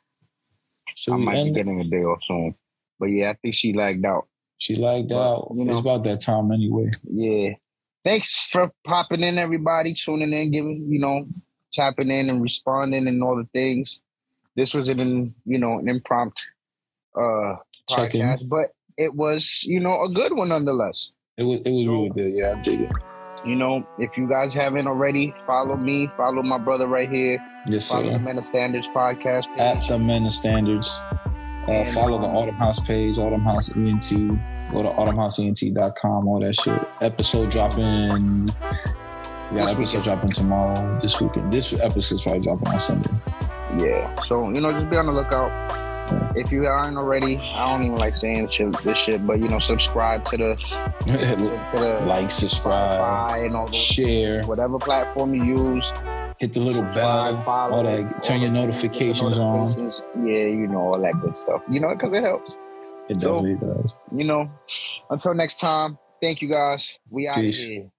[0.97, 2.55] Should I might be getting a day off soon.
[2.99, 4.27] But yeah, I think she lagged out.
[4.59, 5.53] She lagged But, out.
[5.57, 5.71] you know.
[5.73, 6.91] it's about that time anyway.
[7.05, 7.51] Yeah.
[8.05, 11.27] Thanks for popping in, everybody, tuning in, giving, you know,
[11.73, 14.01] tapping in and responding and all the things.
[14.57, 16.43] This was an, you know, an impromptu
[17.17, 17.57] uh
[17.91, 21.13] podcast, but it was, you know, a good one nonetheless.
[21.37, 22.33] It was it was really good.
[22.35, 22.93] Yeah, I dig it.
[23.47, 27.39] You know, if you guys haven't already, follow me, follow my brother right here,
[27.69, 28.19] Yes, follow the sir.
[28.19, 29.61] Men of Standards podcast page.
[29.61, 31.01] At the Men of Standards.
[31.69, 34.11] Uh, And, follow the um, Autumn House page, Autumn House ENT.
[34.73, 36.81] Go to autumnhouseent.com, all that shit.
[37.01, 38.51] Episode dropping.
[39.51, 40.05] Got This episode weekend.
[40.05, 41.53] dropping tomorrow, this weekend.
[41.53, 43.11] This episode's probably dropping on Sunday.
[43.77, 44.21] Yeah.
[44.23, 45.51] So, you know, just be on the lookout.
[46.37, 49.59] If you aren't already, I don't even like saying shit, this shit, but you know,
[49.59, 50.55] subscribe to the
[51.07, 55.93] to, the like, subscribe, and all those share, whatever platform you use.
[56.39, 58.23] hit the little bell, follow, all that.
[58.23, 59.69] Turn your the- notifications on.
[60.27, 61.61] Yeah, you know all that good stuff.
[61.71, 62.57] You know, because it helps.
[63.11, 63.97] It So- definitely does.
[64.15, 64.51] You know.
[65.11, 66.99] Until next time, thank you guys.
[67.11, 67.63] We out Peace.
[67.65, 67.91] here.